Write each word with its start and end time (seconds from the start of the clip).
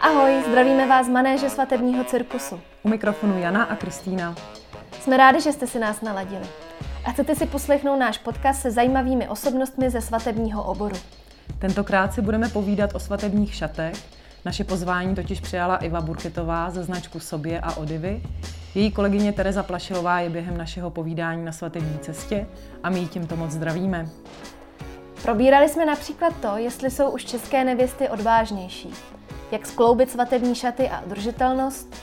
Ahoj, 0.00 0.42
zdravíme 0.48 0.86
vás 0.86 1.06
z 1.06 1.08
manéže 1.08 1.50
svatebního 1.50 2.04
cirkusu. 2.04 2.60
U 2.82 2.88
mikrofonu 2.88 3.38
Jana 3.38 3.64
a 3.64 3.76
Kristýna. 3.76 4.34
Jsme 5.00 5.16
rádi, 5.16 5.40
že 5.40 5.52
jste 5.52 5.66
si 5.66 5.78
nás 5.78 6.00
naladili. 6.00 6.46
A 7.04 7.12
chcete 7.12 7.34
si 7.34 7.46
poslechnout 7.46 7.96
náš 7.96 8.18
podcast 8.18 8.60
se 8.60 8.70
zajímavými 8.70 9.28
osobnostmi 9.28 9.90
ze 9.90 10.00
svatebního 10.00 10.62
oboru. 10.62 10.96
Tentokrát 11.58 12.14
si 12.14 12.22
budeme 12.22 12.48
povídat 12.48 12.94
o 12.94 12.98
svatebních 12.98 13.54
šatech. 13.54 13.94
Naše 14.44 14.64
pozvání 14.64 15.14
totiž 15.14 15.40
přijala 15.40 15.76
Iva 15.76 16.00
Burketová 16.00 16.70
ze 16.70 16.82
značku 16.82 17.20
Sobě 17.20 17.60
a 17.60 17.76
Odivy. 17.76 18.22
Její 18.74 18.90
kolegyně 18.92 19.32
Tereza 19.32 19.62
Plašilová 19.62 20.20
je 20.20 20.30
během 20.30 20.56
našeho 20.56 20.90
povídání 20.90 21.44
na 21.44 21.52
svatební 21.52 21.98
cestě 21.98 22.46
a 22.82 22.90
my 22.90 22.98
ji 22.98 23.06
tímto 23.06 23.36
moc 23.36 23.50
zdravíme. 23.50 24.08
Probírali 25.24 25.68
jsme 25.68 25.86
například 25.86 26.36
to, 26.40 26.56
jestli 26.56 26.90
jsou 26.90 27.10
už 27.10 27.24
české 27.24 27.64
nevěsty 27.64 28.08
odvážnější, 28.08 28.90
jak 29.50 29.66
skloubit 29.66 30.10
svatební 30.10 30.54
šaty 30.54 30.88
a 30.88 31.00
udržitelnost, 31.06 31.94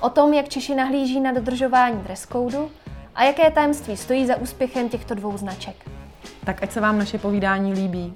o 0.00 0.08
tom, 0.08 0.34
jak 0.34 0.48
Češi 0.48 0.74
nahlíží 0.74 1.20
na 1.20 1.32
dodržování 1.32 1.96
dress 1.96 2.26
codeu 2.26 2.70
a 3.14 3.24
jaké 3.24 3.50
tajemství 3.50 3.96
stojí 3.96 4.26
za 4.26 4.36
úspěchem 4.36 4.88
těchto 4.88 5.14
dvou 5.14 5.36
značek. 5.36 5.90
Tak 6.44 6.62
ať 6.62 6.72
se 6.72 6.80
vám 6.80 6.98
naše 6.98 7.18
povídání 7.18 7.72
líbí. 7.72 8.14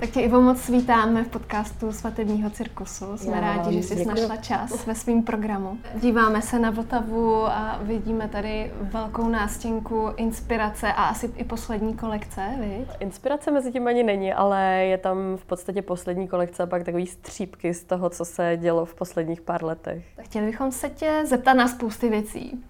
Tak 0.00 0.10
tě 0.10 0.20
Ivo 0.20 0.40
moc 0.40 0.68
vítáme 0.68 1.24
v 1.24 1.28
podcastu 1.28 1.92
Svatebního 1.92 2.50
cirkusu. 2.50 3.16
Jsme 3.16 3.36
Já, 3.36 3.40
rádi, 3.40 3.76
že 3.76 3.82
jsi 3.82 3.96
děkuji. 3.96 4.08
našla 4.08 4.36
čas 4.36 4.86
ve 4.86 4.94
svém 4.94 5.22
programu. 5.22 5.78
Díváme 5.94 6.42
se 6.42 6.58
na 6.58 6.70
Vltavu 6.70 7.46
a 7.46 7.78
vidíme 7.82 8.28
tady 8.28 8.72
velkou 8.80 9.28
nástěnku 9.28 10.08
inspirace 10.16 10.92
a 10.92 11.04
asi 11.04 11.30
i 11.36 11.44
poslední 11.44 11.94
kolekce, 11.96 12.42
viď? 12.60 12.88
Inspirace 13.00 13.50
mezi 13.50 13.72
tím 13.72 13.86
ani 13.86 14.02
není, 14.02 14.32
ale 14.32 14.62
je 14.64 14.98
tam 14.98 15.36
v 15.36 15.44
podstatě 15.44 15.82
poslední 15.82 16.28
kolekce 16.28 16.62
a 16.62 16.66
pak 16.66 16.84
takový 16.84 17.06
střípky 17.06 17.74
z 17.74 17.84
toho, 17.84 18.10
co 18.10 18.24
se 18.24 18.56
dělo 18.60 18.84
v 18.84 18.94
posledních 18.94 19.40
pár 19.40 19.64
letech. 19.64 20.04
Chtěli 20.20 20.46
bychom 20.46 20.72
se 20.72 20.90
tě 20.90 21.22
zeptat 21.26 21.54
na 21.54 21.68
spousty 21.68 22.08
věcí. 22.08 22.64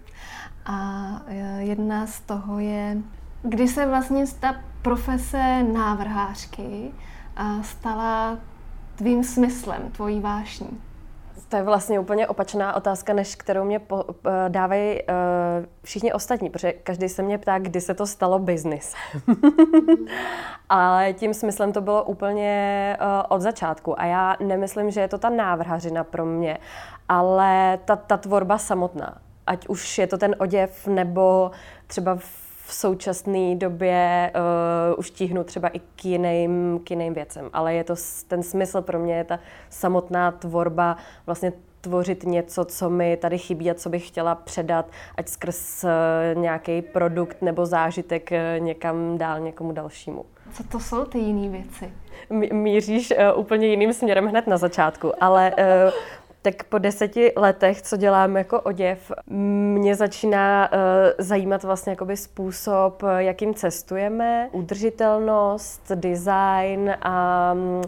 A 0.66 1.06
e, 1.26 1.62
jedna 1.62 2.06
z 2.06 2.20
toho 2.20 2.58
je, 2.58 2.96
kdy 3.42 3.68
se 3.68 3.86
vlastně 3.86 4.24
ta 4.40 4.54
profese 4.82 5.62
návrhářky 5.62 6.90
stala 7.62 8.38
tvým 8.96 9.24
smyslem, 9.24 9.90
tvojí 9.92 10.20
vášní? 10.20 10.80
To 11.48 11.56
je 11.56 11.62
vlastně 11.62 12.00
úplně 12.00 12.26
opačná 12.26 12.76
otázka, 12.76 13.12
než 13.12 13.36
kterou 13.36 13.64
mě 13.64 13.78
po, 13.78 14.04
uh, 14.04 14.12
dávají 14.48 15.02
uh, 15.02 15.04
všichni 15.82 16.12
ostatní, 16.12 16.50
protože 16.50 16.72
každý 16.72 17.08
se 17.08 17.22
mě 17.22 17.38
ptá, 17.38 17.58
kdy 17.58 17.80
se 17.80 17.94
to 17.94 18.06
stalo 18.06 18.38
biznis. 18.38 18.94
Ale 20.68 21.12
tím 21.12 21.34
smyslem 21.34 21.72
to 21.72 21.80
bylo 21.80 22.04
úplně 22.04 22.96
uh, 23.00 23.06
od 23.28 23.40
začátku. 23.40 24.00
A 24.00 24.04
já 24.04 24.36
nemyslím, 24.40 24.90
že 24.90 25.00
je 25.00 25.08
to 25.08 25.18
ta 25.18 25.30
návrhařina 25.30 26.04
pro 26.04 26.26
mě, 26.26 26.58
ale 27.08 27.78
ta, 27.84 27.96
ta 27.96 28.16
tvorba 28.16 28.58
samotná. 28.58 29.18
Ať 29.46 29.68
už 29.68 29.98
je 29.98 30.06
to 30.06 30.18
ten 30.18 30.36
oděv, 30.38 30.86
nebo 30.86 31.50
třeba 31.86 32.16
v 32.16 32.47
v 32.68 32.74
současné 32.74 33.54
době 33.54 34.32
uh, 34.90 34.98
už 34.98 35.10
tíhnu 35.10 35.44
třeba 35.44 35.68
i 35.68 35.78
k 35.78 36.04
jiným, 36.04 36.80
k 36.84 36.90
jiným 36.90 37.14
věcem. 37.14 37.50
Ale 37.52 37.74
je 37.74 37.84
to 37.84 37.94
ten 38.28 38.42
smysl 38.42 38.82
pro 38.82 38.98
mě, 38.98 39.16
je 39.16 39.24
ta 39.24 39.38
samotná 39.70 40.30
tvorba, 40.30 40.96
vlastně 41.26 41.52
tvořit 41.80 42.24
něco, 42.24 42.64
co 42.64 42.90
mi 42.90 43.16
tady 43.16 43.38
chybí 43.38 43.70
a 43.70 43.74
co 43.74 43.88
bych 43.88 44.08
chtěla 44.08 44.34
předat, 44.34 44.86
ať 45.16 45.28
skrz 45.28 45.84
uh, 45.84 46.40
nějaký 46.42 46.82
produkt 46.82 47.42
nebo 47.42 47.66
zážitek 47.66 48.30
uh, 48.32 48.64
někam 48.64 49.18
dál, 49.18 49.40
někomu 49.40 49.72
dalšímu. 49.72 50.24
Co 50.52 50.64
to 50.64 50.80
jsou 50.80 51.04
ty 51.04 51.18
jiné 51.18 51.48
věci? 51.48 51.92
Míříš 52.52 53.10
uh, 53.10 53.40
úplně 53.40 53.66
jiným 53.66 53.92
směrem 53.92 54.26
hned 54.26 54.46
na 54.46 54.56
začátku, 54.56 55.24
ale 55.24 55.52
uh, 55.58 55.92
tak 56.42 56.64
po 56.64 56.78
deseti 56.78 57.32
letech, 57.36 57.82
co 57.82 57.96
dělám 57.96 58.36
jako 58.36 58.60
oděv, 58.60 59.12
mě 59.26 59.94
začíná 59.94 60.72
uh, 60.72 60.78
zajímat 61.18 61.62
vlastně 61.62 61.90
jakoby 61.90 62.16
způsob, 62.16 63.02
jakým 63.18 63.54
cestujeme, 63.54 64.48
udržitelnost, 64.52 65.92
design 65.94 66.94
a 67.02 67.52
um, 67.52 67.82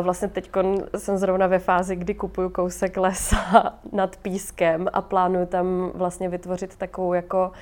Vlastně 0.00 0.28
teď 0.28 0.50
jsem 0.96 1.18
zrovna 1.18 1.46
ve 1.46 1.58
fázi, 1.58 1.96
kdy 1.96 2.14
kupuju 2.14 2.48
kousek 2.48 2.96
lesa 2.96 3.72
nad 3.92 4.16
pískem 4.16 4.88
a 4.92 5.02
plánuju 5.02 5.46
tam 5.46 5.90
vlastně 5.94 6.28
vytvořit 6.28 6.76
takovou 6.76 7.12
jako 7.12 7.52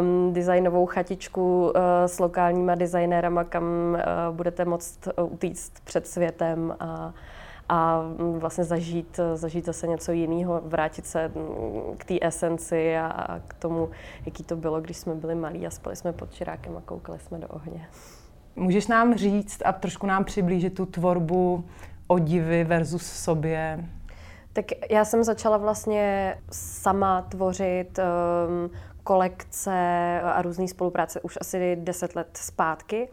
um, 0.00 0.32
designovou 0.32 0.86
chatičku 0.86 1.64
uh, 1.64 1.72
s 2.06 2.18
lokálníma 2.18 2.74
designérama, 2.74 3.44
kam 3.44 3.64
uh, 3.64 4.36
budete 4.36 4.64
moct 4.64 5.08
utíct 5.22 5.72
před 5.84 6.06
světem 6.06 6.76
a 6.80 7.12
a 7.68 8.02
vlastně 8.38 8.64
zažít, 8.64 9.20
zažít 9.34 9.64
zase 9.64 9.86
něco 9.86 10.12
jiného, 10.12 10.62
vrátit 10.64 11.06
se 11.06 11.32
k 11.98 12.04
té 12.04 12.14
esenci 12.22 12.96
a 12.96 13.40
k 13.48 13.54
tomu, 13.54 13.90
jaký 14.26 14.44
to 14.44 14.56
bylo, 14.56 14.80
když 14.80 14.96
jsme 14.96 15.14
byli 15.14 15.34
malí 15.34 15.66
a 15.66 15.70
spali 15.70 15.96
jsme 15.96 16.12
pod 16.12 16.32
čirákem 16.34 16.76
a 16.76 16.80
koukali 16.80 17.18
jsme 17.18 17.38
do 17.38 17.48
ohně. 17.48 17.88
Můžeš 18.56 18.86
nám 18.86 19.14
říct 19.14 19.62
a 19.64 19.72
trošku 19.72 20.06
nám 20.06 20.24
přiblížit 20.24 20.74
tu 20.74 20.86
tvorbu 20.86 21.64
odivy 22.06 22.64
versus 22.64 23.02
sobě? 23.02 23.84
Tak 24.52 24.64
já 24.90 25.04
jsem 25.04 25.24
začala 25.24 25.56
vlastně 25.56 26.36
sama 26.52 27.22
tvořit 27.22 27.98
um, 27.98 28.70
kolekce 29.04 30.20
a 30.24 30.42
různé 30.42 30.68
spolupráce 30.68 31.20
už 31.20 31.38
asi 31.40 31.76
deset 31.76 32.16
let 32.16 32.28
zpátky 32.36 33.08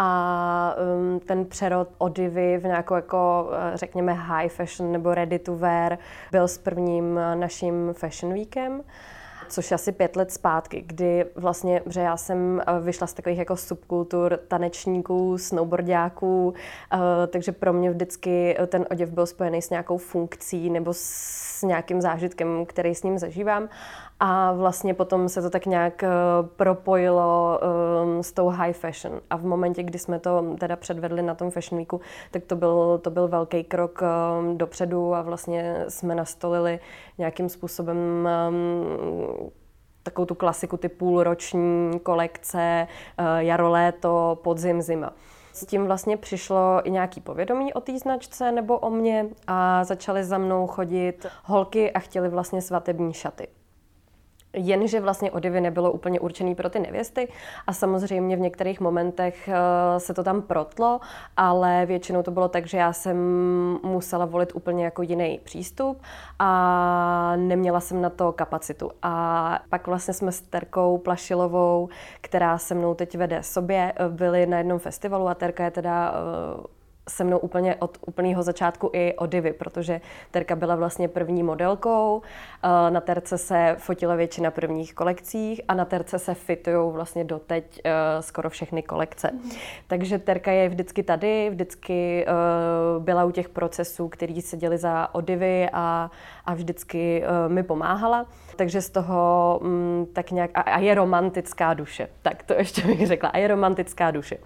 a 0.00 0.74
um, 0.96 1.20
ten 1.20 1.44
přerod 1.44 1.88
odivy 1.98 2.58
v 2.58 2.64
nějakou 2.64 2.94
jako, 2.94 3.50
eh, 3.52 3.76
řekněme, 3.76 4.12
high 4.12 4.48
fashion 4.48 4.92
nebo 4.92 5.14
ready 5.14 5.38
to 5.38 5.56
wear 5.56 5.98
byl 6.32 6.48
s 6.48 6.58
prvním 6.58 7.18
eh, 7.18 7.36
naším 7.36 7.92
fashion 7.92 8.32
weekem 8.32 8.82
což 9.48 9.72
asi 9.72 9.92
pět 9.92 10.16
let 10.16 10.32
zpátky, 10.32 10.84
kdy 10.86 11.24
vlastně, 11.34 11.82
že 11.86 12.00
já 12.00 12.16
jsem 12.16 12.60
eh, 12.60 12.80
vyšla 12.80 13.06
z 13.06 13.12
takových 13.12 13.38
jako 13.38 13.56
subkultur 13.56 14.38
tanečníků, 14.48 15.38
snowboardiáků, 15.38 16.54
takže 17.28 17.52
pro 17.52 17.72
mě 17.72 17.90
vždycky 17.90 18.56
ten 18.66 18.86
oděv 18.90 19.10
byl 19.10 19.26
spojený 19.26 19.62
s 19.62 19.70
nějakou 19.70 19.98
funkcí 19.98 20.70
nebo 20.70 20.90
s 20.94 21.62
nějakým 21.62 22.00
zážitkem, 22.00 22.66
který 22.66 22.94
s 22.94 23.02
ním 23.02 23.18
zažívám. 23.18 23.68
A 24.20 24.52
vlastně 24.52 24.94
potom 24.94 25.28
se 25.28 25.42
to 25.42 25.50
tak 25.50 25.66
nějak 25.66 26.04
propojilo 26.56 27.60
um, 28.04 28.22
s 28.22 28.32
tou 28.32 28.48
high 28.48 28.72
fashion. 28.72 29.20
A 29.30 29.36
v 29.36 29.44
momentě, 29.44 29.82
kdy 29.82 29.98
jsme 29.98 30.18
to 30.18 30.56
teda 30.58 30.76
předvedli 30.76 31.22
na 31.22 31.34
tom 31.34 31.50
Fashion 31.50 31.78
Weeku, 31.78 32.00
tak 32.30 32.44
to 32.44 32.56
byl, 32.56 33.00
to 33.02 33.10
byl 33.10 33.28
velký 33.28 33.64
krok 33.64 34.02
um, 34.02 34.58
dopředu 34.58 35.14
a 35.14 35.22
vlastně 35.22 35.84
jsme 35.88 36.14
nastolili 36.14 36.80
nějakým 37.18 37.48
způsobem 37.48 37.98
um, 38.48 39.37
takovou 40.10 40.26
tu 40.26 40.34
klasiku, 40.34 40.76
ty 40.76 40.88
půlroční 40.88 42.00
kolekce, 42.02 42.86
uh, 43.18 43.26
jaro, 43.38 43.70
léto, 43.70 44.38
podzim, 44.42 44.82
zima. 44.82 45.12
S 45.52 45.66
tím 45.66 45.86
vlastně 45.86 46.16
přišlo 46.16 46.80
i 46.84 46.90
nějaký 46.90 47.20
povědomí 47.20 47.74
o 47.74 47.80
té 47.80 47.98
značce 47.98 48.52
nebo 48.52 48.78
o 48.78 48.90
mě 48.90 49.26
a 49.46 49.84
začaly 49.84 50.24
za 50.24 50.38
mnou 50.38 50.66
chodit 50.66 51.26
holky 51.44 51.92
a 51.92 51.98
chtěli 51.98 52.28
vlastně 52.28 52.62
svatební 52.62 53.12
šaty. 53.12 53.48
Jenže 54.52 55.00
vlastně 55.00 55.30
odivy 55.30 55.60
nebylo 55.60 55.92
úplně 55.92 56.20
určený 56.20 56.54
pro 56.54 56.70
ty 56.70 56.78
nevěsty 56.78 57.28
a 57.66 57.72
samozřejmě 57.72 58.36
v 58.36 58.40
některých 58.40 58.80
momentech 58.80 59.48
eh, 59.48 60.00
se 60.00 60.14
to 60.14 60.24
tam 60.24 60.42
protlo, 60.42 61.00
ale 61.36 61.86
většinou 61.86 62.22
to 62.22 62.30
bylo 62.30 62.48
tak, 62.48 62.66
že 62.66 62.78
já 62.78 62.92
jsem 62.92 63.16
musela 63.82 64.24
volit 64.24 64.52
úplně 64.54 64.84
jako 64.84 65.02
jiný 65.02 65.40
přístup 65.44 66.02
a 66.38 67.32
neměla 67.36 67.80
jsem 67.80 68.02
na 68.02 68.10
to 68.10 68.32
kapacitu. 68.32 68.90
A 69.02 69.58
pak 69.68 69.86
vlastně 69.86 70.14
jsme 70.14 70.32
s 70.32 70.40
Terkou 70.40 70.98
Plašilovou, 70.98 71.88
která 72.20 72.58
se 72.58 72.74
mnou 72.74 72.94
teď 72.94 73.16
vede 73.16 73.42
sobě, 73.42 73.92
byli 74.08 74.46
na 74.46 74.58
jednom 74.58 74.78
festivalu 74.78 75.28
a 75.28 75.34
Terka 75.34 75.64
je 75.64 75.70
teda 75.70 76.14
eh, 76.14 76.77
se 77.08 77.24
mnou 77.24 77.38
úplně 77.38 77.76
od 77.76 77.98
úplného 78.06 78.42
začátku 78.42 78.90
i 78.92 79.14
o 79.14 79.26
divy, 79.26 79.52
protože 79.52 80.00
Terka 80.30 80.56
byla 80.56 80.76
vlastně 80.76 81.08
první 81.08 81.42
modelkou, 81.42 82.22
eh, 82.62 82.90
na 82.90 83.00
Terce 83.00 83.38
se 83.38 83.76
fotila 83.78 84.14
většina 84.14 84.50
prvních 84.50 84.94
kolekcích 84.94 85.60
a 85.68 85.74
na 85.74 85.84
Terce 85.84 86.18
se 86.18 86.34
fitují 86.34 86.92
vlastně 86.92 87.24
doteď 87.24 87.80
eh, 87.84 87.92
skoro 88.22 88.50
všechny 88.50 88.82
kolekce. 88.82 89.30
Mm. 89.32 89.50
Takže 89.86 90.18
Terka 90.18 90.52
je 90.52 90.68
vždycky 90.68 91.02
tady, 91.02 91.50
vždycky 91.50 92.24
eh, 92.26 92.30
byla 92.98 93.24
u 93.24 93.30
těch 93.30 93.48
procesů, 93.48 94.08
který 94.08 94.42
se 94.42 94.56
děli 94.56 94.78
za 94.78 95.14
odivy 95.14 95.68
a, 95.72 96.10
a 96.44 96.54
vždycky 96.54 97.22
mi 97.48 97.62
pomáhala. 97.62 98.26
Takže 98.56 98.82
z 98.82 98.90
toho 98.90 99.60
mm, 99.62 100.06
tak 100.12 100.30
nějak, 100.30 100.50
a, 100.54 100.60
a 100.60 100.78
je 100.78 100.94
romantická 100.94 101.74
duše, 101.74 102.08
tak 102.22 102.42
to 102.42 102.54
ještě 102.54 102.86
bych 102.86 103.06
řekla, 103.06 103.28
a 103.28 103.38
je 103.38 103.48
romantická 103.48 104.10
duše. 104.10 104.38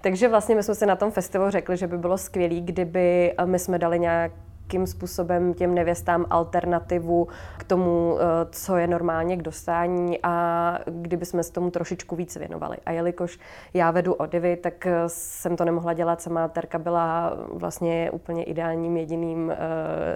Takže 0.00 0.28
vlastně 0.28 0.54
my 0.54 0.62
jsme 0.62 0.74
si 0.74 0.86
na 0.86 0.96
tom 0.96 1.10
festivalu 1.10 1.50
řekli, 1.50 1.76
že 1.76 1.86
by 1.86 1.98
bylo 2.06 2.18
skvělé, 2.18 2.60
kdyby 2.60 3.34
my 3.44 3.58
jsme 3.58 3.78
dali 3.78 3.98
nějak 3.98 4.32
nějakým 4.66 4.86
způsobem 4.86 5.54
těm 5.54 5.74
nevěstám 5.74 6.26
alternativu 6.30 7.28
k 7.58 7.64
tomu, 7.64 8.18
eh, 8.18 8.46
co 8.50 8.76
je 8.76 8.86
normálně 8.86 9.36
k 9.36 9.42
dostání 9.42 10.18
a 10.22 10.78
kdyby 10.86 11.26
jsme 11.26 11.42
se 11.42 11.52
tomu 11.52 11.70
trošičku 11.70 12.16
víc 12.16 12.36
věnovali. 12.36 12.76
A 12.86 12.92
jelikož 12.92 13.38
já 13.74 13.90
vedu 13.90 14.14
odivy, 14.14 14.56
tak 14.56 14.86
eh, 14.86 15.02
jsem 15.06 15.56
to 15.56 15.64
nemohla 15.64 15.92
dělat 15.92 16.22
sama. 16.22 16.48
Terka 16.48 16.78
byla 16.78 17.36
vlastně 17.52 18.10
úplně 18.10 18.44
ideálním 18.44 18.96
jediným 18.96 19.46
uh, 19.46 19.54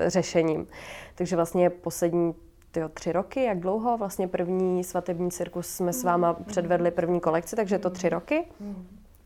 řešením. 0.07 0.67
Takže 1.15 1.37
vlastně 1.37 1.71
poslední 1.71 2.35
tyjo, 2.71 2.89
tři 2.89 3.13
roky, 3.13 3.45
jak 3.45 3.61
dlouho? 3.61 3.99
Vlastně 3.99 4.29
první 4.29 4.85
svatební 4.85 5.31
cirkus 5.31 5.67
jsme 5.67 5.93
s 5.93 6.05
váma 6.05 6.33
předvedli 6.33 6.91
první 6.91 7.21
kolekci, 7.21 7.57
takže 7.57 7.79
to 7.79 7.91
tři 7.91 8.09
roky. 8.09 8.45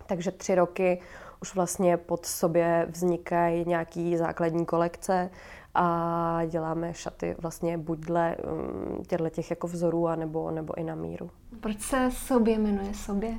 Takže 0.06 0.30
tři 0.30 0.54
roky 0.54 1.00
už 1.44 1.54
vlastně 1.54 1.96
pod 1.96 2.26
sobě 2.26 2.86
vznikají 2.88 3.64
nějaký 3.66 4.16
základní 4.16 4.66
kolekce 4.66 5.30
a 5.74 6.40
děláme 6.46 6.94
šaty 6.94 7.36
vlastně 7.38 7.78
buď 7.78 7.98
dle 7.98 8.36
um, 8.36 9.04
těchto 9.04 9.30
těch 9.30 9.50
jako 9.50 9.66
vzorů, 9.66 10.08
anebo, 10.08 10.50
nebo 10.50 10.78
i 10.78 10.84
na 10.84 10.94
míru. 10.94 11.30
Proč 11.60 11.80
se 11.80 12.10
sobě 12.10 12.58
jmenuje 12.58 12.94
sobě? 12.94 13.30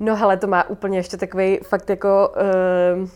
No 0.00 0.16
hele, 0.16 0.36
to 0.36 0.46
má 0.46 0.68
úplně 0.68 0.98
ještě 0.98 1.16
takový 1.16 1.56
fakt 1.56 1.90
jako 1.90 2.32
uh, 2.98 3.08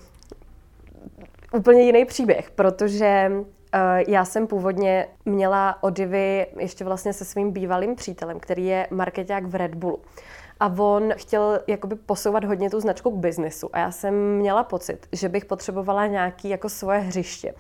úplně 1.61 1.83
jiný 1.83 2.05
příběh, 2.05 2.51
protože 2.51 3.31
uh, 3.31 3.41
já 4.09 4.25
jsem 4.25 4.47
původně 4.47 5.09
měla 5.25 5.83
odivy 5.83 6.47
ještě 6.59 6.85
vlastně 6.85 7.13
se 7.13 7.25
svým 7.25 7.51
bývalým 7.51 7.95
přítelem, 7.95 8.41
který 8.41 8.67
je 8.67 8.87
marketák 8.91 9.45
v 9.47 9.55
Red 9.55 9.75
Bullu 9.75 9.99
a 10.63 10.75
on 10.79 11.13
chtěl 11.17 11.61
jakoby 11.67 11.97
posouvat 11.97 12.45
hodně 12.45 12.71
tu 12.71 12.81
značku 12.81 13.11
k 13.11 13.15
biznesu 13.15 13.71
a 13.73 13.79
já 13.79 13.91
jsem 13.91 14.37
měla 14.37 14.65
pocit, 14.65 15.07
že 15.13 15.29
bych 15.29 15.45
potřebovala 15.45 16.07
nějaký 16.07 16.49
jako 16.49 16.69
svoje 16.69 16.99
hřiště. 16.99 17.55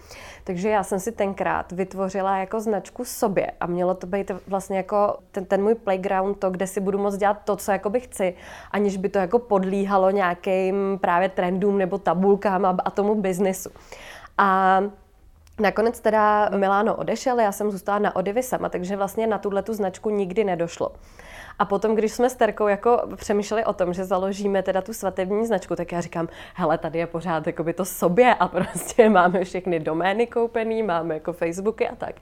Takže 0.45 0.69
já 0.69 0.83
jsem 0.83 1.01
si 1.01 1.13
tenkrát 1.13 1.73
vytvořila 1.73 2.37
jako 2.37 2.61
značku 2.61 3.05
sobě 3.05 3.51
a 3.61 3.67
mělo 3.67 3.95
to 3.95 4.07
být 4.07 4.31
vlastně 4.47 4.77
jako 4.77 5.17
ten, 5.31 5.45
ten 5.45 5.63
můj 5.63 5.75
playground, 5.75 6.39
to, 6.39 6.51
kde 6.51 6.67
si 6.67 6.81
budu 6.81 6.99
moct 6.99 7.17
dělat 7.17 7.39
to, 7.45 7.57
co 7.57 7.73
jakoby 7.73 8.01
chci, 8.01 8.35
aniž 8.71 8.97
by 8.97 9.09
to 9.09 9.19
jako 9.19 9.39
podlíhalo 9.39 10.11
nějakým 10.11 10.99
právě 11.01 11.29
trendům 11.29 11.79
nebo 11.79 11.99
tabulkám 11.99 12.65
a, 12.65 12.77
a 12.85 12.91
tomu 12.91 13.15
biznesu. 13.15 13.71
A 14.39 14.81
Nakonec 15.61 16.01
teda 16.01 16.49
Milano 16.57 16.97
odešel, 16.97 17.41
já 17.41 17.53
jsem 17.53 17.71
zůstala 17.71 17.99
na 17.99 18.17
Odivy 18.17 18.43
sama, 18.43 18.69
takže 18.69 18.97
vlastně 18.97 19.27
na 19.27 19.39
tuhle 19.39 19.63
tu 19.63 19.75
značku 19.75 20.11
nikdy 20.11 20.45
nedošlo. 20.45 20.93
A 21.63 21.65
potom, 21.65 21.95
když 21.95 22.13
jsme 22.13 22.31
s 22.31 22.35
Terkou 22.35 22.67
jako 22.67 23.03
přemýšleli 23.17 23.65
o 23.65 23.73
tom, 23.73 23.95
že 23.95 24.05
založíme 24.05 24.63
teda 24.63 24.83
tu 24.83 24.93
svatební 24.93 25.47
značku, 25.47 25.77
tak 25.77 25.93
já 25.93 26.01
říkám, 26.01 26.29
hele, 26.55 26.79
tady 26.79 26.99
je 26.99 27.07
pořád 27.07 27.47
jako 27.47 27.65
by 27.65 27.73
to 27.73 27.85
sobě 27.85 28.35
a 28.35 28.49
prostě 28.49 29.09
máme 29.09 29.45
všechny 29.45 29.81
domény 29.81 30.27
koupený, 30.27 30.83
máme 30.83 31.15
jako 31.15 31.33
Facebooky 31.33 31.89
a 31.89 31.95
tak. 31.95 32.15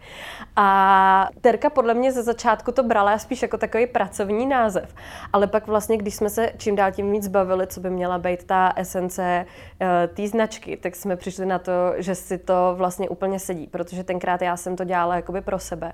A 0.56 1.28
Terka 1.40 1.70
podle 1.70 1.94
mě 1.94 2.12
ze 2.12 2.22
začátku 2.22 2.72
to 2.72 2.82
brala 2.82 3.18
spíš 3.18 3.42
jako 3.42 3.58
takový 3.58 3.86
pracovní 3.86 4.46
název. 4.46 4.94
Ale 5.32 5.46
pak 5.46 5.66
vlastně, 5.66 5.96
když 5.96 6.14
jsme 6.14 6.30
se 6.30 6.52
čím 6.56 6.76
dál 6.76 6.92
tím 6.92 7.12
víc 7.12 7.28
bavili, 7.28 7.66
co 7.66 7.80
by 7.80 7.90
měla 7.90 8.18
být 8.18 8.44
ta 8.44 8.72
esence 8.76 9.46
uh, 9.80 9.88
té 10.14 10.28
značky, 10.28 10.76
tak 10.76 10.96
jsme 10.96 11.16
přišli 11.16 11.46
na 11.46 11.58
to, 11.58 11.72
že 11.96 12.14
si 12.14 12.38
to 12.38 12.74
vlastně 12.76 13.08
úplně 13.08 13.38
sedí, 13.38 13.66
protože 13.66 14.04
tenkrát 14.04 14.42
já 14.42 14.56
jsem 14.56 14.76
to 14.76 14.84
dělala 14.84 15.16
jakoby 15.16 15.40
pro 15.40 15.58
sebe. 15.58 15.92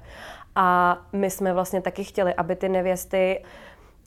A 0.58 0.99
my 1.12 1.31
jsme 1.31 1.52
vlastně 1.52 1.81
taky 1.81 2.04
chtěli, 2.04 2.34
aby 2.34 2.56
ty 2.56 2.69
nevěsty 2.69 3.36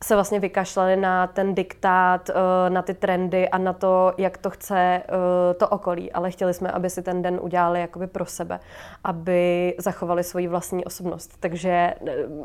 se 0.04 0.16
vlastně 0.16 0.40
vykašlali 0.40 0.96
na 0.96 1.28
ten 1.28 1.56
diktát, 1.56 2.30
eh, 2.30 2.70
na 2.70 2.82
ty 2.82 2.94
trendy 2.94 3.50
a 3.50 3.58
na 3.58 3.74
to, 3.74 4.14
jak 4.18 4.38
to 4.38 4.50
chce 4.50 4.80
eh, 4.80 5.54
to 5.54 5.68
okolí. 5.68 6.12
Ale 6.12 6.32
chtěli 6.32 6.54
jsme, 6.54 6.72
aby 6.72 6.90
si 6.90 7.02
ten 7.02 7.22
den 7.22 7.40
udělali 7.42 7.82
jakoby 7.82 8.08
pro 8.08 8.26
sebe, 8.26 8.60
aby 9.04 9.76
zachovali 9.78 10.24
svoji 10.24 10.48
vlastní 10.48 10.86
osobnost. 10.86 11.38
Takže 11.40 11.70
eh, 11.70 11.96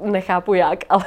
nechápu 0.03 0.55
jak, 0.55 0.85
ale 0.89 1.05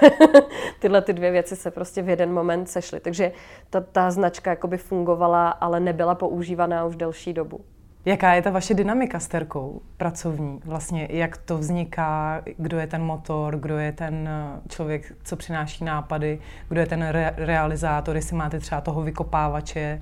tyhle 0.79 1.01
ty 1.01 1.13
dvě 1.13 1.31
věci 1.31 1.55
se 1.55 1.71
prostě 1.71 2.01
v 2.01 2.09
jeden 2.09 2.33
moment 2.33 2.69
sešly. 2.69 2.99
Takže 2.99 3.31
ta, 3.69 3.81
ta 3.81 4.11
značka 4.11 4.49
jakoby 4.49 4.77
fungovala, 4.77 5.49
ale 5.49 5.79
nebyla 5.79 6.15
používaná 6.15 6.85
už 6.85 6.95
delší 6.95 7.33
dobu. 7.33 7.76
Jaká 8.07 8.33
je 8.33 8.41
ta 8.41 8.49
vaše 8.49 8.73
dynamika 8.73 9.19
s 9.19 9.27
Terkou 9.27 9.81
pracovní? 9.97 10.61
Vlastně 10.65 11.07
jak 11.11 11.37
to 11.37 11.57
vzniká, 11.57 12.41
kdo 12.57 12.79
je 12.79 12.87
ten 12.87 13.03
motor, 13.03 13.55
kdo 13.55 13.77
je 13.77 13.91
ten 13.91 14.27
eh, 14.27 14.69
člověk, 14.69 15.13
co 15.23 15.35
přináší 15.35 15.83
nápady, 15.83 16.39
kdo 16.69 16.81
je 16.81 16.87
ten 16.87 17.07
re- 17.07 17.33
realizátor, 17.37 18.15
jestli 18.15 18.35
máte 18.35 18.59
třeba 18.59 18.81
toho 18.81 19.01
vykopávače, 19.01 20.01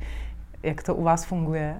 jak 0.63 0.83
to 0.83 0.95
u 0.95 1.03
vás 1.03 1.25
funguje? 1.25 1.77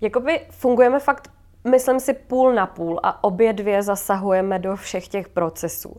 Jakoby 0.00 0.40
fungujeme 0.50 1.00
fakt, 1.00 1.30
myslím 1.70 2.00
si, 2.00 2.14
půl 2.14 2.52
na 2.52 2.66
půl 2.66 3.00
a 3.02 3.24
obě 3.24 3.52
dvě 3.52 3.82
zasahujeme 3.82 4.58
do 4.58 4.76
všech 4.76 5.08
těch 5.08 5.28
procesů 5.28 5.96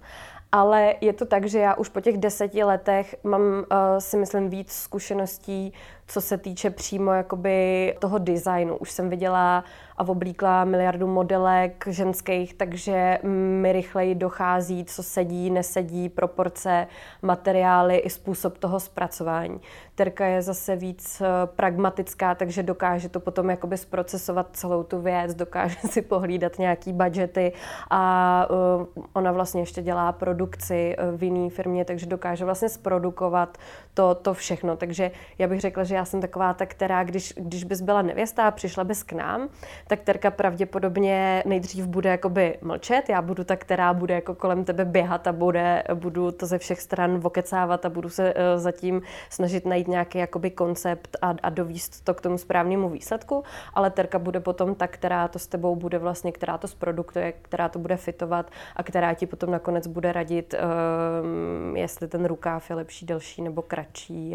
ale 0.56 0.96
je 1.02 1.14
to 1.14 1.26
tak, 1.26 1.46
že 1.46 1.60
já 1.60 1.74
už 1.74 1.90
po 1.90 2.02
těch 2.02 2.18
deseti 2.18 2.64
letech 2.64 3.16
mám, 3.24 3.42
uh, 3.42 3.64
si 4.00 4.18
myslím, 4.18 4.50
víc 4.50 4.72
zkušeností, 4.72 5.74
co 6.08 6.22
se 6.22 6.38
týče 6.38 6.70
přímo 6.70 7.12
jakoby 7.12 7.96
toho 8.00 8.18
designu. 8.18 8.78
Už 8.78 8.92
jsem 8.92 9.10
viděla 9.10 9.64
a 9.98 10.08
oblíkla 10.08 10.66
miliardu 10.66 11.08
modelek 11.08 11.86
ženských, 11.88 12.54
takže 12.54 13.20
mi 13.60 13.74
rychleji 13.74 14.16
dochází, 14.16 14.86
co 14.86 15.04
sedí, 15.04 15.50
nesedí, 15.50 16.10
proporce, 16.10 16.88
materiály 17.22 17.98
i 17.98 18.10
způsob 18.10 18.58
toho 18.58 18.80
zpracování. 18.80 19.62
Terka 19.96 20.26
je 20.26 20.42
zase 20.42 20.76
víc 20.76 21.22
eh, 21.22 21.26
pragmatická, 21.46 22.36
takže 22.36 22.64
dokáže 22.64 23.10
to 23.10 23.20
potom 23.20 23.50
jakoby 23.50 23.78
zprocesovat 23.78 24.48
celou 24.54 24.84
tu 24.84 25.02
věc, 25.02 25.36
dokáže 25.36 25.78
si 25.90 26.02
pohlídat 26.02 26.60
nějaký 26.60 26.94
budgety 26.94 27.54
a 27.90 28.48
uh, 28.50 29.04
ona 29.14 29.32
vlastně 29.32 29.62
ještě 29.62 29.82
dělá 29.82 30.12
produkci 30.12 30.96
uh, 31.00 31.18
v 31.18 31.24
jiné 31.24 31.50
firmě, 31.50 31.86
takže 31.86 32.06
dokáže 32.06 32.46
vlastně 32.46 32.70
zprodukovat 32.70 33.58
to, 33.96 34.16
to 34.16 34.34
všechno. 34.34 34.78
Takže 34.78 35.12
já 35.38 35.48
bych 35.48 35.62
řekla, 35.62 35.84
že 35.84 35.96
já 35.96 36.06
jsem 36.06 36.22
taková 36.22 36.54
ta, 36.54 36.66
která, 36.66 37.04
když, 37.04 37.34
když 37.38 37.64
bys 37.64 37.82
byla 37.82 38.02
nevěsta 38.02 38.48
a 38.48 38.52
přišla 38.52 38.84
bys 38.84 39.04
k 39.04 39.14
nám, 39.14 39.50
tak 39.88 40.00
Terka 40.00 40.32
pravděpodobně 40.32 41.44
nejdřív 41.46 41.86
bude 41.86 42.10
jakoby 42.10 42.58
mlčet, 42.62 43.10
já 43.10 43.22
budu 43.22 43.44
ta, 43.44 43.56
která 43.56 43.94
bude 43.94 44.14
jako 44.14 44.36
kolem 44.36 44.64
tebe 44.64 44.86
běhat 44.86 45.28
a 45.28 45.32
bude, 45.32 45.84
budu 45.94 46.32
to 46.32 46.46
ze 46.46 46.58
všech 46.58 46.82
stran 46.82 47.20
vokecávat 47.20 47.86
a 47.86 47.90
budu 47.90 48.10
se 48.10 48.34
uh, 48.34 48.40
zatím 48.56 49.02
snažit 49.30 49.66
najít 49.66 49.88
nějaký 49.88 50.18
jakoby 50.18 50.52
koncept 50.52 51.18
a, 51.22 51.36
a 51.44 51.50
dovíst 51.50 52.04
to 52.04 52.14
k 52.14 52.22
tomu 52.22 52.38
správnému 52.38 52.90
výsledku, 52.90 53.44
ale 53.74 53.90
Terka 53.90 54.20
bude 54.20 54.40
potom 54.40 54.76
ta, 54.76 54.88
která 54.88 55.28
to 55.28 55.40
s 55.40 55.48
tebou 55.48 55.76
bude 55.76 56.00
vlastně, 56.00 56.32
která 56.32 56.58
to 56.58 56.68
zproduktuje, 56.68 57.34
která 57.42 57.70
to 57.70 57.80
bude 57.80 57.98
fitovat 57.98 58.52
a 58.76 58.84
která 58.84 59.14
ti 59.14 59.26
potom 59.26 59.52
nakonec 59.52 59.88
bude 59.88 60.12
radit, 60.12 60.56
um, 60.56 61.78
jestli 61.78 62.08
ten 62.08 62.26
rukáv 62.26 62.70
je 62.70 62.76
lepší, 62.76 63.06
delší 63.06 63.42
nebo 63.42 63.62
kratší 63.62 63.85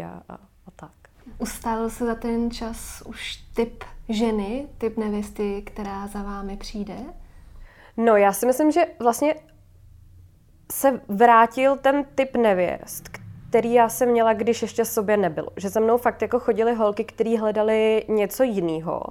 a, 0.03 0.21
a, 0.29 0.33
a 0.67 0.71
tak. 0.75 0.91
Ustálil 1.39 1.89
se 1.89 2.05
za 2.05 2.15
ten 2.15 2.51
čas 2.51 3.03
už 3.05 3.35
typ 3.35 3.83
ženy, 4.09 4.67
typ 4.77 4.97
nevěsty, 4.97 5.61
která 5.61 6.07
za 6.07 6.23
vámi 6.23 6.57
přijde? 6.57 6.95
No, 7.97 8.15
já 8.15 8.33
si 8.33 8.45
myslím, 8.45 8.71
že 8.71 8.81
vlastně 8.99 9.35
se 10.71 11.01
vrátil 11.07 11.77
ten 11.77 12.05
typ 12.15 12.35
nevěst, 12.35 13.09
který 13.49 13.73
já 13.73 13.89
jsem 13.89 14.09
měla, 14.09 14.33
když 14.33 14.61
ještě 14.61 14.85
sobě 14.85 15.17
nebylo. 15.17 15.47
Že 15.57 15.69
za 15.69 15.79
mnou 15.79 15.97
fakt 15.97 16.21
jako 16.21 16.39
chodily 16.39 16.75
holky, 16.75 17.03
které 17.03 17.39
hledali 17.39 18.05
něco 18.07 18.43
jiného 18.43 19.03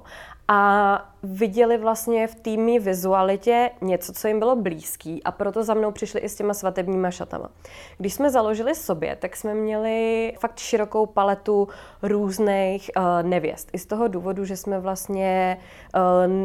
a 0.47 1.11
viděli 1.23 1.77
vlastně 1.77 2.27
v 2.27 2.35
týmí 2.35 2.79
vizualitě 2.79 3.69
něco, 3.81 4.13
co 4.13 4.27
jim 4.27 4.39
bylo 4.39 4.55
blízký 4.55 5.23
a 5.23 5.31
proto 5.31 5.63
za 5.63 5.73
mnou 5.73 5.91
přišli 5.91 6.19
i 6.19 6.29
s 6.29 6.35
těma 6.35 6.53
svatebníma 6.53 7.11
šatama. 7.11 7.49
Když 7.97 8.13
jsme 8.13 8.31
založili 8.31 8.75
sobě, 8.75 9.15
tak 9.15 9.35
jsme 9.35 9.53
měli 9.53 10.33
fakt 10.39 10.59
širokou 10.59 11.05
paletu 11.05 11.67
různých 12.01 12.91
uh, 12.97 13.03
nevěst. 13.29 13.69
I 13.73 13.79
z 13.79 13.85
toho 13.85 14.07
důvodu, 14.07 14.45
že 14.45 14.57
jsme 14.57 14.79
vlastně, 14.79 15.57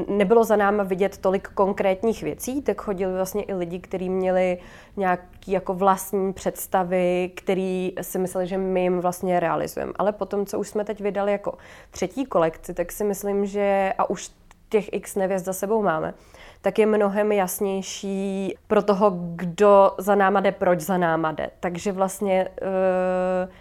uh, 0.08 0.16
nebylo 0.16 0.44
za 0.44 0.56
náma 0.56 0.82
vidět 0.82 1.18
tolik 1.18 1.48
konkrétních 1.48 2.22
věcí, 2.22 2.62
tak 2.62 2.80
chodili 2.80 3.12
vlastně 3.12 3.42
i 3.42 3.54
lidi, 3.54 3.78
kteří 3.78 4.10
měli 4.10 4.58
nějaký 4.96 5.52
jako 5.52 5.74
vlastní 5.74 6.32
představy, 6.32 7.30
který 7.34 7.92
si 8.00 8.18
mysleli, 8.18 8.46
že 8.46 8.58
my 8.58 8.82
jim 8.82 9.00
vlastně 9.00 9.40
realizujeme. 9.40 9.92
Ale 9.96 10.12
potom, 10.12 10.46
co 10.46 10.58
už 10.58 10.68
jsme 10.68 10.84
teď 10.84 11.00
vydali 11.00 11.32
jako 11.32 11.54
třetí 11.90 12.24
kolekci, 12.24 12.74
tak 12.74 12.92
si 12.92 13.04
myslím, 13.04 13.46
že 13.46 13.85
a 13.92 14.10
už 14.10 14.30
těch 14.68 14.92
x 14.92 15.14
nevěst 15.14 15.44
za 15.44 15.52
sebou 15.52 15.82
máme, 15.82 16.14
tak 16.60 16.78
je 16.78 16.86
mnohem 16.86 17.32
jasnější 17.32 18.54
pro 18.66 18.82
toho, 18.82 19.12
kdo 19.34 19.90
za 19.98 20.14
náma 20.14 20.40
jde, 20.40 20.52
proč 20.52 20.80
za 20.80 20.98
náma 20.98 21.32
jde. 21.32 21.50
Takže 21.60 21.92
vlastně 21.92 22.48
uh, 22.62 23.52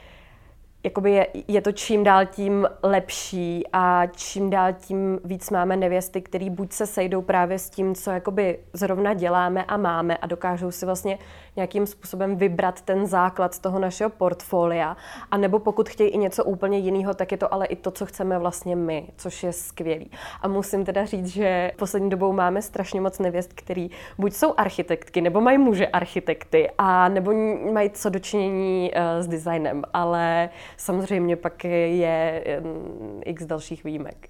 jakoby 0.86 1.12
je, 1.12 1.27
je 1.48 1.62
to 1.62 1.72
čím 1.72 2.03
dál 2.03 2.25
tím 2.25 2.67
lepší 2.84 3.63
a 3.74 4.05
čím 4.05 4.50
dál 4.50 4.74
tím 4.74 5.20
víc 5.24 5.50
máme 5.50 5.77
nevěsty, 5.77 6.22
který 6.22 6.50
buď 6.50 6.72
se 6.72 6.88
sejdou 6.88 7.22
právě 7.22 7.60
s 7.60 7.70
tím, 7.70 7.96
co 7.96 8.12
jakoby 8.12 8.60
zrovna 8.74 9.13
děláme 9.13 9.63
a 9.63 9.77
máme 9.77 10.17
a 10.17 10.27
dokážou 10.27 10.72
si 10.72 10.86
vlastně 10.86 11.17
nějakým 11.55 11.85
způsobem 11.85 12.35
vybrat 12.35 12.81
ten 12.81 13.07
základ 13.07 13.53
z 13.53 13.59
toho 13.59 13.79
našeho 13.79 14.09
portfolia. 14.09 14.97
A 15.31 15.38
nebo 15.38 15.59
pokud 15.59 15.89
chtějí 15.89 16.09
i 16.09 16.17
něco 16.17 16.43
úplně 16.43 16.77
jiného, 16.77 17.13
tak 17.13 17.31
je 17.31 17.38
to 17.38 17.53
ale 17.53 17.65
i 17.65 17.75
to, 17.75 17.91
co 17.91 18.05
chceme 18.05 18.39
vlastně 18.39 18.75
my, 18.75 19.07
což 19.17 19.43
je 19.43 19.53
skvělý. 19.53 20.12
A 20.41 20.47
musím 20.47 20.85
teda 20.85 21.05
říct, 21.05 21.27
že 21.27 21.71
poslední 21.77 22.09
dobou 22.09 22.33
máme 22.33 22.62
strašně 22.62 23.01
moc 23.01 23.19
nevěst, 23.19 23.53
který 23.53 23.91
buď 24.17 24.33
jsou 24.33 24.53
architektky, 24.57 25.21
nebo 25.21 25.41
mají 25.41 25.57
muže 25.57 25.88
architekty, 25.88 26.69
a 26.77 27.09
nebo 27.09 27.33
mají 27.74 27.89
co 27.89 28.09
dočinění 28.09 28.91
uh, 28.95 29.24
s 29.24 29.27
designem, 29.27 29.83
ale 29.93 30.50
samozřejmě 30.77 31.35
pak 31.35 31.63
je 31.63 32.43
um, 32.63 33.21
x 33.25 33.45
dalších 33.45 33.83
výjimek. 33.83 34.27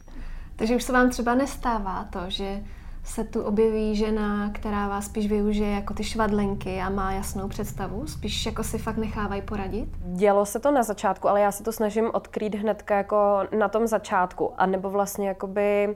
Takže 0.56 0.76
už 0.76 0.84
se 0.84 0.94
vám 0.94 1.10
třeba 1.10 1.36
nestává 1.36 2.08
to, 2.10 2.20
že 2.28 2.64
se 3.06 3.24
tu 3.24 3.42
objeví 3.42 3.96
žena, 3.96 4.50
která 4.54 4.88
vás 4.88 5.06
spíš 5.06 5.28
využije 5.28 5.72
jako 5.72 5.94
ty 5.94 6.04
švadlenky 6.04 6.82
a 6.82 6.90
má 6.90 7.12
jasnou 7.12 7.48
představu? 7.48 8.08
Spíš 8.08 8.46
jako 8.46 8.64
si 8.64 8.78
fakt 8.78 8.98
nechávají 8.98 9.42
poradit? 9.42 9.90
Dělo 10.00 10.46
se 10.46 10.60
to 10.60 10.72
na 10.72 10.84
začátku, 10.84 11.30
ale 11.30 11.42
já 11.42 11.52
se 11.52 11.64
to 11.64 11.72
snažím 11.72 12.10
odkrýt 12.14 12.56
hnedka 12.56 12.98
jako 12.98 13.40
na 13.58 13.70
tom 13.70 13.88
začátku. 13.88 14.54
A 14.58 14.66
nebo 14.66 14.90
vlastně 14.90 15.28
jakoby... 15.28 15.96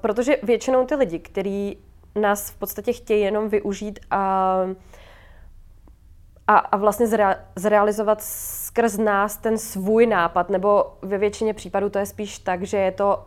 Protože 0.00 0.36
většinou 0.42 0.86
ty 0.86 0.94
lidi, 0.94 1.18
kteří 1.18 1.78
nás 2.14 2.50
v 2.50 2.56
podstatě 2.56 2.92
chtějí 2.92 3.22
jenom 3.22 3.48
využít 3.48 4.00
a 4.10 4.56
a, 6.48 6.58
a 6.58 6.76
vlastně 6.76 7.06
zre, 7.06 7.36
zrealizovat 7.56 8.22
skrz 8.22 8.98
nás 8.98 9.36
ten 9.36 9.58
svůj 9.58 10.06
nápad, 10.06 10.50
nebo 10.50 10.92
ve 11.02 11.18
většině 11.18 11.54
případů 11.54 11.90
to 11.90 11.98
je 11.98 12.06
spíš 12.06 12.38
tak, 12.38 12.62
že 12.62 12.76
je 12.76 12.92
to 12.92 13.24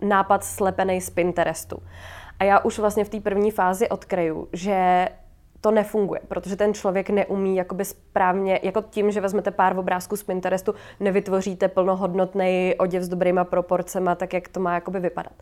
nápad 0.00 0.44
slepený 0.44 1.00
z 1.00 1.10
Pinterestu. 1.10 1.82
A 2.44 2.46
já 2.46 2.58
už 2.58 2.78
vlastně 2.78 3.04
v 3.04 3.08
té 3.08 3.20
první 3.20 3.50
fázi 3.50 3.88
odkryju, 3.88 4.48
že 4.52 5.08
to 5.60 5.70
nefunguje, 5.70 6.20
protože 6.28 6.56
ten 6.56 6.74
člověk 6.74 7.10
neumí 7.10 7.56
jakoby 7.56 7.84
správně, 7.84 8.60
jako 8.62 8.82
tím, 8.82 9.10
že 9.10 9.20
vezmete 9.20 9.50
pár 9.50 9.78
obrázků 9.78 10.16
z 10.16 10.22
Pinterestu, 10.22 10.74
nevytvoříte 11.00 11.68
plnohodnotný 11.68 12.74
oděv 12.78 13.02
s 13.02 13.08
dobrýma 13.08 13.44
proporcema, 13.44 14.14
tak 14.14 14.32
jak 14.32 14.48
to 14.48 14.60
má 14.60 14.74
jakoby 14.74 15.00
vypadat. 15.00 15.32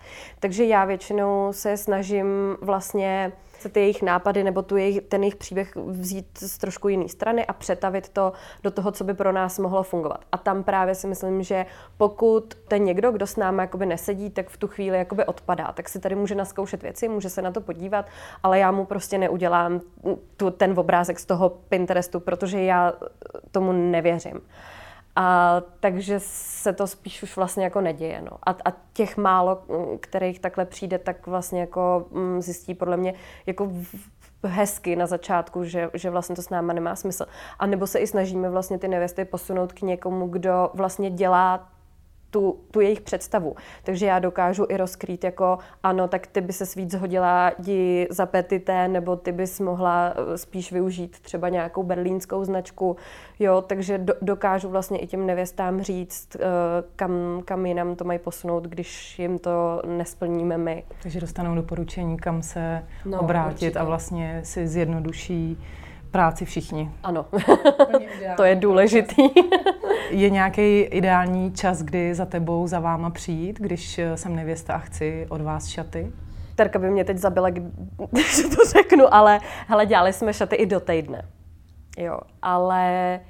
Takže 0.40 0.64
já 0.64 0.84
většinou 0.84 1.52
se 1.52 1.76
snažím 1.76 2.26
vlastně 2.60 3.32
se 3.62 3.68
ty 3.68 3.80
jejich 3.80 4.02
nápady 4.02 4.44
nebo 4.44 4.62
tu 4.62 4.76
jejich, 4.76 5.00
ten 5.00 5.22
jejich 5.22 5.36
příběh 5.36 5.76
vzít 5.76 6.38
z 6.38 6.58
trošku 6.58 6.88
jiné 6.88 7.08
strany 7.08 7.46
a 7.46 7.52
přetavit 7.52 8.08
to 8.08 8.32
do 8.62 8.70
toho, 8.70 8.92
co 8.92 9.04
by 9.04 9.14
pro 9.14 9.32
nás 9.32 9.58
mohlo 9.58 9.82
fungovat. 9.82 10.24
A 10.32 10.38
tam 10.38 10.64
právě 10.64 10.94
si 10.94 11.06
myslím, 11.06 11.42
že 11.42 11.66
pokud 11.96 12.54
ten 12.68 12.84
někdo, 12.84 13.12
kdo 13.12 13.26
s 13.26 13.36
námi 13.36 13.62
jakoby 13.62 13.86
nesedí, 13.86 14.30
tak 14.30 14.48
v 14.48 14.56
tu 14.56 14.68
chvíli 14.68 14.98
jakoby 14.98 15.24
odpadá. 15.24 15.72
Tak 15.72 15.88
si 15.88 16.00
tady 16.00 16.14
může 16.14 16.34
naskoušet 16.34 16.82
věci, 16.82 17.08
může 17.08 17.30
se 17.30 17.42
na 17.42 17.50
to 17.50 17.60
podívat, 17.60 18.06
ale 18.42 18.58
já 18.58 18.70
mu 18.70 18.84
prostě 18.84 19.18
neudělám 19.18 19.80
tu, 20.36 20.50
ten 20.50 20.78
obrázek 20.78 21.18
z 21.18 21.26
toho 21.26 21.48
Pinterestu, 21.48 22.20
protože 22.20 22.62
já 22.62 22.92
tomu 23.50 23.72
nevěřím. 23.72 24.40
A 25.16 25.56
takže 25.80 26.20
se 26.20 26.72
to 26.72 26.86
spíš 26.86 27.22
už 27.22 27.36
vlastně 27.36 27.64
jako 27.64 27.80
neděje. 27.80 28.22
No. 28.22 28.30
A, 28.42 28.50
a 28.50 28.72
těch 28.92 29.16
málo, 29.16 29.62
mm, 29.68 29.98
kterých 29.98 30.40
takhle 30.40 30.64
přijde, 30.64 30.98
tak 30.98 31.26
vlastně 31.26 31.60
jako 31.60 32.06
mm, 32.10 32.42
zjistí 32.42 32.74
podle 32.74 32.96
mě 32.96 33.14
jako 33.46 33.70
hezky 34.44 34.96
na 34.96 35.06
začátku, 35.06 35.64
že, 35.64 35.90
že 35.94 36.10
vlastně 36.10 36.36
to 36.36 36.42
s 36.42 36.50
náma 36.50 36.72
nemá 36.72 36.96
smysl. 36.96 37.26
A 37.58 37.66
nebo 37.66 37.86
se 37.86 37.98
i 37.98 38.06
snažíme 38.06 38.50
vlastně 38.50 38.78
ty 38.78 38.88
nevěsty 38.88 39.24
posunout 39.24 39.72
k 39.72 39.82
někomu, 39.82 40.28
kdo 40.28 40.70
vlastně 40.74 41.10
dělá 41.10 41.71
tu, 42.32 42.58
tu 42.70 42.80
jejich 42.80 43.00
představu. 43.00 43.56
Takže 43.84 44.06
já 44.06 44.18
dokážu 44.18 44.66
i 44.68 44.76
rozkrýt 44.76 45.24
jako 45.24 45.58
ano, 45.82 46.08
tak 46.08 46.26
ty 46.26 46.40
by 46.40 46.52
se 46.52 46.64
víc 46.80 46.94
hodila 46.94 47.52
di 47.58 48.06
za 48.10 48.26
petité, 48.26 48.88
nebo 48.88 49.16
ty 49.16 49.32
bys 49.32 49.60
mohla 49.60 50.14
eh, 50.16 50.38
spíš 50.38 50.72
využít 50.72 51.20
třeba 51.20 51.48
nějakou 51.48 51.82
berlínskou 51.82 52.44
značku. 52.44 52.96
Jo, 53.38 53.64
takže 53.66 53.98
do, 53.98 54.14
dokážu 54.22 54.68
vlastně 54.68 54.98
i 54.98 55.06
těm 55.06 55.26
nevěstám 55.26 55.82
říct, 55.82 56.36
eh, 56.36 56.40
kam, 56.96 57.42
kam 57.44 57.66
jinam 57.66 57.96
to 57.96 58.04
mají 58.04 58.18
posunout, 58.18 58.64
když 58.64 59.18
jim 59.18 59.38
to 59.38 59.82
nesplníme 59.86 60.58
my. 60.58 60.84
Takže 61.02 61.20
dostanou 61.20 61.54
doporučení, 61.54 62.16
kam 62.16 62.42
se 62.42 62.84
no, 63.04 63.20
obrátit 63.20 63.52
určitě. 63.52 63.78
a 63.78 63.84
vlastně 63.84 64.40
si 64.44 64.68
zjednoduší 64.68 65.58
práci 66.12 66.44
všichni. 66.44 66.90
Ano, 67.02 67.26
to 68.36 68.44
je 68.44 68.54
důležitý. 68.66 69.22
je 70.10 70.30
nějaký 70.30 70.80
ideální 70.80 71.52
čas, 71.52 71.82
kdy 71.82 72.14
za 72.14 72.26
tebou, 72.26 72.66
za 72.66 72.80
váma 72.80 73.10
přijít, 73.10 73.60
když 73.60 74.00
jsem 74.14 74.36
nevěsta 74.36 74.74
a 74.74 74.78
chci 74.78 75.26
od 75.28 75.40
vás 75.40 75.68
šaty? 75.68 76.12
Terka 76.54 76.78
by 76.78 76.90
mě 76.90 77.04
teď 77.04 77.18
zabila, 77.18 77.50
když 78.10 78.42
to 78.56 78.64
řeknu, 78.68 79.14
ale 79.14 79.40
hele, 79.68 79.86
dělali 79.86 80.12
jsme 80.12 80.34
šaty 80.34 80.56
i 80.56 80.66
do 80.66 80.80
týdne. 80.80 81.24
Jo, 81.98 82.18
ale 82.42 83.20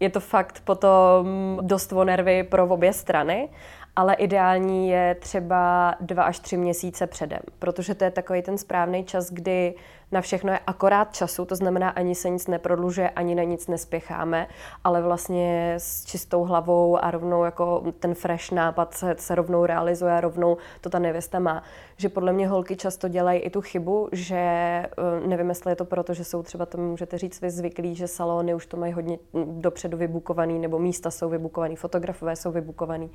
je 0.00 0.10
to 0.10 0.20
fakt 0.20 0.60
potom 0.64 1.58
dost 1.62 1.92
o 1.92 2.04
nervy 2.04 2.42
pro 2.42 2.66
obě 2.66 2.92
strany 2.92 3.48
ale 3.96 4.14
ideální 4.14 4.88
je 4.88 5.14
třeba 5.14 5.94
dva 6.00 6.22
až 6.22 6.38
tři 6.38 6.56
měsíce 6.56 7.06
předem, 7.06 7.40
protože 7.58 7.94
to 7.94 8.04
je 8.04 8.10
takový 8.10 8.42
ten 8.42 8.58
správný 8.58 9.04
čas, 9.04 9.30
kdy 9.30 9.74
na 10.12 10.20
všechno 10.20 10.52
je 10.52 10.58
akorát 10.66 11.14
času, 11.14 11.44
to 11.44 11.56
znamená, 11.56 11.90
ani 11.90 12.14
se 12.14 12.30
nic 12.30 12.46
neprodlužuje, 12.46 13.10
ani 13.10 13.34
na 13.34 13.42
nic 13.42 13.66
nespěcháme, 13.66 14.46
ale 14.84 15.02
vlastně 15.02 15.74
s 15.78 16.04
čistou 16.04 16.44
hlavou 16.44 17.04
a 17.04 17.10
rovnou 17.10 17.44
jako 17.44 17.82
ten 17.98 18.14
fresh 18.14 18.52
nápad 18.52 18.94
se, 18.94 19.14
se 19.18 19.34
rovnou 19.34 19.66
realizuje 19.66 20.12
a 20.12 20.20
rovnou 20.20 20.56
to 20.80 20.90
ta 20.90 20.98
nevěsta 20.98 21.38
má. 21.38 21.62
Že 21.96 22.08
podle 22.08 22.32
mě 22.32 22.48
holky 22.48 22.76
často 22.76 23.08
dělají 23.08 23.40
i 23.40 23.50
tu 23.50 23.60
chybu, 23.60 24.08
že 24.12 24.36
eh, 24.36 24.88
nevím, 25.26 25.48
jestli 25.48 25.72
je 25.72 25.76
to 25.76 25.84
proto, 25.84 26.14
že 26.14 26.24
jsou 26.24 26.42
třeba, 26.42 26.66
to 26.66 26.78
můžete 26.78 27.18
říct, 27.18 27.40
vy 27.40 27.50
zvyklí, 27.50 27.94
že 27.94 28.08
salony 28.08 28.54
už 28.54 28.66
to 28.66 28.76
mají 28.76 28.92
hodně 28.92 29.18
dopředu 29.44 29.96
vybukovaný, 29.96 30.58
nebo 30.58 30.78
místa 30.78 31.10
jsou 31.10 31.28
vybukovaný, 31.28 31.76
fotografové 31.76 32.36
jsou 32.36 32.52
vybukovaný. 32.52 33.10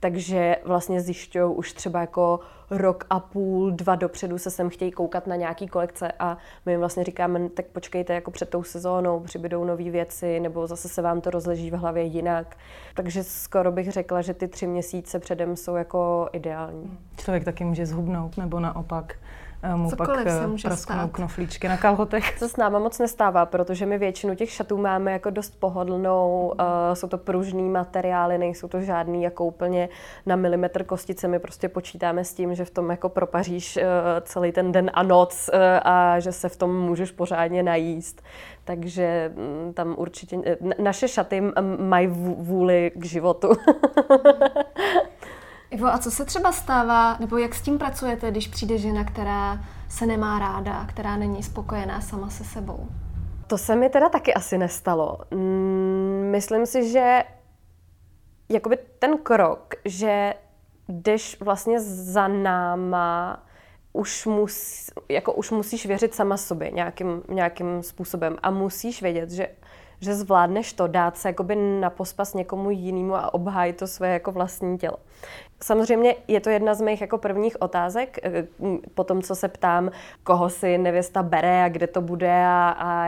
Takže 0.00 0.56
vlastně 0.64 1.00
zjišťují 1.00 1.54
už 1.54 1.72
třeba 1.72 2.00
jako 2.00 2.40
rok 2.70 3.04
a 3.10 3.20
půl, 3.20 3.70
dva 3.70 3.94
dopředu 3.94 4.38
se 4.38 4.50
sem 4.50 4.70
chtějí 4.70 4.90
koukat 4.90 5.26
na 5.26 5.36
nějaký 5.36 5.68
kolekce 5.68 6.12
a 6.18 6.38
my 6.66 6.72
jim 6.72 6.80
vlastně 6.80 7.04
říkáme, 7.04 7.48
tak 7.48 7.66
počkejte 7.66 8.14
jako 8.14 8.30
před 8.30 8.48
tou 8.48 8.62
sezónou, 8.62 9.20
přibydou 9.20 9.64
nové 9.64 9.90
věci, 9.90 10.40
nebo 10.40 10.66
zase 10.66 10.88
se 10.88 11.02
vám 11.02 11.20
to 11.20 11.30
rozleží 11.30 11.70
v 11.70 11.74
hlavě 11.74 12.02
jinak. 12.02 12.56
Takže 12.94 13.24
skoro 13.24 13.72
bych 13.72 13.92
řekla, 13.92 14.22
že 14.22 14.34
ty 14.34 14.48
tři 14.48 14.66
měsíce 14.66 15.18
předem 15.18 15.56
jsou 15.56 15.74
jako 15.74 16.28
ideální. 16.32 16.98
Člověk 17.16 17.44
taky 17.44 17.64
může 17.64 17.86
zhubnout, 17.86 18.36
nebo 18.36 18.60
naopak 18.60 19.16
mu 19.74 19.90
Cokoliv 19.90 20.24
pak 20.24 20.26
eh, 20.26 20.62
prasknou 20.62 21.08
knoflíčky 21.08 21.68
na 21.68 21.76
kalhotech. 21.76 22.38
To 22.38 22.48
s 22.48 22.56
náma 22.56 22.78
moc 22.78 22.98
nestává, 22.98 23.46
protože 23.46 23.86
my 23.86 23.98
většinu 23.98 24.34
těch 24.34 24.50
šatů 24.50 24.78
máme 24.78 25.12
jako 25.12 25.30
dost 25.30 25.60
pohodlnou, 25.60 26.52
uh, 26.58 26.94
jsou 26.94 27.08
to 27.08 27.18
pružný 27.18 27.68
materiály, 27.68 28.38
nejsou 28.38 28.68
to 28.68 28.80
žádný 28.80 29.22
jako 29.22 29.44
úplně 29.44 29.88
na 30.26 30.36
milimetr 30.36 30.84
kostice, 30.84 31.28
my 31.28 31.38
prostě 31.38 31.68
počítáme 31.68 32.24
s 32.24 32.34
tím, 32.34 32.54
že 32.54 32.64
v 32.64 32.70
tom 32.70 32.90
jako 32.90 33.08
propaříš 33.08 33.76
uh, 33.76 33.82
celý 34.22 34.52
ten 34.52 34.72
den 34.72 34.90
a 34.94 35.02
noc 35.02 35.50
uh, 35.54 35.60
a 35.82 36.20
že 36.20 36.32
se 36.32 36.48
v 36.48 36.56
tom 36.56 36.80
můžeš 36.80 37.10
pořádně 37.10 37.62
najíst. 37.62 38.22
Takže 38.64 39.32
um, 39.66 39.72
tam 39.72 39.94
určitě, 39.98 40.36
naše 40.78 41.08
šaty 41.08 41.42
mají 41.78 42.06
vůli 42.36 42.92
k 42.94 43.04
životu. 43.04 43.48
Ivo, 45.74 45.86
a 45.86 45.98
co 45.98 46.10
se 46.10 46.24
třeba 46.24 46.52
stává, 46.52 47.16
nebo 47.20 47.38
jak 47.38 47.54
s 47.54 47.62
tím 47.62 47.78
pracujete, 47.78 48.30
když 48.30 48.48
přijde 48.48 48.78
žena, 48.78 49.04
která 49.04 49.60
se 49.88 50.06
nemá 50.06 50.38
ráda, 50.38 50.86
která 50.88 51.16
není 51.16 51.42
spokojená 51.42 52.00
sama 52.00 52.30
se 52.30 52.44
sebou? 52.44 52.88
To 53.46 53.58
se 53.58 53.76
mi 53.76 53.88
teda 53.88 54.08
taky 54.08 54.34
asi 54.34 54.58
nestalo. 54.58 55.18
Mm, 55.30 56.28
myslím 56.30 56.66
si, 56.66 56.92
že 56.92 57.24
jakoby 58.48 58.78
ten 58.98 59.18
krok, 59.18 59.74
že 59.84 60.34
jdeš 60.88 61.40
vlastně 61.40 61.80
za 61.80 62.28
náma, 62.28 63.42
už, 63.92 64.26
mus, 64.26 64.90
jako 65.08 65.32
už 65.32 65.50
musíš 65.50 65.86
věřit 65.86 66.14
sama 66.14 66.36
sobě 66.36 66.70
nějakým, 66.70 67.22
nějakým 67.28 67.82
způsobem 67.82 68.36
a 68.42 68.50
musíš 68.50 69.02
vědět, 69.02 69.30
že 69.30 69.48
že 70.04 70.14
zvládneš 70.14 70.72
to, 70.72 70.86
dát 70.86 71.16
se 71.16 71.28
jakoby 71.28 71.56
na 71.56 71.90
pospas 71.90 72.34
někomu 72.34 72.70
jinému 72.70 73.14
a 73.14 73.34
obhájit 73.34 73.76
to 73.76 73.86
své 73.86 74.12
jako 74.12 74.32
vlastní 74.32 74.78
tělo. 74.78 74.96
Samozřejmě 75.64 76.14
je 76.28 76.40
to 76.40 76.50
jedna 76.50 76.74
z 76.74 76.80
mých 76.80 77.00
jako 77.00 77.18
prvních 77.18 77.62
otázek, 77.62 78.18
eh, 78.22 78.46
po 78.94 79.04
tom, 79.04 79.22
co 79.22 79.34
se 79.34 79.48
ptám, 79.48 79.90
koho 80.24 80.50
si 80.50 80.78
nevěsta 80.78 81.22
bere 81.22 81.64
a 81.64 81.68
kde 81.68 81.86
to 81.86 82.00
bude 82.00 82.44
a, 82.46 82.76
a 82.78 83.06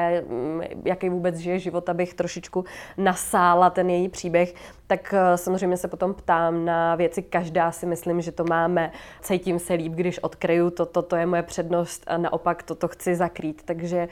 jaký 0.84 1.08
vůbec 1.08 1.36
žije 1.36 1.58
život, 1.58 1.88
abych 1.88 2.14
trošičku 2.14 2.64
nasála 2.96 3.70
ten 3.70 3.90
její 3.90 4.08
příběh, 4.08 4.54
tak 4.86 5.14
eh, 5.16 5.36
samozřejmě 5.36 5.76
se 5.76 5.88
potom 5.88 6.14
ptám 6.14 6.64
na 6.64 6.94
věci, 6.94 7.22
každá 7.22 7.72
si 7.72 7.86
myslím, 7.86 8.20
že 8.20 8.32
to 8.32 8.44
máme. 8.44 8.92
Cítím 9.20 9.58
se 9.58 9.74
líp, 9.74 9.92
když 9.92 10.18
odkryju, 10.18 10.70
toto 10.70 11.02
to 11.02 11.16
je 11.16 11.26
moje 11.26 11.42
přednost 11.42 12.04
a 12.06 12.16
naopak 12.16 12.62
toto 12.62 12.88
chci 12.88 13.14
zakrýt. 13.14 13.62
Takže 13.64 14.08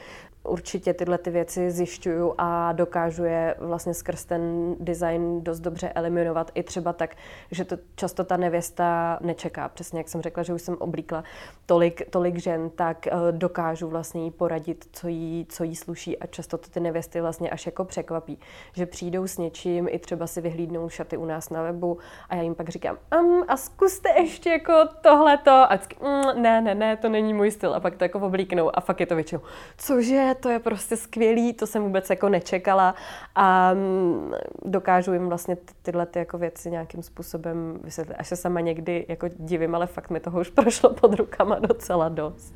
určitě 0.47 0.93
tyhle 0.93 1.17
ty 1.17 1.29
věci 1.29 1.71
zjišťuju 1.71 2.33
a 2.37 2.71
dokážu 2.71 3.23
je 3.23 3.55
vlastně 3.59 3.93
skrz 3.93 4.25
ten 4.25 4.75
design 4.79 5.43
dost 5.43 5.59
dobře 5.59 5.89
eliminovat 5.89 6.51
i 6.53 6.63
třeba 6.63 6.93
tak, 6.93 7.15
že 7.51 7.65
to 7.65 7.77
často 7.95 8.23
ta 8.23 8.37
nevěsta 8.37 9.19
nečeká. 9.21 9.69
Přesně 9.69 9.99
jak 9.99 10.09
jsem 10.09 10.21
řekla, 10.21 10.43
že 10.43 10.53
už 10.53 10.61
jsem 10.61 10.75
oblíkla 10.79 11.23
tolik, 11.65 12.09
tolik 12.09 12.37
žen, 12.37 12.69
tak 12.69 13.07
uh, 13.11 13.31
dokážu 13.31 13.87
vlastně 13.87 14.23
jí 14.23 14.31
poradit, 14.31 14.85
co 14.91 15.07
jí, 15.07 15.45
co 15.49 15.63
jí 15.63 15.75
sluší 15.75 16.19
a 16.19 16.27
často 16.27 16.57
to 16.57 16.69
ty 16.69 16.79
nevěsty 16.79 17.21
vlastně 17.21 17.49
až 17.49 17.65
jako 17.65 17.85
překvapí, 17.85 18.39
že 18.73 18.85
přijdou 18.85 19.27
s 19.27 19.37
něčím 19.37 19.87
i 19.91 19.99
třeba 19.99 20.27
si 20.27 20.41
vyhlídnou 20.41 20.89
šaty 20.89 21.17
u 21.17 21.25
nás 21.25 21.49
na 21.49 21.63
webu 21.63 21.97
a 22.29 22.35
já 22.35 22.41
jim 22.41 22.55
pak 22.55 22.69
říkám, 22.69 22.97
um, 23.19 23.43
a 23.47 23.57
zkuste 23.57 24.09
ještě 24.09 24.49
jako 24.49 24.73
tohleto 25.01 25.51
a 25.51 25.75
vždycky, 25.75 25.95
mm, 26.01 26.41
ne, 26.41 26.61
ne, 26.61 26.75
ne, 26.75 26.97
to 26.97 27.09
není 27.09 27.33
můj 27.33 27.51
styl 27.51 27.75
a 27.75 27.79
pak 27.79 27.95
to 27.95 28.03
jako 28.03 28.19
oblíknou 28.19 28.77
a 28.77 28.81
fakt 28.81 28.99
je 28.99 29.05
to 29.05 29.15
většinou, 29.15 29.41
cože, 29.77 30.34
to 30.35 30.49
je 30.49 30.59
prostě 30.59 30.97
skvělý, 30.97 31.53
to 31.53 31.67
jsem 31.67 31.83
vůbec 31.83 32.09
jako 32.09 32.29
nečekala 32.29 32.95
a 33.35 33.73
mm, 33.73 34.33
dokážu 34.65 35.13
jim 35.13 35.27
vlastně 35.27 35.57
tyhle 35.81 36.05
ty 36.05 36.19
jako 36.19 36.37
věci 36.37 36.71
nějakým 36.71 37.03
způsobem 37.03 37.79
vysvětlit. 37.83 38.15
Až 38.15 38.27
se 38.27 38.35
sama 38.35 38.59
někdy 38.59 39.05
jako 39.07 39.27
divím, 39.27 39.75
ale 39.75 39.87
fakt 39.87 40.09
mi 40.09 40.19
toho 40.19 40.39
už 40.39 40.49
prošlo 40.55 40.93
pod 40.93 41.13
rukama 41.13 41.59
docela 41.59 42.09
dost. 42.09 42.55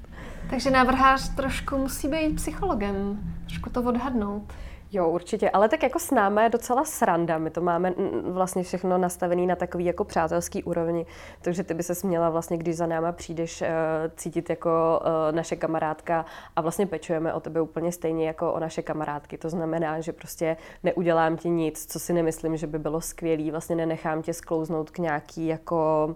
Takže 0.50 0.72
návrhář 0.72 1.36
trošku 1.36 1.78
musí 1.78 2.08
být 2.08 2.36
psychologem, 2.36 3.20
trošku 3.46 3.70
to 3.70 3.84
odhadnout. 3.84 4.44
Jo, 4.92 5.10
určitě, 5.10 5.50
ale 5.50 5.70
tak 5.70 5.84
jako 5.84 6.00
s 6.00 6.12
námi 6.12 6.42
je 6.44 6.50
docela 6.50 6.86
sranda. 6.86 7.38
My 7.38 7.50
to 7.50 7.62
máme 7.62 7.94
vlastně 8.24 8.64
všechno 8.64 8.98
nastavené 8.98 9.46
na 9.46 9.56
takový 9.56 9.86
jako 9.86 10.04
přátelský 10.04 10.64
úrovni, 10.64 11.06
takže 11.42 11.64
ty 11.64 11.74
by 11.74 11.84
se 11.84 11.96
směla 11.96 12.30
vlastně, 12.30 12.58
když 12.58 12.78
za 12.78 12.88
náma 12.88 13.12
přijdeš, 13.12 13.62
eh, 13.62 13.70
cítit 14.16 14.50
jako 14.50 15.02
eh, 15.04 15.32
naše 15.32 15.56
kamarádka 15.56 16.26
a 16.56 16.62
vlastně 16.62 16.86
pečujeme 16.86 17.34
o 17.34 17.40
tebe 17.40 17.62
úplně 17.62 17.92
stejně 17.92 18.28
jako 18.28 18.54
o 18.54 18.60
naše 18.60 18.82
kamarádky. 18.82 19.38
To 19.38 19.50
znamená, 19.50 20.02
že 20.02 20.14
prostě 20.14 20.58
neudělám 20.84 21.38
ti 21.38 21.50
nic, 21.50 21.86
co 21.92 22.00
si 22.00 22.14
nemyslím, 22.14 22.58
že 22.58 22.68
by 22.68 22.80
bylo 22.80 23.02
skvělý, 23.02 23.52
vlastně 23.52 23.76
nenechám 23.76 24.22
tě 24.22 24.34
sklouznout 24.34 24.90
k 24.90 24.98
nějaký 24.98 25.48
jako 25.48 26.16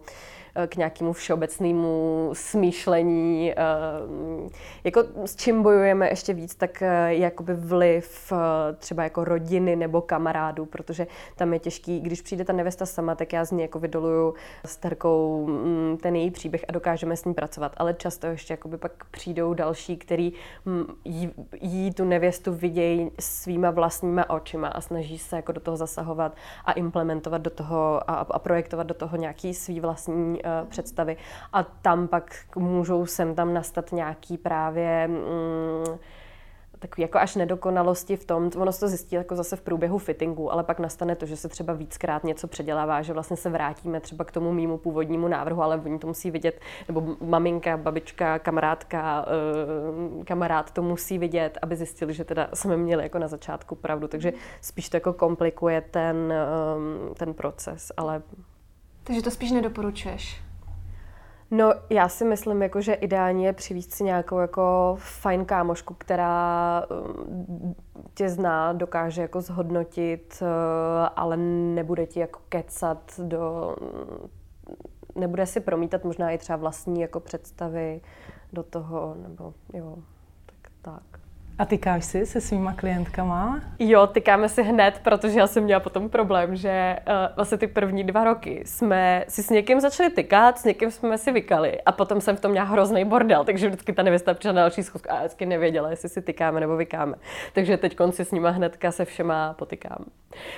k 0.68 0.76
nějakému 0.76 1.14
všeobecnému 1.14 2.30
smýšlení. 2.34 3.52
Eh, 3.52 3.56
jako 4.84 5.04
s 5.26 5.36
čím 5.36 5.64
bojujeme 5.64 6.10
ještě 6.10 6.34
víc, 6.34 6.56
tak 6.56 6.82
eh, 6.82 7.14
jakoby 7.14 7.54
vliv 7.54 8.34
třeba 8.78 9.04
jako 9.04 9.24
rodiny 9.24 9.76
nebo 9.76 10.02
kamarádů, 10.02 10.66
protože 10.66 11.08
tam 11.36 11.54
je 11.54 11.60
těžký, 11.60 12.00
když 12.00 12.22
přijde 12.22 12.46
ta 12.46 12.54
nevěsta 12.54 12.86
sama, 12.86 13.16
tak 13.16 13.34
já 13.34 13.46
z 13.46 13.52
ní 13.52 13.62
jako 13.62 13.80
vydoluju 13.80 14.34
starkou 14.66 15.48
mm, 15.48 15.98
ten 15.98 16.16
její 16.16 16.32
příběh 16.32 16.66
a 16.68 16.72
dokážeme 16.72 17.18
s 17.18 17.26
ní 17.26 17.34
pracovat. 17.34 17.74
Ale 17.78 17.94
často 17.94 18.28
ještě 18.28 18.54
jakoby 18.54 18.78
pak 18.78 18.92
přijdou 19.12 19.54
další, 19.54 19.98
který 19.98 20.34
mm, 20.66 20.86
jí, 21.06 21.32
jí 21.62 21.94
tu 21.94 22.06
nevěstu 22.06 22.54
vidějí 22.54 23.12
svýma 23.20 23.72
vlastníma 23.72 24.30
očima 24.30 24.68
a 24.68 24.82
snaží 24.82 25.18
se 25.18 25.36
jako 25.36 25.52
do 25.52 25.60
toho 25.60 25.78
zasahovat 25.78 26.36
a 26.66 26.72
implementovat 26.72 27.42
do 27.42 27.50
toho 27.50 28.10
a, 28.12 28.14
a 28.14 28.40
projektovat 28.40 28.88
do 28.88 28.94
toho 28.94 29.18
nějaký 29.18 29.54
svý 29.54 29.80
vlastní 29.80 30.43
uh, 30.46 30.70
představy. 30.70 31.18
A 31.54 31.64
tam 31.64 32.08
pak 32.08 32.36
můžou 32.56 33.06
sem 33.06 33.36
tam 33.36 33.54
nastat 33.54 33.92
nějaký 33.92 34.38
právě 34.38 35.08
mm, 35.08 35.98
takový 36.88 37.02
jako 37.02 37.18
až 37.18 37.36
nedokonalosti 37.36 38.16
v 38.16 38.26
tom, 38.26 38.52
ono 38.58 38.72
se 38.72 38.80
to 38.80 38.88
zjistí 38.88 39.16
jako 39.16 39.36
zase 39.36 39.56
v 39.56 39.62
průběhu 39.62 39.98
fittingu, 39.98 40.52
ale 40.52 40.64
pak 40.64 40.80
nastane 40.80 41.16
to, 41.16 41.26
že 41.26 41.38
se 41.38 41.50
třeba 41.50 41.74
víckrát 41.74 42.24
něco 42.24 42.48
předělává, 42.48 43.02
že 43.02 43.14
vlastně 43.14 43.38
se 43.38 43.50
vrátíme 43.50 44.00
třeba 44.00 44.26
k 44.26 44.32
tomu 44.32 44.54
mýmu 44.54 44.78
původnímu 44.78 45.28
návrhu, 45.28 45.62
ale 45.62 45.82
oni 45.86 46.00
to 46.00 46.08
musí 46.08 46.32
vidět, 46.32 46.60
nebo 46.88 47.16
maminka, 47.22 47.78
babička, 47.78 48.40
kamarádka, 48.40 49.26
eh, 50.22 50.24
kamarád 50.26 50.72
to 50.72 50.82
musí 50.82 51.18
vidět, 51.18 51.58
aby 51.62 51.76
zjistili, 51.76 52.14
že 52.14 52.24
teda 52.24 52.50
jsme 52.54 52.78
měli 52.78 53.04
jako 53.04 53.20
na 53.20 53.28
začátku 53.28 53.76
pravdu, 53.76 54.08
takže 54.08 54.34
spíš 54.62 54.90
to 54.90 54.98
jako 54.98 55.14
komplikuje 55.14 55.82
ten, 55.82 56.34
eh, 56.34 57.16
ten 57.16 57.34
proces, 57.34 57.92
ale... 57.98 58.22
Takže 59.04 59.22
to 59.22 59.32
spíš 59.32 59.52
nedoporučuješ? 59.52 60.42
No, 61.52 61.74
já 61.90 62.10
si 62.10 62.26
myslím, 62.26 62.62
jako, 62.62 62.82
že 62.82 62.94
ideálně 62.94 63.48
je 63.48 63.54
přivést 63.54 63.92
si 63.92 64.04
nějakou 64.04 64.38
jako 64.38 64.96
fajn 65.00 65.46
kámošku, 65.46 65.94
která 65.94 66.84
um, 66.90 67.76
tě 68.14 68.30
zná, 68.30 68.74
dokáže 68.74 69.22
jako 69.22 69.42
zhodnotit, 69.42 70.38
uh, 70.42 70.48
ale 71.16 71.38
nebude 71.38 72.06
ti 72.06 72.20
jako 72.20 72.40
kecat 72.50 73.20
do... 73.20 73.76
Nebude 75.16 75.46
si 75.46 75.60
promítat 75.60 76.04
možná 76.04 76.32
i 76.32 76.38
třeba 76.38 76.58
vlastní 76.58 77.02
jako 77.02 77.20
představy 77.20 78.02
do 78.54 78.64
toho, 78.64 79.16
nebo 79.28 79.54
jo, 79.74 79.98
tak 80.46 80.72
tak. 80.82 81.23
A 81.60 81.66
tykáš 81.66 82.06
si 82.06 82.26
se 82.26 82.42
svýma 82.42 82.74
klientkama? 82.74 83.62
Jo, 83.80 84.08
tykáme 84.08 84.50
si 84.50 84.64
hned, 84.64 85.00
protože 85.04 85.40
já 85.40 85.48
jsem 85.48 85.64
měla 85.64 85.80
potom 85.80 86.10
problém, 86.10 86.56
že 86.56 86.96
uh, 87.08 87.36
vlastně 87.36 87.58
ty 87.58 87.68
první 87.68 88.04
dva 88.04 88.24
roky 88.24 88.64
jsme 88.66 89.26
si 89.28 89.44
s 89.44 89.50
někým 89.50 89.80
začali 89.80 90.10
tykat, 90.10 90.60
s 90.60 90.64
někým 90.64 90.92
jsme 90.92 91.18
si 91.18 91.32
vykali 91.32 91.82
a 91.82 91.92
potom 91.92 92.22
jsem 92.22 92.36
v 92.38 92.40
tom 92.40 92.52
měla 92.52 92.66
hrozný 92.66 93.06
bordel, 93.06 93.44
takže 93.44 93.68
vždycky 93.68 93.94
ta 93.94 94.04
nevěsta 94.04 94.34
přišla 94.34 94.52
na 94.52 94.62
další 94.62 94.84
schůzku 94.84 95.12
a 95.12 95.20
vždycky 95.20 95.46
nevěděla, 95.46 95.90
jestli 95.90 96.10
si 96.10 96.22
tykáme 96.22 96.60
nebo 96.60 96.78
vykáme. 96.78 97.16
Takže 97.54 97.78
teď 97.78 97.96
konci 97.96 98.26
s 98.26 98.32
nima 98.32 98.50
hnedka 98.50 98.92
se 98.92 99.06
všema 99.06 99.54
potykám. 99.54 100.06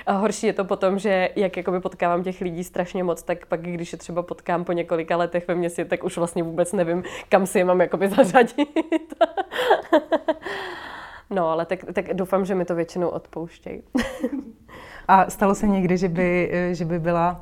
A 0.06 0.14
horší 0.14 0.48
je 0.48 0.54
to 0.54 0.66
potom, 0.66 1.00
že 1.00 1.30
jak 1.36 1.58
jakoby 1.58 1.80
potkávám 1.80 2.24
těch 2.24 2.42
lidí 2.42 2.64
strašně 2.64 3.04
moc, 3.04 3.24
tak 3.24 3.46
pak 3.46 3.62
když 3.62 3.92
je 3.92 3.98
třeba 3.98 4.24
potkám 4.24 4.64
po 4.64 4.72
několika 4.72 5.18
letech 5.18 5.48
ve 5.48 5.56
městě, 5.56 5.86
tak 5.86 6.04
už 6.04 6.18
vlastně 6.18 6.44
vůbec 6.44 6.74
nevím, 6.74 7.04
kam 7.30 7.46
si 7.46 7.60
je 7.60 7.66
mám 7.66 7.82
jakoby 7.82 8.08
zařadit. 8.10 9.14
No, 11.30 11.50
ale 11.50 11.66
tak, 11.66 11.80
tak 11.94 12.14
doufám, 12.14 12.46
že 12.46 12.56
mi 12.56 12.66
to 12.66 12.76
většinou 12.76 13.10
odpouštějí. 13.10 13.84
A 15.08 15.30
stalo 15.30 15.56
se 15.56 15.68
někdy, 15.68 15.98
že 15.98 16.10
by, 16.10 16.52
že 16.72 16.86
by 16.86 17.00
byla 17.00 17.42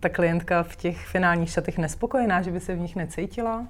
ta 0.00 0.08
klientka 0.08 0.62
v 0.62 0.76
těch 0.76 1.06
finálních 1.06 1.50
šatech 1.50 1.78
nespokojená, 1.78 2.42
že 2.42 2.50
by 2.50 2.60
se 2.60 2.74
v 2.74 2.78
nich 2.78 2.96
necítila? 2.96 3.66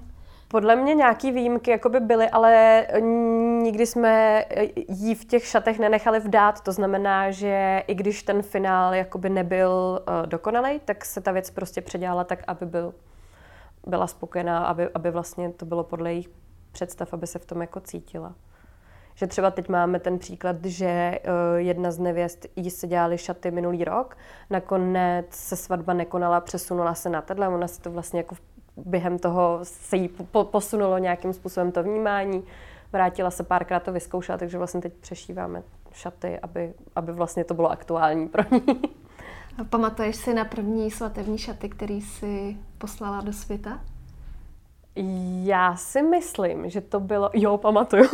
Podle 0.48 0.76
mě 0.76 0.94
nějaký 0.94 1.32
výjimky 1.32 1.70
jako 1.70 1.88
by 1.88 2.00
byly, 2.00 2.30
ale 2.30 2.86
nikdy 3.62 3.86
jsme 3.86 4.44
jí 4.88 5.14
v 5.14 5.24
těch 5.24 5.46
šatech 5.46 5.78
nenechali 5.78 6.20
vdát. 6.20 6.60
To 6.60 6.72
znamená, 6.72 7.30
že 7.30 7.82
i 7.86 7.94
když 7.94 8.22
ten 8.22 8.42
finál 8.42 8.94
jakoby 8.94 9.30
nebyl 9.30 9.70
uh, 10.08 10.26
dokonalý, 10.26 10.80
tak 10.84 11.04
se 11.04 11.20
ta 11.20 11.32
věc 11.32 11.50
prostě 11.50 11.80
předělala 11.80 12.24
tak, 12.24 12.42
aby 12.46 12.66
byl, 12.66 12.94
byla 13.86 14.06
spokojená, 14.06 14.58
aby, 14.58 14.88
aby 14.94 15.10
vlastně 15.10 15.50
to 15.50 15.66
bylo 15.66 15.84
podle 15.84 16.12
jejich 16.12 16.28
představ, 16.72 17.14
aby 17.14 17.26
se 17.26 17.38
v 17.38 17.46
tom 17.46 17.60
jako 17.60 17.80
cítila. 17.80 18.34
Že 19.14 19.26
třeba 19.26 19.50
teď 19.50 19.68
máme 19.68 20.00
ten 20.00 20.18
příklad, 20.18 20.64
že 20.64 20.86
eh, 20.86 21.20
jedna 21.56 21.90
z 21.90 21.98
nevěst 21.98 22.46
jí 22.56 22.70
se 22.70 22.86
dělali 22.86 23.18
šaty 23.18 23.50
minulý 23.50 23.84
rok, 23.84 24.16
nakonec 24.50 25.26
se 25.30 25.56
svatba 25.56 25.92
nekonala, 25.92 26.40
přesunula 26.40 26.94
se 26.94 27.08
na 27.08 27.22
tenhle, 27.22 27.48
ona 27.48 27.68
si 27.68 27.80
to 27.80 27.90
vlastně 27.90 28.20
jako 28.20 28.36
během 28.76 29.18
toho 29.18 29.58
se 29.62 29.96
jí 29.96 30.08
po, 30.08 30.44
posunulo 30.44 30.98
nějakým 30.98 31.32
způsobem 31.32 31.72
to 31.72 31.82
vnímání, 31.82 32.44
vrátila 32.92 33.30
se 33.30 33.42
párkrát 33.42 33.80
to 33.80 33.92
vyzkoušela, 33.92 34.38
takže 34.38 34.58
vlastně 34.58 34.80
teď 34.80 34.92
přešíváme 34.92 35.62
šaty, 35.92 36.38
aby, 36.38 36.74
aby 36.96 37.12
vlastně 37.12 37.44
to 37.44 37.54
bylo 37.54 37.70
aktuální 37.70 38.28
pro 38.28 38.42
ní. 38.50 38.80
A 39.58 39.64
pamatuješ 39.64 40.16
si 40.16 40.34
na 40.34 40.44
první 40.44 40.90
svatební 40.90 41.38
šaty, 41.38 41.68
který 41.68 42.00
si 42.00 42.56
poslala 42.78 43.20
do 43.20 43.32
světa? 43.32 43.80
Já 45.42 45.76
si 45.76 46.02
myslím, 46.02 46.70
že 46.70 46.80
to 46.80 47.00
bylo... 47.00 47.30
Jo, 47.34 47.58
pamatuju. 47.58 48.08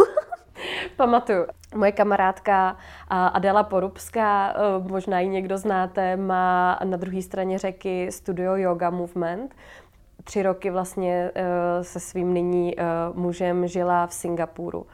Pamatuju. 0.96 1.46
Moje 1.74 1.92
kamarádka 1.92 2.76
Adela 3.08 3.62
Porubská, 3.62 4.54
eh, 4.56 4.88
možná 4.90 5.20
ji 5.20 5.28
někdo 5.28 5.58
znáte, 5.58 6.16
má 6.16 6.78
na 6.84 6.96
druhé 6.96 7.22
straně 7.22 7.58
řeky 7.58 8.12
studio 8.12 8.56
Yoga 8.56 8.90
Movement. 8.90 9.54
Tři 10.24 10.42
roky 10.42 10.70
vlastně 10.70 11.30
eh, 11.34 11.84
se 11.84 12.00
svým 12.00 12.34
nyní 12.34 12.80
eh, 12.80 12.84
mužem 13.14 13.66
žila 13.66 14.06
v 14.06 14.14
Singapuru. 14.14 14.86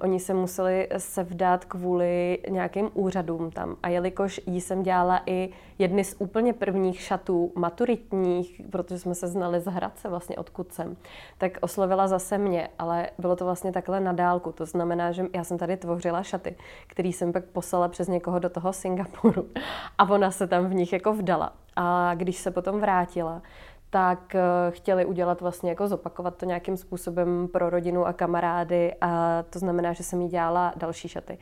Oni 0.00 0.20
se 0.20 0.34
museli 0.34 0.88
sevdát 0.98 1.64
kvůli 1.64 2.38
nějakým 2.48 2.90
úřadům 2.94 3.50
tam. 3.50 3.76
A 3.82 3.88
jelikož 3.88 4.40
jí 4.46 4.60
jsem 4.60 4.82
dělala 4.82 5.22
i 5.26 5.50
jedny 5.78 6.04
z 6.04 6.16
úplně 6.18 6.52
prvních 6.52 7.00
šatů 7.00 7.52
maturitních, 7.54 8.60
protože 8.70 8.98
jsme 8.98 9.14
se 9.14 9.28
znali 9.28 9.60
z 9.60 9.64
Hradce 9.64 10.08
vlastně 10.08 10.36
odkud 10.36 10.72
jsem, 10.72 10.96
tak 11.38 11.58
oslovila 11.60 12.08
zase 12.08 12.38
mě, 12.38 12.68
ale 12.78 13.10
bylo 13.18 13.36
to 13.36 13.44
vlastně 13.44 13.72
takhle 13.72 14.00
na 14.00 14.12
dálku. 14.12 14.52
To 14.52 14.66
znamená, 14.66 15.12
že 15.12 15.26
já 15.34 15.44
jsem 15.44 15.58
tady 15.58 15.76
tvořila 15.76 16.22
šaty, 16.22 16.56
který 16.86 17.12
jsem 17.12 17.32
pak 17.32 17.44
poslala 17.44 17.88
přes 17.88 18.08
někoho 18.08 18.38
do 18.38 18.48
toho 18.48 18.72
Singapuru 18.72 19.46
a 19.98 20.10
ona 20.10 20.30
se 20.30 20.46
tam 20.46 20.66
v 20.66 20.74
nich 20.74 20.92
jako 20.92 21.12
vdala. 21.12 21.52
A 21.76 22.14
když 22.14 22.36
se 22.36 22.50
potom 22.50 22.80
vrátila, 22.80 23.42
tak 23.90 24.34
eh, 24.34 24.40
chtěli 24.70 25.04
udělat 25.04 25.40
vlastně 25.40 25.70
jako 25.70 25.88
zopakovat 25.88 26.36
to 26.36 26.46
nějakým 26.46 26.76
způsobem 26.76 27.48
pro 27.52 27.70
rodinu 27.70 28.06
a 28.06 28.12
kamarády 28.12 28.94
a 29.00 29.42
to 29.50 29.58
znamená, 29.58 29.92
že 29.92 30.02
jsem 30.02 30.20
jí 30.20 30.28
dělala 30.28 30.72
další 30.76 31.08
šaty. 31.08 31.38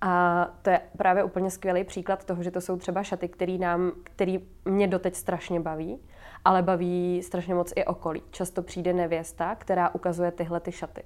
A 0.00 0.46
to 0.62 0.70
je 0.70 0.80
právě 0.96 1.24
úplně 1.24 1.50
skvělý 1.50 1.84
příklad 1.84 2.24
toho, 2.24 2.42
že 2.42 2.50
to 2.50 2.60
jsou 2.60 2.76
třeba 2.76 3.02
šaty, 3.02 3.28
který, 3.28 3.58
nám, 3.58 3.92
který 4.04 4.48
mě 4.64 4.88
doteď 4.88 5.14
strašně 5.14 5.60
baví, 5.60 5.98
ale 6.44 6.62
baví 6.62 7.22
strašně 7.22 7.54
moc 7.54 7.72
i 7.76 7.84
okolí. 7.84 8.22
Často 8.30 8.62
přijde 8.62 8.92
nevěsta, 8.92 9.54
která 9.54 9.94
ukazuje 9.94 10.30
tyhle 10.30 10.60
ty 10.60 10.72
šaty. 10.72 11.02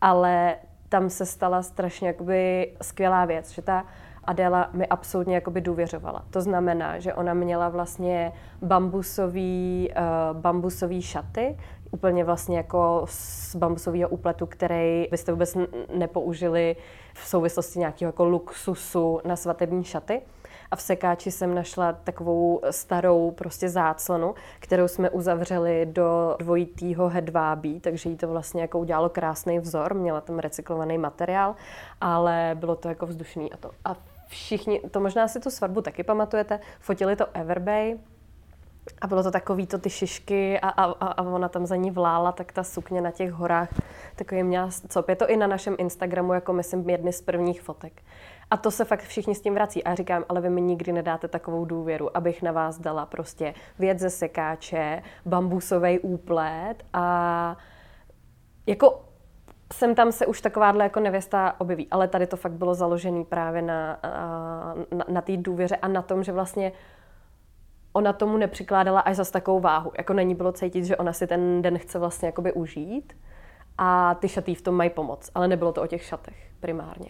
Ale 0.00 0.56
tam 0.88 1.10
se 1.10 1.26
stala 1.26 1.62
strašně 1.62 2.08
jakoby 2.08 2.72
skvělá 2.82 3.24
věc, 3.24 3.50
že 3.50 3.62
ta 3.62 3.86
Adela 4.24 4.70
mi 4.72 4.86
absolutně 4.86 5.34
jakoby 5.34 5.60
důvěřovala. 5.60 6.24
To 6.30 6.40
znamená, 6.40 6.98
že 6.98 7.14
ona 7.14 7.34
měla 7.34 7.68
vlastně 7.68 8.32
bambusový, 8.62 9.90
uh, 9.96 10.40
bambusový 10.40 11.02
šaty, 11.02 11.56
úplně 11.90 12.24
vlastně 12.24 12.56
jako 12.56 13.02
z 13.08 13.56
bambusového 13.56 14.08
úpletu, 14.08 14.46
který 14.46 15.08
byste 15.10 15.32
vůbec 15.32 15.56
nepoužili 15.94 16.76
v 17.14 17.26
souvislosti 17.26 17.78
nějakého 17.78 18.08
jako 18.08 18.24
luxusu 18.24 19.20
na 19.24 19.36
svatební 19.36 19.84
šaty 19.84 20.22
a 20.72 20.76
v 20.76 20.82
sekáči 20.82 21.30
jsem 21.30 21.54
našla 21.54 21.92
takovou 21.92 22.60
starou 22.70 23.30
prostě 23.30 23.68
záclonu, 23.68 24.34
kterou 24.58 24.88
jsme 24.88 25.10
uzavřeli 25.10 25.86
do 25.86 26.36
dvojitýho 26.38 27.08
hedvábí, 27.08 27.80
takže 27.80 28.10
jí 28.10 28.16
to 28.16 28.28
vlastně 28.28 28.62
jako 28.62 28.78
udělalo 28.78 29.08
krásný 29.08 29.58
vzor, 29.58 29.94
měla 29.94 30.20
tam 30.20 30.38
recyklovaný 30.38 30.98
materiál, 30.98 31.54
ale 32.00 32.50
bylo 32.54 32.76
to 32.76 32.88
jako 32.88 33.06
vzdušný 33.06 33.52
a 33.52 33.56
to. 33.56 33.70
A 33.84 33.96
všichni, 34.32 34.80
to 34.90 35.00
možná 35.00 35.28
si 35.28 35.40
tu 35.40 35.50
svatbu 35.50 35.82
taky 35.82 36.02
pamatujete, 36.02 36.60
fotili 36.80 37.16
to 37.16 37.26
Everbay, 37.34 37.98
a 39.00 39.06
bylo 39.06 39.22
to 39.22 39.30
takový 39.30 39.66
to 39.66 39.78
ty 39.78 39.90
šišky 39.90 40.60
a, 40.60 40.68
a, 40.68 40.84
a 40.84 41.22
ona 41.22 41.48
tam 41.48 41.66
za 41.66 41.76
ní 41.76 41.90
vlála, 41.90 42.32
tak 42.32 42.52
ta 42.52 42.62
sukně 42.62 43.00
na 43.00 43.10
těch 43.10 43.32
horách 43.32 43.68
takový 44.16 44.42
měla 44.42 44.68
cop. 44.88 45.08
Je 45.08 45.16
to 45.16 45.28
i 45.28 45.36
na 45.36 45.46
našem 45.46 45.76
Instagramu, 45.78 46.32
jako 46.32 46.52
myslím, 46.52 46.90
jedny 46.90 47.12
z 47.12 47.22
prvních 47.22 47.62
fotek. 47.62 48.02
A 48.50 48.56
to 48.56 48.70
se 48.70 48.84
fakt 48.84 49.02
všichni 49.02 49.34
s 49.34 49.40
tím 49.40 49.54
vrací. 49.54 49.84
A 49.84 49.94
říkám, 49.94 50.24
ale 50.28 50.40
vy 50.40 50.50
mi 50.50 50.60
nikdy 50.60 50.92
nedáte 50.92 51.28
takovou 51.28 51.64
důvěru, 51.64 52.16
abych 52.16 52.42
na 52.42 52.52
vás 52.52 52.78
dala 52.78 53.06
prostě 53.06 53.54
věc 53.78 53.98
ze 53.98 54.10
sekáče, 54.10 55.02
bambusový 55.26 55.98
úplet 55.98 56.74
a 56.92 57.56
jako 58.66 59.04
sem 59.72 59.94
tam 59.94 60.12
se 60.12 60.26
už 60.26 60.40
takováhle 60.40 60.84
jako 60.84 61.00
nevěsta 61.00 61.54
objeví, 61.58 61.86
ale 61.90 62.08
tady 62.08 62.26
to 62.26 62.36
fakt 62.36 62.52
bylo 62.52 62.74
založené 62.74 63.24
právě 63.24 63.62
na, 63.62 63.98
na, 64.94 65.04
na 65.08 65.20
té 65.20 65.36
důvěře 65.36 65.76
a 65.76 65.88
na 65.88 66.02
tom, 66.02 66.24
že 66.24 66.32
vlastně 66.32 66.72
ona 67.92 68.12
tomu 68.12 68.36
nepřikládala 68.36 69.00
až 69.00 69.16
zas 69.16 69.30
takovou 69.30 69.60
váhu. 69.60 69.92
Jako 69.98 70.12
není 70.12 70.34
bylo 70.34 70.52
cítit, 70.52 70.84
že 70.84 70.96
ona 70.96 71.12
si 71.12 71.26
ten 71.26 71.62
den 71.62 71.78
chce 71.78 71.98
vlastně 71.98 72.26
jakoby 72.26 72.52
užít 72.52 73.12
a 73.78 74.14
ty 74.14 74.28
šaty 74.28 74.54
v 74.54 74.62
tom 74.62 74.74
mají 74.74 74.90
pomoc, 74.90 75.30
ale 75.34 75.48
nebylo 75.48 75.72
to 75.72 75.82
o 75.82 75.86
těch 75.86 76.02
šatech 76.02 76.50
primárně. 76.60 77.08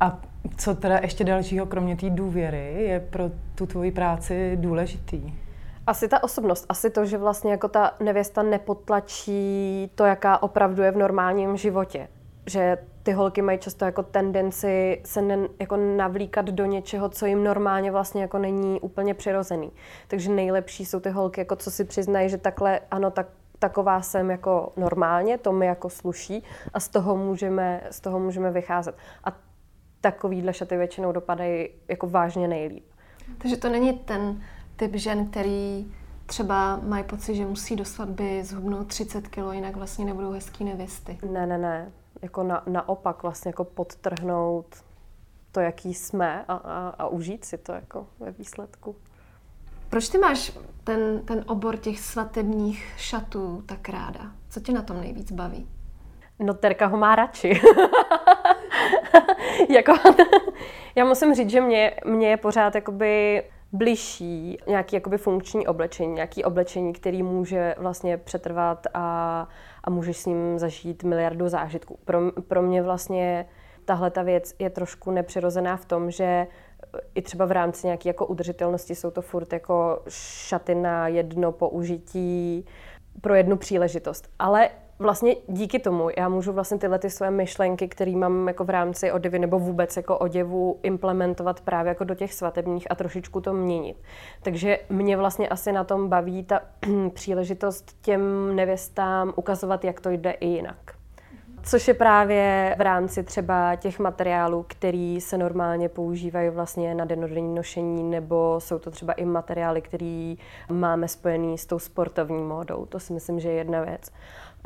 A 0.00 0.20
co 0.56 0.74
teda 0.74 0.98
ještě 0.98 1.24
dalšího, 1.24 1.66
kromě 1.66 1.96
té 1.96 2.10
důvěry, 2.10 2.82
je 2.82 3.00
pro 3.00 3.30
tu 3.54 3.66
tvoji 3.66 3.92
práci 3.92 4.56
důležitý? 4.60 5.32
Asi 5.88 6.08
ta 6.08 6.22
osobnost, 6.22 6.66
asi 6.68 6.90
to, 6.90 7.06
že 7.06 7.18
vlastně 7.18 7.50
jako 7.50 7.68
ta 7.68 7.94
nevěsta 8.00 8.42
nepotlačí 8.42 9.90
to, 9.94 10.04
jaká 10.04 10.42
opravdu 10.42 10.82
je 10.82 10.90
v 10.90 10.96
normálním 10.96 11.56
životě. 11.56 12.08
Že 12.46 12.78
ty 13.02 13.12
holky 13.12 13.42
mají 13.42 13.58
často 13.58 13.84
jako 13.84 14.02
tendenci 14.02 15.02
se 15.04 15.22
ne, 15.22 15.38
jako 15.60 15.76
navlíkat 15.76 16.46
do 16.46 16.64
něčeho, 16.64 17.08
co 17.08 17.26
jim 17.26 17.44
normálně 17.44 17.92
vlastně 17.92 18.22
jako 18.22 18.38
není 18.38 18.80
úplně 18.80 19.14
přirozený. 19.14 19.72
Takže 20.08 20.30
nejlepší 20.30 20.84
jsou 20.84 21.00
ty 21.00 21.10
holky, 21.10 21.40
jako 21.40 21.56
co 21.56 21.70
si 21.70 21.84
přiznají, 21.84 22.28
že 22.28 22.38
takhle, 22.38 22.80
ano, 22.90 23.10
tak 23.10 23.26
taková 23.58 24.02
jsem 24.02 24.30
jako 24.30 24.72
normálně, 24.76 25.38
to 25.38 25.52
mi 25.52 25.66
jako 25.66 25.90
sluší 25.90 26.44
a 26.74 26.80
z 26.80 26.88
toho 26.88 27.16
můžeme, 27.16 27.80
z 27.90 28.00
toho 28.00 28.20
můžeme 28.20 28.50
vycházet. 28.50 28.94
A 29.24 29.36
takovýhle 30.00 30.52
šaty 30.52 30.76
většinou 30.76 31.12
dopadají 31.12 31.68
jako 31.88 32.06
vážně 32.06 32.48
nejlíp. 32.48 32.84
Takže 33.38 33.56
to 33.56 33.68
není 33.68 33.92
ten 33.92 34.42
typ 34.78 34.94
žen, 34.94 35.26
který 35.26 35.92
třeba 36.26 36.80
mají 36.82 37.04
pocit, 37.04 37.34
že 37.34 37.46
musí 37.46 37.76
do 37.76 37.84
svatby 37.84 38.44
zhubnout 38.44 38.86
30 38.86 39.28
kg, 39.28 39.38
jinak 39.52 39.76
vlastně 39.76 40.04
nebudou 40.04 40.32
hezký 40.32 40.64
nevěsty. 40.64 41.18
Ne, 41.30 41.46
ne, 41.46 41.58
ne. 41.58 41.92
Jako 42.22 42.42
na, 42.42 42.62
naopak 42.66 43.22
vlastně 43.22 43.48
jako 43.48 43.64
podtrhnout 43.64 44.66
to, 45.52 45.60
jaký 45.60 45.94
jsme 45.94 46.44
a, 46.48 46.54
a, 46.54 46.88
a 46.88 47.08
užít 47.08 47.44
si 47.44 47.58
to 47.58 47.72
jako 47.72 48.06
ve 48.20 48.30
výsledku. 48.30 48.96
Proč 49.88 50.08
ty 50.08 50.18
máš 50.18 50.52
ten, 50.84 51.22
ten 51.24 51.44
obor 51.46 51.76
těch 51.76 52.00
svatebních 52.00 52.92
šatů 52.96 53.62
tak 53.66 53.88
ráda? 53.88 54.32
Co 54.50 54.60
tě 54.60 54.72
na 54.72 54.82
tom 54.82 55.00
nejvíc 55.00 55.32
baví? 55.32 55.68
No 56.38 56.54
Terka 56.54 56.86
ho 56.86 56.96
má 56.96 57.16
radši. 57.16 57.60
jako, 59.68 59.92
já 60.94 61.04
musím 61.04 61.34
říct, 61.34 61.50
že 61.50 61.60
mě, 61.60 61.94
mě 62.06 62.28
je 62.28 62.36
pořád 62.36 62.74
jakoby 62.74 63.42
bližší 63.72 64.58
nějaký 64.66 64.96
jakoby 64.96 65.18
funkční 65.18 65.66
oblečení, 65.66 66.14
nějaký 66.14 66.44
oblečení, 66.44 66.92
který 66.92 67.22
může 67.22 67.74
vlastně 67.78 68.16
přetrvat 68.16 68.86
a, 68.94 69.48
a 69.84 69.90
můžeš 69.90 70.16
s 70.16 70.26
ním 70.26 70.58
zažít 70.58 71.04
miliardu 71.04 71.48
zážitků. 71.48 71.98
Pro, 72.04 72.32
pro 72.32 72.62
mě 72.62 72.82
vlastně 72.82 73.46
tahle 73.84 74.10
ta 74.10 74.22
věc 74.22 74.54
je 74.58 74.70
trošku 74.70 75.10
nepřirozená 75.10 75.76
v 75.76 75.84
tom, 75.84 76.10
že 76.10 76.46
i 77.14 77.22
třeba 77.22 77.46
v 77.46 77.52
rámci 77.52 77.86
nějaké 77.86 78.08
jako 78.08 78.26
udržitelnosti 78.26 78.94
jsou 78.94 79.10
to 79.10 79.22
furt 79.22 79.52
jako 79.52 80.02
šaty 80.08 80.74
na 80.74 81.08
jedno 81.08 81.52
použití 81.52 82.64
pro 83.20 83.34
jednu 83.34 83.56
příležitost. 83.56 84.28
Ale 84.38 84.70
vlastně 84.98 85.36
díky 85.48 85.78
tomu 85.78 86.08
já 86.16 86.28
můžu 86.28 86.52
vlastně 86.52 86.78
tyhle 86.78 86.98
ty 86.98 87.10
své 87.10 87.30
myšlenky, 87.30 87.88
které 87.88 88.16
mám 88.16 88.48
jako 88.48 88.64
v 88.64 88.70
rámci 88.70 89.12
odivy 89.12 89.38
nebo 89.38 89.58
vůbec 89.58 89.96
jako 89.96 90.18
oděvu 90.18 90.78
implementovat 90.82 91.60
právě 91.60 91.88
jako 91.88 92.04
do 92.04 92.14
těch 92.14 92.34
svatebních 92.34 92.90
a 92.90 92.94
trošičku 92.94 93.40
to 93.40 93.52
měnit. 93.52 93.96
Takže 94.42 94.78
mě 94.88 95.16
vlastně 95.16 95.48
asi 95.48 95.72
na 95.72 95.84
tom 95.84 96.08
baví 96.08 96.44
ta 96.44 96.60
příležitost 97.14 97.96
těm 98.02 98.56
nevěstám 98.56 99.32
ukazovat, 99.36 99.84
jak 99.84 100.00
to 100.00 100.10
jde 100.10 100.30
i 100.30 100.46
jinak. 100.46 100.98
Což 101.62 101.88
je 101.88 101.94
právě 101.94 102.74
v 102.78 102.80
rámci 102.80 103.22
třeba 103.22 103.76
těch 103.76 103.98
materiálů, 103.98 104.64
který 104.68 105.20
se 105.20 105.38
normálně 105.38 105.88
používají 105.88 106.50
vlastně 106.50 106.94
na 106.94 107.04
denodenní 107.04 107.54
nošení, 107.54 108.02
nebo 108.02 108.56
jsou 108.58 108.78
to 108.78 108.90
třeba 108.90 109.12
i 109.12 109.24
materiály, 109.24 109.82
které 109.82 110.34
máme 110.70 111.08
spojený 111.08 111.58
s 111.58 111.66
tou 111.66 111.78
sportovní 111.78 112.42
módou. 112.42 112.86
To 112.86 113.00
si 113.00 113.12
myslím, 113.12 113.40
že 113.40 113.48
je 113.48 113.54
jedna 113.54 113.80
věc. 113.80 114.10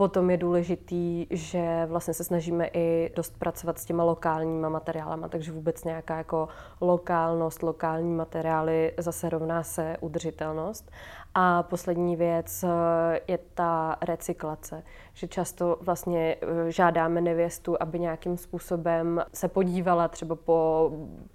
Potom 0.02 0.30
je 0.30 0.36
důležitý, 0.36 1.26
že 1.30 1.86
vlastně 1.86 2.14
se 2.14 2.24
snažíme 2.24 2.66
i 2.72 3.12
dost 3.16 3.38
pracovat 3.38 3.78
s 3.78 3.84
těma 3.84 4.04
lokálníma 4.04 4.68
materiálama, 4.68 5.28
takže 5.28 5.52
vůbec 5.52 5.84
nějaká 5.84 6.16
jako 6.16 6.48
lokálnost, 6.80 7.62
lokální 7.62 8.14
materiály 8.14 8.92
zase 8.98 9.28
rovná 9.30 9.62
se 9.62 9.96
udržitelnost. 10.00 10.90
A 11.34 11.62
poslední 11.62 12.16
věc 12.16 12.64
eh, 12.64 13.20
je 13.28 13.38
ta 13.54 13.96
recyklace, 14.02 14.82
že 15.12 15.28
často 15.28 15.78
vlastně 15.80 16.36
eh, 16.40 16.70
žádáme 16.70 17.20
nevěstu, 17.20 17.76
aby 17.80 17.98
nějakým 17.98 18.36
způsobem 18.36 19.24
se 19.32 19.48
podívala 19.48 20.08
třeba 20.08 20.34
po 20.36 20.90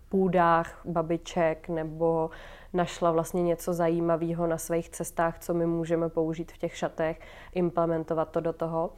půdách 0.09 0.81
babiček 0.85 1.69
nebo 1.69 2.29
našla 2.73 3.11
vlastně 3.11 3.43
něco 3.43 3.73
zajímavého 3.73 4.47
na 4.47 4.57
svých 4.57 4.89
cestách, 4.89 5.39
co 5.39 5.53
my 5.53 5.65
můžeme 5.65 6.09
použít 6.09 6.51
v 6.51 6.57
těch 6.57 6.77
šatech, 6.77 7.19
implementovat 7.53 8.29
to 8.29 8.39
do 8.39 8.53
toho. 8.53 8.89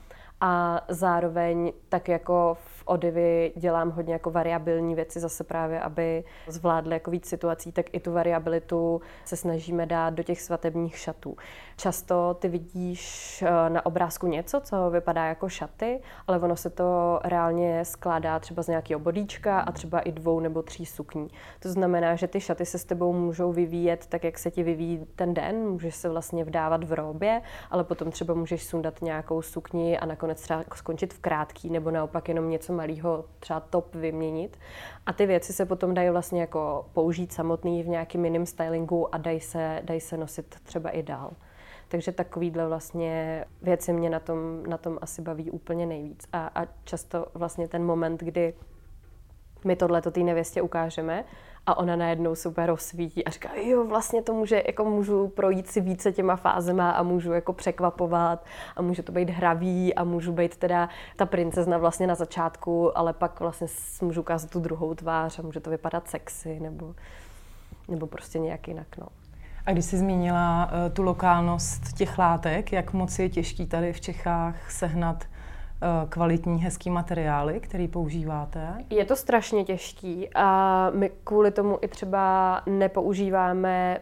A 0.41 0.81
zároveň 0.87 1.73
tak 1.89 2.07
jako 2.07 2.57
v 2.59 2.78
Odivy 2.89 3.53
dělám 3.55 3.91
hodně 3.91 4.13
jako 4.13 4.31
variabilní 4.31 4.95
věci 4.95 5.19
zase 5.19 5.43
právě, 5.43 5.79
aby 5.79 6.23
zvládly 6.47 6.93
jako 6.93 7.11
víc 7.11 7.25
situací, 7.25 7.71
tak 7.71 7.85
i 7.91 7.99
tu 7.99 8.13
variabilitu 8.13 9.01
se 9.25 9.35
snažíme 9.35 9.85
dát 9.85 10.13
do 10.13 10.23
těch 10.23 10.41
svatebních 10.41 10.97
šatů. 10.97 11.37
Často 11.77 12.33
ty 12.33 12.47
vidíš 12.47 13.41
eh, 13.41 13.69
na 13.69 13.85
obrázku 13.85 14.27
něco, 14.27 14.59
co 14.59 14.89
vypadá 14.89 15.25
jako 15.25 15.49
šaty, 15.49 16.01
ale 16.27 16.39
ono 16.39 16.55
se 16.55 16.69
to 16.69 17.19
reálně 17.23 17.85
skládá 17.85 18.39
třeba 18.39 18.63
z 18.63 18.67
nějakého 18.67 18.99
bodíčka 18.99 19.59
a 19.59 19.71
třeba 19.71 19.99
i 19.99 20.11
dvou 20.11 20.39
nebo 20.39 20.61
tří 20.61 20.85
sukní. 20.85 21.27
To 21.59 21.69
znamená, 21.69 22.15
že 22.15 22.27
ty 22.27 22.41
šaty 22.41 22.65
se 22.65 22.77
s 22.77 22.85
tebou 22.85 23.13
můžou 23.13 23.51
vyvíjet 23.51 24.05
tak, 24.09 24.23
jak 24.23 24.37
se 24.37 24.51
ti 24.51 24.63
vyvíjí 24.63 25.05
ten 25.15 25.33
den, 25.33 25.55
můžeš 25.55 25.95
se 25.95 26.09
vlastně 26.09 26.43
vdávat 26.43 26.83
v 26.83 26.93
robě, 26.93 27.41
ale 27.71 27.83
potom 27.83 28.11
třeba 28.11 28.33
můžeš 28.33 28.63
sundat 28.63 29.01
nějakou 29.01 29.41
sukni 29.41 29.99
a 29.99 30.05
nakonec 30.05 30.41
třeba 30.41 30.63
skončit 30.75 31.13
v 31.13 31.19
krátký 31.19 31.69
nebo 31.69 31.91
naopak 31.91 32.29
jenom 32.29 32.49
něco 32.49 32.78
malého, 32.79 33.25
třeba 33.39 33.59
top 33.59 33.95
vyměnit. 33.95 34.57
A 35.05 35.13
ty 35.13 35.25
věci 35.25 35.53
se 35.53 35.65
potom 35.65 35.93
dají 35.93 36.09
vlastně 36.09 36.41
jako 36.41 36.85
použít 36.93 37.33
samotný 37.33 37.83
v 37.83 37.87
nějakým 37.87 38.25
jiném 38.25 38.45
stylingu 38.45 39.15
a 39.15 39.17
dají 39.17 39.39
se, 39.39 39.81
dají 39.83 39.99
se 39.99 40.17
nosit 40.17 40.55
třeba 40.63 40.89
i 40.89 41.03
dál. 41.03 41.31
Takže 41.87 42.11
takovýhle 42.11 42.67
vlastně 42.67 43.45
věci 43.61 43.93
mě 43.93 44.09
na 44.09 44.19
tom, 44.19 44.63
na 44.67 44.77
tom 44.77 44.97
asi 45.01 45.21
baví 45.21 45.51
úplně 45.51 45.85
nejvíc. 45.85 46.27
A, 46.33 46.51
a 46.55 46.65
často 46.83 47.27
vlastně 47.33 47.67
ten 47.67 47.85
moment, 47.85 48.19
kdy 48.21 48.53
my 49.65 49.75
tohle 49.75 50.01
té 50.01 50.19
nevěstě 50.19 50.61
ukážeme 50.61 51.25
a 51.69 51.77
ona 51.77 51.95
najednou 51.95 52.35
super 52.35 52.65
rozsvítí 52.65 53.25
a 53.25 53.29
říká, 53.29 53.49
jo, 53.55 53.87
vlastně 53.87 54.21
to 54.21 54.33
může, 54.33 54.63
jako 54.67 54.85
můžu 54.85 55.27
projít 55.27 55.67
si 55.67 55.81
více 55.81 56.11
těma 56.11 56.35
fázema 56.35 56.91
a 56.91 57.03
můžu 57.03 57.31
jako 57.31 57.53
překvapovat 57.53 58.45
a 58.75 58.81
může 58.81 59.03
to 59.03 59.11
být 59.11 59.29
hravý 59.29 59.95
a 59.95 60.03
můžu 60.03 60.31
být 60.31 60.57
teda 60.57 60.89
ta 61.15 61.25
princezna 61.25 61.77
vlastně 61.77 62.07
na 62.07 62.15
začátku, 62.15 62.97
ale 62.97 63.13
pak 63.13 63.39
vlastně 63.39 63.67
můžu 64.01 64.21
ukázat 64.21 64.49
tu 64.49 64.59
druhou 64.59 64.95
tvář 64.95 65.39
a 65.39 65.41
může 65.41 65.59
to 65.59 65.69
vypadat 65.69 66.07
sexy 66.07 66.59
nebo, 66.59 66.95
nebo 67.87 68.07
prostě 68.07 68.39
nějak 68.39 68.67
jinak, 68.67 68.97
no. 68.97 69.07
A 69.65 69.71
když 69.71 69.85
jsi 69.85 69.97
zmínila 69.97 70.65
uh, 70.65 70.93
tu 70.93 71.03
lokálnost 71.03 71.93
těch 71.93 72.17
látek, 72.17 72.71
jak 72.71 72.93
moc 72.93 73.19
je 73.19 73.29
těžký 73.29 73.65
tady 73.67 73.93
v 73.93 74.01
Čechách 74.01 74.71
sehnat 74.71 75.23
kvalitní, 76.09 76.63
hezký 76.63 76.89
materiály, 76.89 77.59
který 77.59 77.87
používáte? 77.87 78.85
Je 78.89 79.05
to 79.05 79.15
strašně 79.15 79.63
těžký 79.63 80.29
a 80.35 80.89
my 80.89 81.11
kvůli 81.23 81.51
tomu 81.51 81.77
i 81.81 81.87
třeba 81.87 82.61
nepoužíváme 82.65 83.99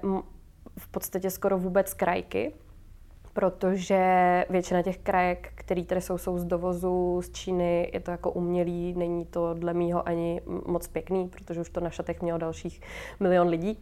v 0.78 0.88
podstatě 0.88 1.30
skoro 1.30 1.58
vůbec 1.58 1.94
krajky, 1.94 2.54
protože 3.34 4.46
většina 4.50 4.82
těch 4.82 4.98
krajek, 4.98 5.52
které 5.56 5.84
tady 5.84 6.02
jsou, 6.02 6.18
jsou 6.18 6.38
z 6.38 6.46
dovozu 6.46 7.22
z 7.22 7.30
Číny, 7.30 7.92
je 7.94 8.00
to 8.00 8.12
jako 8.12 8.32
umělý, 8.32 8.94
není 8.94 9.26
to 9.26 9.54
dle 9.54 9.74
mýho 9.74 10.08
ani 10.08 10.42
moc 10.66 10.88
pěkný, 10.88 11.30
protože 11.30 11.62
už 11.62 11.70
to 11.70 11.80
na 11.80 11.90
šatech 11.90 12.22
mělo 12.22 12.38
dalších 12.38 12.82
milion 13.20 13.48
lidí. 13.48 13.80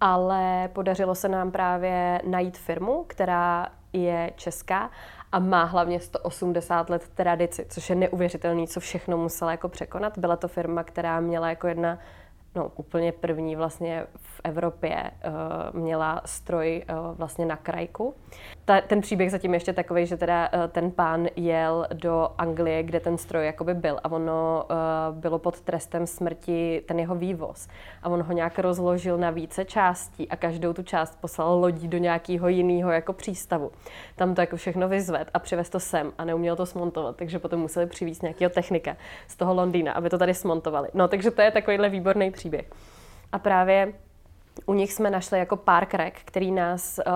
Ale 0.00 0.68
podařilo 0.72 1.14
se 1.14 1.28
nám 1.28 1.50
právě 1.50 2.20
najít 2.26 2.58
firmu, 2.58 3.04
která 3.06 3.66
je 3.92 4.32
česká 4.36 4.90
a 5.34 5.38
má 5.38 5.64
hlavně 5.64 6.00
180 6.00 6.90
let 6.90 7.08
tradici, 7.14 7.66
což 7.68 7.90
je 7.90 7.96
neuvěřitelné, 7.96 8.66
co 8.66 8.80
všechno 8.80 9.16
musela 9.16 9.50
jako 9.50 9.68
překonat. 9.68 10.18
Byla 10.18 10.36
to 10.36 10.48
firma, 10.48 10.84
která 10.84 11.20
měla 11.20 11.48
jako 11.48 11.66
jedna 11.66 11.98
no, 12.54 12.70
úplně 12.76 13.12
první 13.12 13.56
vlastně 13.56 14.06
v 14.16 14.40
Evropě 14.44 15.10
uh, 15.72 15.80
měla 15.80 16.20
stroj 16.24 16.84
uh, 16.90 17.16
vlastně 17.16 17.46
na 17.46 17.56
krajku. 17.56 18.14
Ta, 18.64 18.80
ten 18.80 19.00
příběh 19.00 19.30
zatím 19.30 19.54
ještě 19.54 19.72
takový, 19.72 20.06
že 20.06 20.16
teda 20.16 20.48
uh, 20.52 20.60
ten 20.68 20.90
pán 20.90 21.26
jel 21.36 21.86
do 21.92 22.28
Anglie, 22.38 22.82
kde 22.82 23.00
ten 23.00 23.18
stroj 23.18 23.46
jakoby 23.46 23.74
byl 23.74 24.00
a 24.04 24.12
ono 24.12 24.64
uh, 24.70 25.16
bylo 25.16 25.38
pod 25.38 25.60
trestem 25.60 26.06
smrti 26.06 26.82
ten 26.86 26.98
jeho 26.98 27.14
vývoz. 27.14 27.68
A 28.02 28.08
on 28.08 28.22
ho 28.22 28.32
nějak 28.32 28.58
rozložil 28.58 29.18
na 29.18 29.30
více 29.30 29.64
částí 29.64 30.28
a 30.28 30.36
každou 30.36 30.72
tu 30.72 30.82
část 30.82 31.20
poslal 31.20 31.58
lodí 31.58 31.88
do 31.88 31.98
nějakého 31.98 32.48
jiného 32.48 32.90
jako 32.90 33.12
přístavu. 33.12 33.70
Tam 34.16 34.34
to 34.34 34.40
jako 34.40 34.56
všechno 34.56 34.88
vyzved 34.88 35.30
a 35.34 35.38
přivez 35.38 35.70
to 35.70 35.80
sem 35.80 36.12
a 36.18 36.24
neuměl 36.24 36.56
to 36.56 36.66
smontovat, 36.66 37.16
takže 37.16 37.38
potom 37.38 37.60
museli 37.60 37.86
přivést 37.86 38.22
nějakého 38.22 38.50
technika 38.50 38.96
z 39.28 39.36
toho 39.36 39.54
Londýna, 39.54 39.92
aby 39.92 40.10
to 40.10 40.18
tady 40.18 40.34
smontovali. 40.34 40.88
No, 40.94 41.08
takže 41.08 41.30
to 41.30 41.42
je 41.42 41.50
takovýhle 41.50 41.88
výborný 41.88 42.30
příběh. 42.30 42.43
A 43.32 43.38
právě 43.38 43.92
u 44.66 44.74
nich 44.74 44.92
jsme 44.92 45.10
našli 45.10 45.38
jako 45.38 45.56
pár 45.56 45.86
krek, 45.86 46.20
který 46.24 46.50
nás 46.50 47.00
uh, 47.06 47.12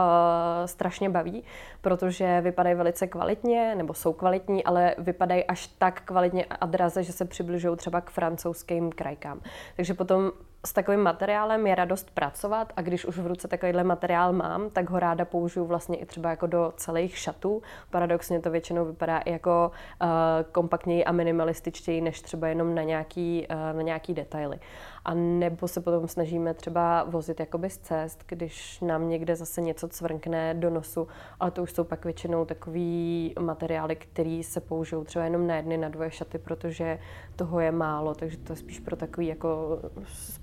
strašně 0.66 1.10
baví, 1.10 1.44
protože 1.80 2.40
vypadají 2.40 2.74
velice 2.74 3.06
kvalitně, 3.06 3.74
nebo 3.74 3.94
jsou 3.94 4.12
kvalitní, 4.12 4.64
ale 4.64 4.94
vypadají 4.98 5.44
až 5.44 5.66
tak 5.66 6.02
kvalitně 6.04 6.44
a 6.44 6.66
draze, 6.66 7.02
že 7.02 7.12
se 7.12 7.24
přibližují 7.24 7.76
třeba 7.76 8.00
k 8.00 8.10
francouzským 8.10 8.92
krajkám. 8.92 9.40
Takže 9.76 9.94
potom 9.94 10.32
s 10.66 10.72
takovým 10.72 11.00
materiálem 11.00 11.66
je 11.66 11.74
radost 11.74 12.10
pracovat 12.10 12.72
a 12.76 12.82
když 12.82 13.04
už 13.04 13.18
v 13.18 13.26
ruce 13.26 13.48
takovýhle 13.48 13.84
materiál 13.84 14.32
mám, 14.32 14.70
tak 14.70 14.90
ho 14.90 14.98
ráda 14.98 15.24
použiju 15.24 15.66
vlastně 15.66 15.96
i 15.96 16.06
třeba 16.06 16.30
jako 16.30 16.46
do 16.46 16.72
celých 16.76 17.18
šatů. 17.18 17.62
Paradoxně 17.90 18.40
to 18.40 18.50
většinou 18.50 18.84
vypadá 18.84 19.18
i 19.18 19.32
jako 19.32 19.70
uh, 20.02 20.08
kompaktněji 20.52 21.04
a 21.04 21.12
minimalističtěji, 21.12 22.00
než 22.00 22.20
třeba 22.20 22.48
jenom 22.48 22.74
na 22.74 22.82
nějaký, 22.82 23.46
uh, 23.50 23.76
na 23.76 23.82
nějaký 23.82 24.14
detaily. 24.14 24.58
A 25.04 25.14
nebo 25.14 25.68
se 25.68 25.80
potom 25.80 26.08
snažíme 26.08 26.54
třeba 26.54 27.04
vozit 27.04 27.40
jakoby 27.40 27.70
z 27.70 27.78
cest, 27.78 28.24
když 28.26 28.80
nám 28.80 29.08
někde 29.08 29.36
zase 29.36 29.60
něco 29.60 29.88
cvrkne 29.88 30.54
do 30.54 30.70
nosu, 30.70 31.08
ale 31.40 31.50
to 31.50 31.62
už 31.62 31.72
jsou 31.72 31.84
pak 31.84 32.04
většinou 32.04 32.44
takový 32.44 33.34
materiály, 33.40 33.96
které 33.96 34.40
se 34.44 34.60
použijou 34.60 35.04
třeba 35.04 35.24
jenom 35.24 35.46
na 35.46 35.56
jedny, 35.56 35.76
na 35.76 35.88
dvoje 35.88 36.10
šaty, 36.10 36.38
protože 36.38 36.98
toho 37.36 37.60
je 37.60 37.72
málo, 37.72 38.14
takže 38.14 38.38
to 38.38 38.52
je 38.52 38.56
spíš 38.56 38.80
pro 38.80 38.96
takový 38.96 39.26
jako 39.26 39.78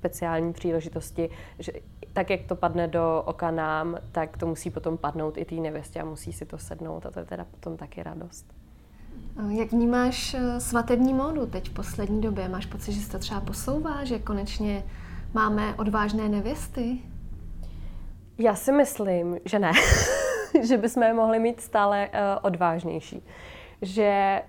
speciální 0.06 0.54
příležitosti, 0.54 1.30
že 1.60 1.72
tak, 2.14 2.30
jak 2.30 2.42
to 2.44 2.56
padne 2.56 2.88
do 2.88 3.24
oka 3.26 3.52
nám, 3.52 3.98
tak 4.12 4.38
to 4.38 4.48
musí 4.48 4.70
potom 4.70 4.98
padnout 4.98 5.38
i 5.38 5.46
té 5.46 5.56
nevěstě 5.56 6.02
a 6.02 6.06
musí 6.06 6.34
si 6.34 6.46
to 6.46 6.58
sednout 6.58 7.06
a 7.06 7.12
to 7.12 7.20
je 7.20 7.26
teda 7.26 7.46
potom 7.52 7.78
taky 7.78 8.04
radost. 8.04 8.46
Jak 9.50 9.72
vnímáš 9.72 10.34
eh, 10.34 10.60
svatební 10.60 11.14
módu 11.14 11.46
teď 11.46 11.70
v 11.70 11.74
poslední 11.74 12.22
době? 12.22 12.50
Máš 12.50 12.66
pocit, 12.66 12.92
že 12.92 13.02
se 13.02 13.12
to 13.12 13.20
třeba 13.20 13.42
posouvá, 13.42 14.04
že 14.04 14.20
konečně 14.20 14.84
máme 15.34 15.76
odvážné 15.76 16.30
nevěsty? 16.30 16.98
Já 18.38 18.56
si 18.56 18.72
myslím, 18.72 19.38
že 19.46 19.60
ne. 19.60 19.72
že 20.68 20.78
bychom 20.78 21.04
je 21.04 21.14
mohli 21.14 21.40
mít 21.40 21.62
stále 21.62 22.08
uh, 22.08 22.14
odvážnější. 22.42 23.24
Že, 23.82 24.42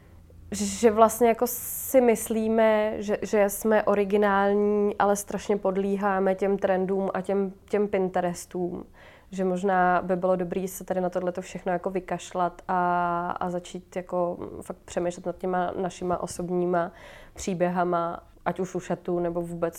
že 0.53 0.91
vlastně 0.91 1.29
jako 1.29 1.47
si 1.47 2.01
myslíme, 2.01 2.95
že, 3.03 3.19
že 3.23 3.51
jsme 3.51 3.83
originální, 3.83 4.97
ale 4.99 5.17
strašně 5.17 5.57
podlíháme 5.57 6.35
těm 6.35 6.59
trendům 6.59 7.11
a 7.15 7.21
těm, 7.21 7.53
těm 7.69 7.89
Pinterestům. 7.89 8.85
Že 9.31 9.45
možná 9.45 10.03
by 10.03 10.17
bylo 10.17 10.37
dobré 10.37 10.69
se 10.69 10.85
tady 10.85 11.01
na 11.01 11.11
tohle 11.11 11.33
všechno 11.41 11.73
jako 11.73 11.91
vykašlat 11.91 12.63
a, 12.69 13.31
a 13.41 13.51
začít 13.51 13.97
jako 13.97 14.39
fakt 14.63 14.79
přemýšlet 14.85 15.27
nad 15.27 15.39
těma 15.39 15.73
našima 15.81 16.23
osobníma 16.23 16.93
příběhama, 17.35 18.21
ať 18.45 18.61
už 18.61 18.75
u 18.75 18.81
šatů 18.81 19.21
nebo 19.21 19.43
vůbec 19.43 19.77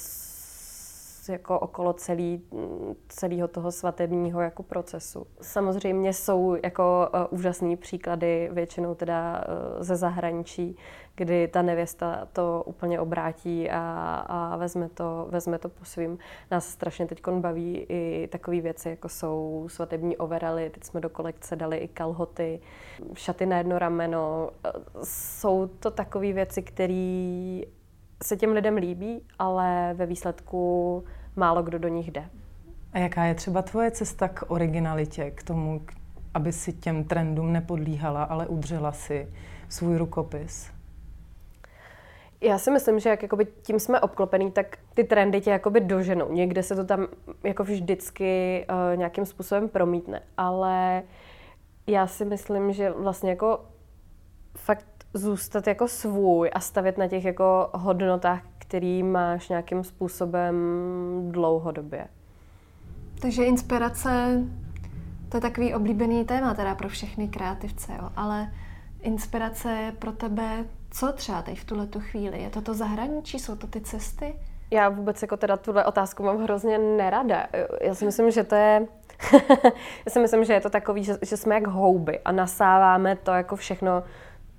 jako 1.30 1.60
okolo 1.60 1.94
celý, 1.94 2.42
celého 3.08 3.48
toho 3.48 3.72
svatebního 3.72 4.42
jako 4.42 4.64
procesu. 4.64 5.28
Samozřejmě 5.42 6.14
jsou 6.14 6.58
jako 6.64 7.10
uh, 7.14 7.40
úžasný 7.40 7.78
příklady, 7.78 8.50
většinou 8.52 8.96
teda 8.96 9.44
uh, 9.48 9.84
ze 9.84 9.96
zahraničí, 9.96 10.78
kdy 11.16 11.48
ta 11.48 11.62
nevěsta 11.62 12.28
to 12.34 12.64
úplně 12.66 13.00
obrátí 13.00 13.70
a, 13.70 13.80
a 14.28 14.58
vezme, 14.58 14.90
to, 14.90 15.28
vezme 15.30 15.60
to 15.60 15.70
po 15.70 15.86
svým. 15.86 16.18
Nás 16.52 16.70
strašně 16.70 17.06
teď 17.06 17.28
baví 17.28 17.86
i 17.90 18.30
takové 18.32 18.62
věci, 18.62 18.90
jako 18.90 19.10
jsou 19.10 19.66
svatební 19.70 20.18
overaly, 20.18 20.70
teď 20.70 20.84
jsme 20.84 21.02
do 21.02 21.10
kolekce 21.10 21.56
dali 21.56 21.78
i 21.78 21.88
kalhoty, 21.88 22.60
šaty 23.14 23.46
na 23.46 23.58
jedno 23.58 23.80
rameno. 23.80 24.50
Jsou 25.04 25.68
to 25.68 25.92
takové 25.92 26.34
věci, 26.34 26.62
které 26.62 27.62
se 28.24 28.38
těm 28.38 28.52
lidem 28.52 28.76
líbí, 28.76 29.22
ale 29.40 29.94
ve 29.94 30.06
výsledku 30.06 31.04
málo 31.36 31.64
kdo 31.64 31.80
do 31.80 31.88
nich 31.88 32.12
jde. 32.12 32.30
A 32.94 32.98
jaká 33.00 33.24
je 33.24 33.36
třeba 33.36 33.62
tvoje 33.62 33.92
cesta 33.92 34.28
k 34.28 34.44
originalitě, 34.48 35.32
k 35.32 35.44
tomu, 35.44 35.82
aby 36.34 36.54
si 36.54 36.74
těm 36.74 37.04
trendům 37.04 37.54
nepodlíhala, 37.54 38.24
ale 38.24 38.48
udržela 38.48 38.92
si 38.92 39.28
svůj 39.70 39.98
rukopis? 39.98 40.72
Já 42.42 42.58
si 42.58 42.72
myslím, 42.72 43.00
že 43.00 43.10
jak 43.10 43.22
jakoby 43.22 43.48
tím 43.62 43.80
jsme 43.80 44.00
obklopený, 44.00 44.52
tak 44.52 44.78
ty 44.94 45.04
trendy 45.04 45.42
tě 45.42 45.50
jakoby 45.50 45.80
doženou. 45.80 46.32
Někde 46.32 46.64
se 46.64 46.76
to 46.76 46.86
tam 46.86 47.08
jako 47.44 47.64
vždycky 47.64 48.66
uh, 48.70 48.98
nějakým 48.98 49.26
způsobem 49.26 49.70
promítne, 49.70 50.22
ale 50.38 51.04
já 51.88 52.08
si 52.08 52.26
myslím, 52.26 52.74
že 52.74 52.92
vlastně 52.92 53.30
jako 53.30 53.66
fakt 54.56 54.97
zůstat 55.18 55.68
jako 55.68 55.88
svůj 55.88 56.50
a 56.54 56.60
stavět 56.60 56.98
na 56.98 57.08
těch 57.08 57.26
jako 57.26 57.70
hodnotách, 57.74 58.42
který 58.58 59.04
máš 59.04 59.50
nějakým 59.50 59.84
způsobem 59.84 60.56
dlouhodobě. 61.32 62.08
Takže 63.22 63.44
inspirace, 63.44 64.44
to 65.30 65.38
je 65.38 65.42
takový 65.42 65.74
oblíbený 65.74 66.26
téma 66.26 66.54
teda 66.54 66.76
pro 66.76 66.90
všechny 66.90 67.28
kreativce, 67.28 67.92
jo. 68.02 68.10
ale 68.16 68.52
inspirace 69.02 69.72
je 69.72 69.92
pro 69.92 70.12
tebe 70.12 70.66
co 70.92 71.12
třeba 71.12 71.42
teď 71.42 71.60
v 71.60 71.66
tuhle 71.66 71.88
tu 71.88 72.00
chvíli? 72.00 72.42
Je 72.42 72.50
to 72.50 72.62
to 72.62 72.74
zahraničí, 72.74 73.40
jsou 73.40 73.56
to 73.56 73.68
ty 73.68 73.82
cesty? 73.82 74.36
Já 74.72 74.90
vůbec 74.90 75.22
jako 75.22 75.38
teda 75.38 75.58
tuhle 75.58 75.86
otázku 75.86 76.24
mám 76.24 76.44
hrozně 76.44 76.78
nerada. 76.78 77.48
Já 77.82 77.96
si 77.96 78.06
myslím, 78.06 78.32
že 78.32 78.44
to 78.44 78.56
je... 78.56 78.88
Já 80.06 80.10
si 80.10 80.20
myslím, 80.20 80.44
že 80.44 80.54
je 80.54 80.62
to 80.62 80.70
takový, 80.70 81.04
že, 81.04 81.18
že 81.22 81.38
jsme 81.38 81.56
jak 81.56 81.68
houby 81.68 82.20
a 82.20 82.32
nasáváme 82.32 83.16
to 83.16 83.32
jako 83.32 83.56
všechno 83.56 84.04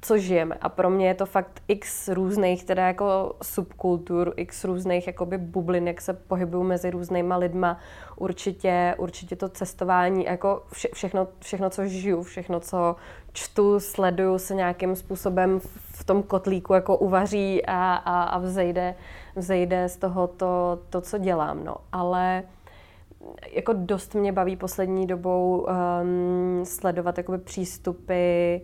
co 0.00 0.18
žijeme. 0.18 0.54
A 0.60 0.68
pro 0.68 0.90
mě 0.90 1.08
je 1.08 1.14
to 1.14 1.26
fakt 1.26 1.62
x 1.68 2.08
různých 2.08 2.64
teda 2.64 2.86
jako 2.86 3.36
subkultur, 3.42 4.32
x 4.36 4.64
různých 4.64 5.06
jakoby 5.06 5.38
bublin, 5.38 5.88
jak 5.88 6.00
se 6.00 6.12
pohybuju 6.12 6.62
mezi 6.62 6.90
různýma 6.90 7.36
lidma. 7.36 7.78
Určitě, 8.16 8.94
určitě 8.98 9.36
to 9.36 9.48
cestování, 9.48 10.24
jako 10.24 10.62
vše, 10.72 10.88
všechno, 10.94 11.28
všechno, 11.38 11.70
co 11.70 11.86
žiju, 11.86 12.22
všechno, 12.22 12.60
co 12.60 12.96
čtu, 13.32 13.80
sleduju, 13.80 14.38
se 14.38 14.54
nějakým 14.54 14.96
způsobem 14.96 15.60
v 15.92 16.04
tom 16.04 16.22
kotlíku 16.22 16.74
jako 16.74 16.96
uvaří 16.96 17.66
a, 17.66 17.94
a, 17.94 18.22
a 18.22 18.38
vzejde, 18.38 18.94
vzejde 19.36 19.88
z 19.88 19.96
toho 19.96 20.26
to, 20.26 20.78
to, 20.90 21.00
co 21.00 21.18
dělám. 21.18 21.64
No. 21.64 21.76
Ale 21.92 22.42
jako 23.52 23.72
dost 23.72 24.14
mě 24.14 24.32
baví 24.32 24.56
poslední 24.56 25.06
dobou 25.06 25.66
um, 25.66 26.64
sledovat 26.64 27.18
jakoby 27.18 27.38
přístupy 27.38 28.56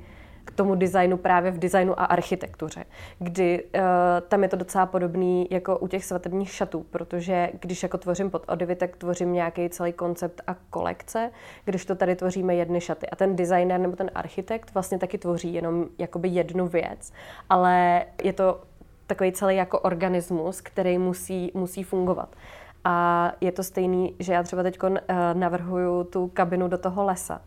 tomu 0.55 0.75
designu 0.75 1.17
právě 1.17 1.51
v 1.51 1.59
designu 1.59 2.01
a 2.01 2.05
architektuře, 2.05 2.85
kdy 3.19 3.65
uh, 3.65 3.81
tam 4.29 4.43
je 4.43 4.49
to 4.49 4.57
docela 4.57 4.87
podobný 4.87 5.49
jako 5.51 5.79
u 5.79 5.89
těch 5.89 6.05
svatebních 6.05 6.51
šatů, 6.51 6.87
protože 6.91 7.51
když 7.61 7.83
jako 7.83 7.99
tvořím 7.99 8.31
pod 8.31 8.45
odivy, 8.49 8.75
tak 8.77 8.97
tvořím 8.97 9.33
nějaký 9.33 9.69
celý 9.69 9.93
koncept 9.93 10.43
a 10.47 10.57
kolekce, 10.71 11.31
když 11.65 11.85
to 11.85 11.95
tady 11.95 12.17
tvoříme 12.17 12.55
jedny 12.55 12.81
šaty. 12.81 13.07
A 13.07 13.17
ten 13.17 13.37
designer 13.37 13.81
nebo 13.81 13.97
ten 13.97 14.11
architekt 14.15 14.75
vlastně 14.75 14.99
taky 14.99 15.19
tvoří 15.19 15.55
jenom 15.55 15.87
jakoby 15.99 16.29
jednu 16.29 16.67
věc, 16.67 17.13
ale 17.51 18.05
je 18.23 18.33
to 18.33 18.61
takový 19.07 19.33
celý 19.33 19.57
jako 19.57 19.81
organismus, 19.81 20.61
který 20.61 20.99
musí, 20.99 21.51
musí 21.55 21.83
fungovat. 21.83 22.37
A 22.85 23.33
je 23.41 23.53
to 23.53 23.63
stejný, 23.63 24.15
že 24.19 24.33
já 24.33 24.43
třeba 24.43 24.63
teď 24.63 24.83
uh, 24.83 24.99
navrhuju 25.33 26.05
tu 26.05 26.29
kabinu 26.29 26.69
do 26.69 26.79
toho 26.79 27.05
lesa. 27.05 27.41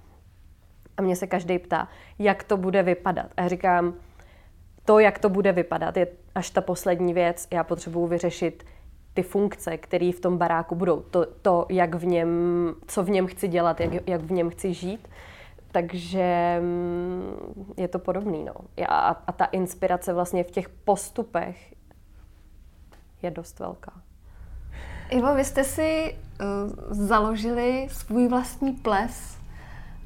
A 0.98 1.02
mě 1.02 1.16
se 1.16 1.28
každý 1.28 1.60
ptá, 1.60 1.88
jak 2.20 2.44
to 2.44 2.58
bude 2.58 2.84
vypadat. 2.84 3.26
A 3.38 3.42
já 3.42 3.48
říkám, 3.48 3.94
to, 4.86 5.00
jak 5.00 5.20
to 5.20 5.30
bude 5.30 5.52
vypadat, 5.52 5.98
je 5.98 6.08
až 6.36 6.50
ta 6.50 6.62
poslední 6.62 7.14
věc. 7.14 7.48
Já 7.52 7.64
potřebuji 7.64 8.08
vyřešit 8.08 8.64
ty 9.14 9.24
funkce, 9.24 9.78
které 9.78 10.12
v 10.12 10.20
tom 10.20 10.38
baráku 10.38 10.76
budou. 10.76 11.00
To, 11.00 11.26
to 11.42 11.66
jak 11.70 11.96
v 11.96 12.06
něm, 12.06 12.30
co 12.88 13.04
v 13.04 13.10
něm 13.10 13.28
chci 13.28 13.48
dělat, 13.48 13.80
jak, 13.80 14.08
jak 14.08 14.22
v 14.22 14.32
něm 14.32 14.50
chci 14.50 14.74
žít. 14.74 15.08
Takže 15.72 16.58
mm, 16.62 17.74
je 17.78 17.88
to 17.88 18.00
podobný. 18.00 18.44
No. 18.44 18.54
A, 18.88 19.24
a 19.28 19.32
ta 19.32 19.46
inspirace 19.46 20.14
vlastně 20.14 20.44
v 20.44 20.52
těch 20.52 20.70
postupech 20.70 21.76
je 23.22 23.32
dost 23.32 23.60
velká. 23.60 23.94
Ivo, 25.10 25.36
vy 25.36 25.46
jste 25.46 25.64
si 25.64 26.18
uh, 26.42 26.48
založili 27.08 27.88
svůj 27.92 28.28
vlastní 28.28 28.74
ples, 28.74 29.37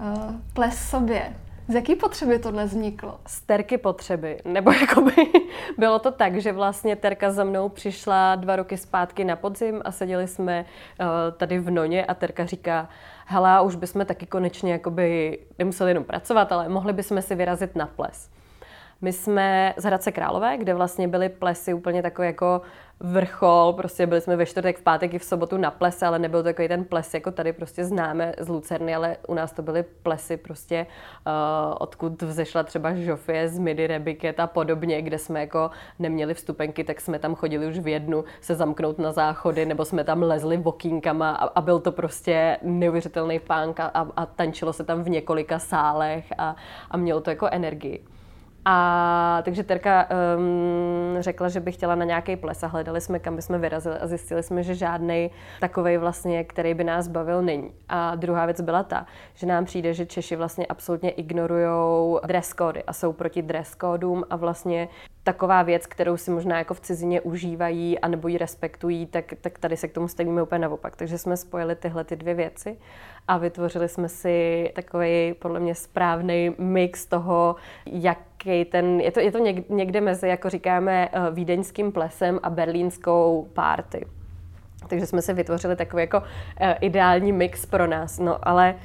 uh, 0.02 0.36
ples 0.54 0.90
sobě. 0.90 1.34
Z 1.68 1.74
jaký 1.74 1.96
potřeby 1.96 2.40
tohle 2.40 2.66
vzniklo? 2.66 3.20
Z 3.28 3.42
terky 3.42 3.78
potřeby. 3.78 4.38
Nebo 4.46 4.72
jakoby 4.82 5.14
bylo 5.78 6.00
to 6.00 6.12
tak, 6.12 6.42
že 6.42 6.52
vlastně 6.52 6.96
Terka 6.96 7.32
za 7.32 7.44
mnou 7.44 7.70
přišla 7.70 8.36
dva 8.36 8.56
roky 8.56 8.78
zpátky 8.78 9.26
na 9.26 9.36
podzim 9.36 9.82
a 9.86 9.92
seděli 9.92 10.28
jsme 10.28 10.66
uh, 11.00 11.06
tady 11.38 11.60
v 11.60 11.72
Noně 11.72 12.06
a 12.06 12.14
Terka 12.14 12.46
říká, 12.46 12.90
hele, 13.26 13.62
už 13.62 13.76
bychom 13.76 14.06
taky 14.06 14.26
konečně 14.26 14.72
jakoby 14.72 15.40
nemuseli 15.60 15.92
jenom 15.92 16.04
pracovat, 16.04 16.52
ale 16.52 16.70
mohli 16.70 16.94
bychom 16.94 17.22
si 17.22 17.36
vyrazit 17.36 17.76
na 17.76 17.86
ples. 17.86 18.30
My 19.02 19.14
jsme 19.14 19.74
z 19.78 19.84
Hradce 19.84 20.12
Králové, 20.12 20.58
kde 20.58 20.74
vlastně 20.74 21.08
byly 21.08 21.30
plesy 21.30 21.74
úplně 21.74 22.02
takové 22.02 22.28
jako 22.28 22.62
vrchol, 23.04 23.74
prostě 23.74 24.08
byli 24.08 24.22
jsme 24.22 24.36
ve 24.36 24.46
čtvrtek, 24.46 24.78
v 24.80 24.84
pátek 24.84 25.14
i 25.14 25.20
v 25.20 25.24
sobotu 25.24 25.58
na 25.58 25.72
plese, 25.72 26.06
ale 26.06 26.20
nebyl 26.20 26.44
takový 26.44 26.68
ten 26.68 26.84
ples, 26.84 27.14
jako 27.14 27.32
tady 27.32 27.54
prostě 27.54 27.86
známe 27.86 28.34
z 28.40 28.48
Lucerny, 28.48 28.96
ale 28.96 29.18
u 29.28 29.34
nás 29.34 29.52
to 29.52 29.62
byly 29.62 29.84
plesy 29.84 30.38
prostě, 30.38 30.86
uh, 31.28 31.76
odkud 31.80 32.22
vzešla 32.22 32.64
třeba 32.64 32.94
Žofie 32.94 33.50
z 33.50 33.60
Midi 33.60 33.88
Rebiket 33.88 34.40
a 34.40 34.48
podobně, 34.48 35.02
kde 35.02 35.18
jsme 35.18 35.40
jako 35.40 35.72
neměli 36.00 36.34
vstupenky, 36.34 36.84
tak 36.84 37.02
jsme 37.02 37.20
tam 37.20 37.36
chodili 37.36 37.68
už 37.68 37.80
v 37.80 37.88
jednu 37.88 38.24
se 38.42 38.56
zamknout 38.56 39.00
na 39.00 39.12
záchody, 39.12 39.66
nebo 39.66 39.86
jsme 39.86 40.04
tam 40.04 40.22
lezli 40.22 40.58
vokínkama 40.58 41.32
a, 41.32 41.46
a 41.46 41.62
byl 41.62 41.80
to 41.80 41.92
prostě 41.92 42.58
neuvěřitelný 42.62 43.40
pánk 43.40 43.80
a, 43.80 44.08
a 44.16 44.26
tančilo 44.26 44.74
se 44.74 44.84
tam 44.84 45.04
v 45.04 45.10
několika 45.10 45.60
sálech 45.60 46.26
a, 46.38 46.56
a 46.92 46.98
mělo 46.98 47.22
to 47.22 47.30
jako 47.30 47.48
energii. 47.52 48.04
A 48.66 49.42
takže 49.46 49.64
Terka 49.64 50.08
um, 50.38 51.16
řekla, 51.20 51.50
že 51.50 51.60
by 51.60 51.72
chtěla 51.72 51.96
na 51.96 52.06
nějaký 52.06 52.36
ples 52.36 52.64
a 52.64 52.68
hledali 52.68 53.02
jsme, 53.02 53.20
kam 53.20 53.36
bychom 53.36 53.62
vyrazili 53.62 53.96
a 53.98 54.08
zjistili 54.08 54.44
jsme, 54.44 54.64
že 54.64 54.76
žádný 54.76 55.32
takový 55.60 55.98
vlastně, 55.98 56.44
který 56.44 56.74
by 56.74 56.84
nás 56.84 57.08
bavil, 57.08 57.42
není. 57.42 57.72
A 57.90 58.16
druhá 58.16 58.46
věc 58.46 58.62
byla 58.62 58.84
ta, 58.84 59.06
že 59.34 59.48
nám 59.48 59.66
přijde, 59.66 59.94
že 59.94 60.06
Češi 60.06 60.36
vlastně 60.36 60.66
absolutně 60.66 61.10
ignorují 61.10 62.20
dress 62.26 62.54
cody 62.58 62.84
a 62.84 62.94
jsou 62.94 63.14
proti 63.14 63.42
dress 63.42 63.76
codům 63.82 64.24
a 64.30 64.36
vlastně 64.36 64.88
taková 65.24 65.64
věc, 65.64 65.88
kterou 65.88 66.18
si 66.18 66.32
možná 66.32 66.58
jako 66.58 66.74
v 66.74 66.80
cizině 66.80 67.22
užívají 67.22 68.00
a 68.00 68.08
nebo 68.08 68.28
ji 68.28 68.38
respektují, 68.38 69.06
tak, 69.06 69.26
tak 69.42 69.60
tady 69.60 69.78
se 69.78 69.88
k 69.88 69.94
tomu 69.94 70.08
stavíme 70.08 70.44
úplně 70.44 70.60
naopak. 70.60 70.96
Takže 70.96 71.18
jsme 71.18 71.38
spojili 71.38 71.76
tyhle 71.76 72.04
ty 72.04 72.16
dvě 72.16 72.34
věci 72.34 72.78
a 73.28 73.38
vytvořili 73.38 73.90
jsme 73.90 74.10
si 74.10 74.72
takový 74.76 75.34
podle 75.40 75.60
mě 75.60 75.76
správný 75.76 76.56
mix 76.58 77.06
toho, 77.06 77.56
jaký 77.86 78.66
ten, 78.66 79.00
je 79.00 79.12
to, 79.12 79.20
je 79.20 79.32
to 79.32 79.40
někde 79.70 80.02
mezi, 80.02 80.28
jako 80.28 80.50
říkáme, 80.50 81.10
eh, 81.12 81.32
vídeňským 81.32 81.92
plesem 81.92 82.40
a 82.44 82.50
berlínskou 82.50 83.48
party. 83.54 84.06
Takže 84.88 85.06
jsme 85.06 85.22
si 85.22 85.34
vytvořili 85.34 85.76
takový 85.76 86.04
jako 86.04 86.24
eh, 86.60 86.78
ideální 86.82 87.32
mix 87.32 87.66
pro 87.66 87.88
nás. 87.88 88.20
No 88.20 88.48
ale 88.48 88.76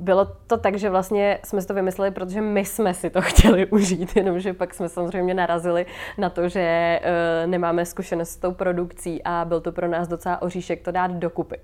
bylo 0.00 0.26
to 0.46 0.56
tak, 0.56 0.74
že 0.74 0.90
vlastně 0.90 1.38
jsme 1.44 1.60
si 1.60 1.68
to 1.68 1.74
vymysleli, 1.74 2.10
protože 2.10 2.40
my 2.40 2.64
jsme 2.64 2.94
si 2.94 3.10
to 3.10 3.20
chtěli 3.22 3.66
užít, 3.66 4.16
jenomže 4.16 4.52
pak 4.52 4.74
jsme 4.74 4.88
samozřejmě 4.88 5.34
narazili 5.34 5.86
na 6.18 6.30
to, 6.30 6.48
že 6.48 7.00
uh, 7.02 7.50
nemáme 7.50 7.86
zkušenost 7.86 8.30
s 8.30 8.36
tou 8.36 8.52
produkcí 8.52 9.22
a 9.24 9.44
byl 9.44 9.60
to 9.60 9.72
pro 9.72 9.88
nás 9.88 10.08
docela 10.08 10.42
oříšek 10.42 10.82
to 10.82 10.90
dát 10.90 11.10
dokupy. 11.10 11.60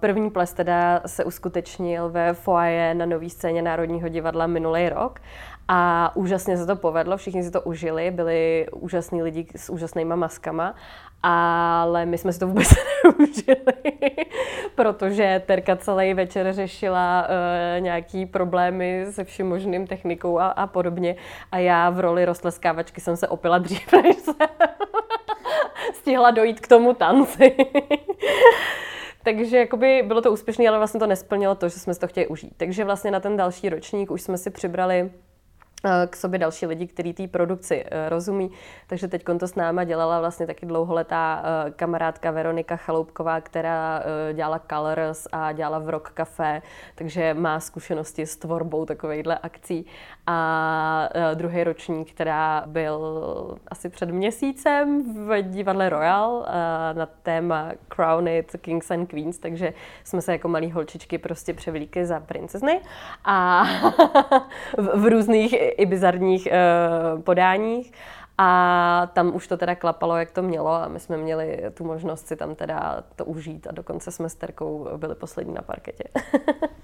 První 0.00 0.30
ples 0.30 0.52
teda 0.52 1.00
se 1.06 1.24
uskutečnil 1.24 2.10
ve 2.10 2.34
foaje 2.34 2.94
na 2.94 3.06
nový 3.06 3.30
scéně 3.30 3.62
Národního 3.62 4.08
divadla 4.08 4.46
minulý 4.46 4.88
rok 4.88 5.20
a 5.68 6.10
úžasně 6.16 6.56
se 6.56 6.66
to 6.66 6.76
povedlo, 6.76 7.16
všichni 7.16 7.42
si 7.42 7.50
to 7.50 7.60
užili, 7.60 8.10
byli 8.10 8.66
úžasní 8.72 9.22
lidi 9.22 9.46
s 9.56 9.70
úžasnýma 9.70 10.16
maskama 10.16 10.74
ale 11.26 12.06
my 12.06 12.18
jsme 12.18 12.32
si 12.32 12.38
to 12.38 12.46
vůbec 12.46 12.68
neužili, 13.04 14.12
protože 14.74 15.42
Terka 15.46 15.76
celý 15.76 16.14
večer 16.14 16.52
řešila 16.52 17.26
uh, 17.28 17.80
nějaký 17.80 18.26
problémy 18.26 19.06
se 19.10 19.24
vším 19.24 19.48
možným 19.48 19.86
technikou 19.86 20.38
a, 20.38 20.48
a 20.48 20.66
podobně 20.66 21.16
a 21.52 21.58
já 21.58 21.90
v 21.90 22.00
roli 22.00 22.24
roztleskávačky 22.24 23.00
jsem 23.00 23.16
se 23.16 23.28
opila 23.28 23.58
dřív, 23.58 23.92
než 24.02 24.16
se 24.16 24.32
stihla 25.92 26.30
dojít 26.30 26.60
k 26.60 26.68
tomu 26.68 26.94
tanci. 26.94 27.56
Takže 29.22 29.58
jakoby 29.58 30.02
bylo 30.06 30.20
to 30.20 30.32
úspěšné, 30.32 30.68
ale 30.68 30.78
vlastně 30.78 31.00
to 31.00 31.06
nesplnilo 31.06 31.54
to, 31.54 31.68
že 31.68 31.78
jsme 31.78 31.94
si 31.94 32.00
to 32.00 32.08
chtěli 32.08 32.26
užít. 32.26 32.52
Takže 32.56 32.84
vlastně 32.84 33.10
na 33.10 33.20
ten 33.20 33.36
další 33.36 33.68
ročník 33.68 34.10
už 34.10 34.22
jsme 34.22 34.38
si 34.38 34.50
přibrali 34.50 35.10
k 36.06 36.16
sobě 36.16 36.38
další 36.38 36.66
lidi, 36.66 36.86
kteří 36.86 37.12
té 37.12 37.28
produkci 37.28 37.84
eh, 37.86 38.08
rozumí. 38.08 38.50
Takže 38.86 39.08
teď 39.08 39.24
to 39.38 39.48
s 39.48 39.54
náma 39.54 39.84
dělala 39.84 40.20
vlastně 40.20 40.46
taky 40.46 40.66
dlouholetá 40.66 41.42
eh, 41.44 41.70
kamarádka 41.70 42.30
Veronika 42.30 42.76
Chaloupková, 42.76 43.40
která 43.40 44.02
dělala 44.32 44.60
Colors 44.70 45.26
a 45.32 45.52
dělala 45.52 45.78
v 45.78 45.88
Rock 45.88 46.10
Café, 46.10 46.62
takže 46.94 47.34
má 47.34 47.60
zkušenosti 47.60 48.26
s 48.26 48.36
tvorbou 48.36 48.86
takovýchhle 48.86 49.38
akcí. 49.38 49.86
A 50.26 51.08
druhý 51.34 51.64
ročník, 51.64 52.12
která 52.12 52.64
byl 52.66 53.58
asi 53.68 53.88
před 53.88 54.10
měsícem 54.10 55.02
v 55.28 55.42
divadle 55.42 55.88
Royal 55.88 56.46
na 56.92 57.06
téma 57.06 57.72
Crown 57.88 58.28
It 58.28 58.56
Kings 58.60 58.90
and 58.90 59.06
Queens, 59.06 59.38
takže 59.38 59.74
jsme 60.04 60.22
se 60.22 60.32
jako 60.32 60.48
malí 60.48 60.70
holčičky 60.70 61.18
prostě 61.18 61.54
převlíkli 61.54 62.06
za 62.06 62.20
princezny 62.20 62.80
a 63.24 63.64
v 64.94 65.06
různých 65.06 65.54
i 65.58 65.86
bizarních 65.86 66.48
uh, 66.50 67.22
podáních. 67.22 67.92
A 68.38 69.10
tam 69.12 69.34
už 69.34 69.46
to 69.46 69.56
teda 69.56 69.74
klapalo, 69.74 70.16
jak 70.16 70.30
to 70.30 70.42
mělo 70.42 70.70
a 70.70 70.88
my 70.88 71.00
jsme 71.00 71.16
měli 71.16 71.62
tu 71.74 71.84
možnost 71.84 72.26
si 72.26 72.36
tam 72.36 72.54
teda 72.54 73.04
to 73.16 73.24
užít 73.24 73.66
a 73.66 73.72
dokonce 73.72 74.10
jsme 74.10 74.28
s 74.28 74.34
Terkou 74.34 74.88
byli 74.96 75.14
poslední 75.14 75.54
na 75.54 75.62
parketě. 75.62 76.04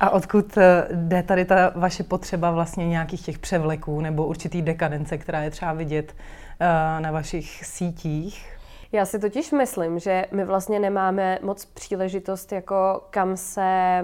a 0.00 0.10
odkud 0.10 0.58
eh, 0.58 0.88
jde 0.92 1.22
tady 1.22 1.44
ta 1.44 1.72
vaše 1.74 2.02
potřeba 2.02 2.50
vlastně 2.50 2.88
nějakých 2.88 3.24
těch 3.24 3.38
převleků 3.38 4.00
nebo 4.00 4.26
určitý 4.26 4.62
dekadence, 4.62 5.18
která 5.18 5.42
je 5.42 5.50
třeba 5.50 5.72
vidět 5.72 6.14
uh, 6.14 7.02
na 7.02 7.10
vašich 7.10 7.64
sítích? 7.64 8.56
Já 8.92 9.04
si 9.04 9.18
totiž 9.18 9.52
myslím, 9.52 9.98
že 9.98 10.26
my 10.32 10.44
vlastně 10.44 10.78
nemáme 10.78 11.38
moc 11.42 11.64
příležitost, 11.64 12.52
jako 12.52 13.06
kam 13.10 13.36
se 13.36 14.02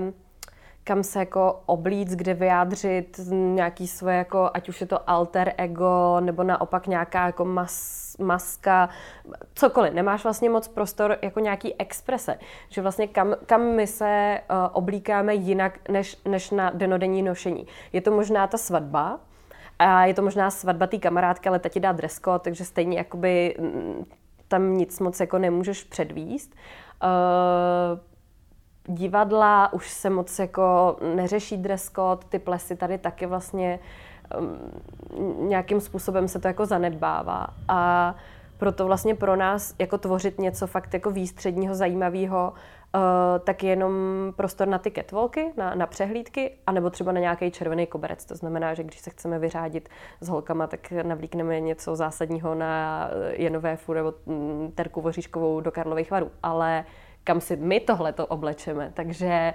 kam 0.87 1.03
se 1.03 1.19
jako 1.19 1.61
oblíc, 1.67 2.15
kde 2.15 2.35
vyjádřit 2.35 3.21
nějaký 3.31 3.89
svoje, 3.89 4.17
jako, 4.17 4.51
ať 4.55 4.69
už 4.69 4.81
je 4.81 4.87
to 4.87 5.11
alter 5.11 5.53
ego, 5.57 6.17
nebo 6.21 6.43
naopak 6.43 6.87
nějaká 6.87 7.27
jako 7.27 7.45
mas, 7.45 8.17
maska, 8.19 8.89
cokoliv. 9.55 9.93
Nemáš 9.95 10.25
vlastně 10.25 10.51
moc 10.51 10.69
prostor 10.69 11.19
jako 11.23 11.41
nějaký 11.41 11.75
exprese. 11.75 12.39
Že 12.69 12.83
vlastně 12.83 13.07
kam, 13.07 13.35
kam 13.47 13.63
my 13.63 13.87
se 13.87 14.41
uh, 14.51 14.57
oblíkáme 14.73 15.35
jinak, 15.35 15.89
než, 15.89 16.19
než 16.25 16.51
na 16.51 16.71
denodenní 16.71 17.23
nošení. 17.23 17.67
Je 17.93 18.01
to 18.01 18.11
možná 18.11 18.47
ta 18.47 18.59
svatba, 18.59 19.21
a 19.79 20.05
je 20.05 20.15
to 20.15 20.23
možná 20.23 20.51
svatba 20.51 20.87
té 20.87 20.99
kamarádky, 20.99 21.49
ale 21.49 21.59
ta 21.59 21.69
ti 21.69 21.81
dá 21.81 21.93
dress 21.93 22.21
code, 22.21 22.39
takže 22.39 22.65
stejně 22.65 22.99
jakoby 22.99 23.57
tam 24.49 24.75
nic 24.75 25.01
moc 25.01 25.21
jako 25.21 25.39
nemůžeš 25.39 25.85
předvíst. 25.85 26.55
Uh, 27.03 27.99
divadla 28.89 29.73
už 29.73 29.91
se 29.91 30.11
moc 30.11 30.39
jako 30.39 30.97
neřeší 31.15 31.57
dress 31.57 31.91
code, 31.91 32.27
ty 32.29 32.39
plesy 32.39 32.77
tady 32.77 32.99
taky 32.99 33.27
vlastně 33.27 33.79
um, 34.39 35.49
nějakým 35.49 35.81
způsobem 35.81 36.29
se 36.29 36.39
to 36.39 36.49
jako 36.49 36.67
zanedbává. 36.67 37.47
A 37.69 38.15
proto 38.59 38.87
vlastně 38.87 39.15
pro 39.15 39.37
nás 39.37 39.75
jako 39.79 39.99
tvořit 39.99 40.39
něco 40.39 40.67
fakt 40.67 40.95
jako 40.95 41.11
výstředního, 41.11 41.75
zajímavého, 41.75 42.53
uh, 42.95 43.01
tak 43.45 43.65
je 43.65 43.71
jenom 43.71 43.93
prostor 44.37 44.69
na 44.69 44.79
ty 44.79 44.91
catwalky, 44.91 45.53
na, 45.57 45.75
na 45.75 45.87
přehlídky, 45.87 46.59
anebo 46.67 46.91
třeba 46.91 47.13
na 47.13 47.21
nějaký 47.21 47.51
červený 47.51 47.87
koberec. 47.87 48.25
To 48.25 48.37
znamená, 48.37 48.75
že 48.75 48.83
když 48.83 49.01
se 49.01 49.11
chceme 49.11 49.39
vyřádit 49.39 49.89
s 50.21 50.29
holkama, 50.29 50.67
tak 50.67 50.93
navlíkneme 50.93 51.61
něco 51.61 51.97
zásadního 51.97 52.55
na 52.55 53.09
Jenové 53.31 53.77
fůr 53.77 53.97
nebo 53.97 54.15
mm, 54.27 54.73
Terku 54.75 55.01
Voříškovou 55.01 55.61
do 55.61 55.71
Karlových 55.71 56.11
varů. 56.11 56.31
Ale 56.43 56.85
uh, 56.87 57.06
kam 57.27 57.41
si 57.41 57.57
my 57.57 57.81
tohle 57.81 58.13
to 58.13 58.27
oblečeme. 58.27 58.91
Takže 58.95 59.55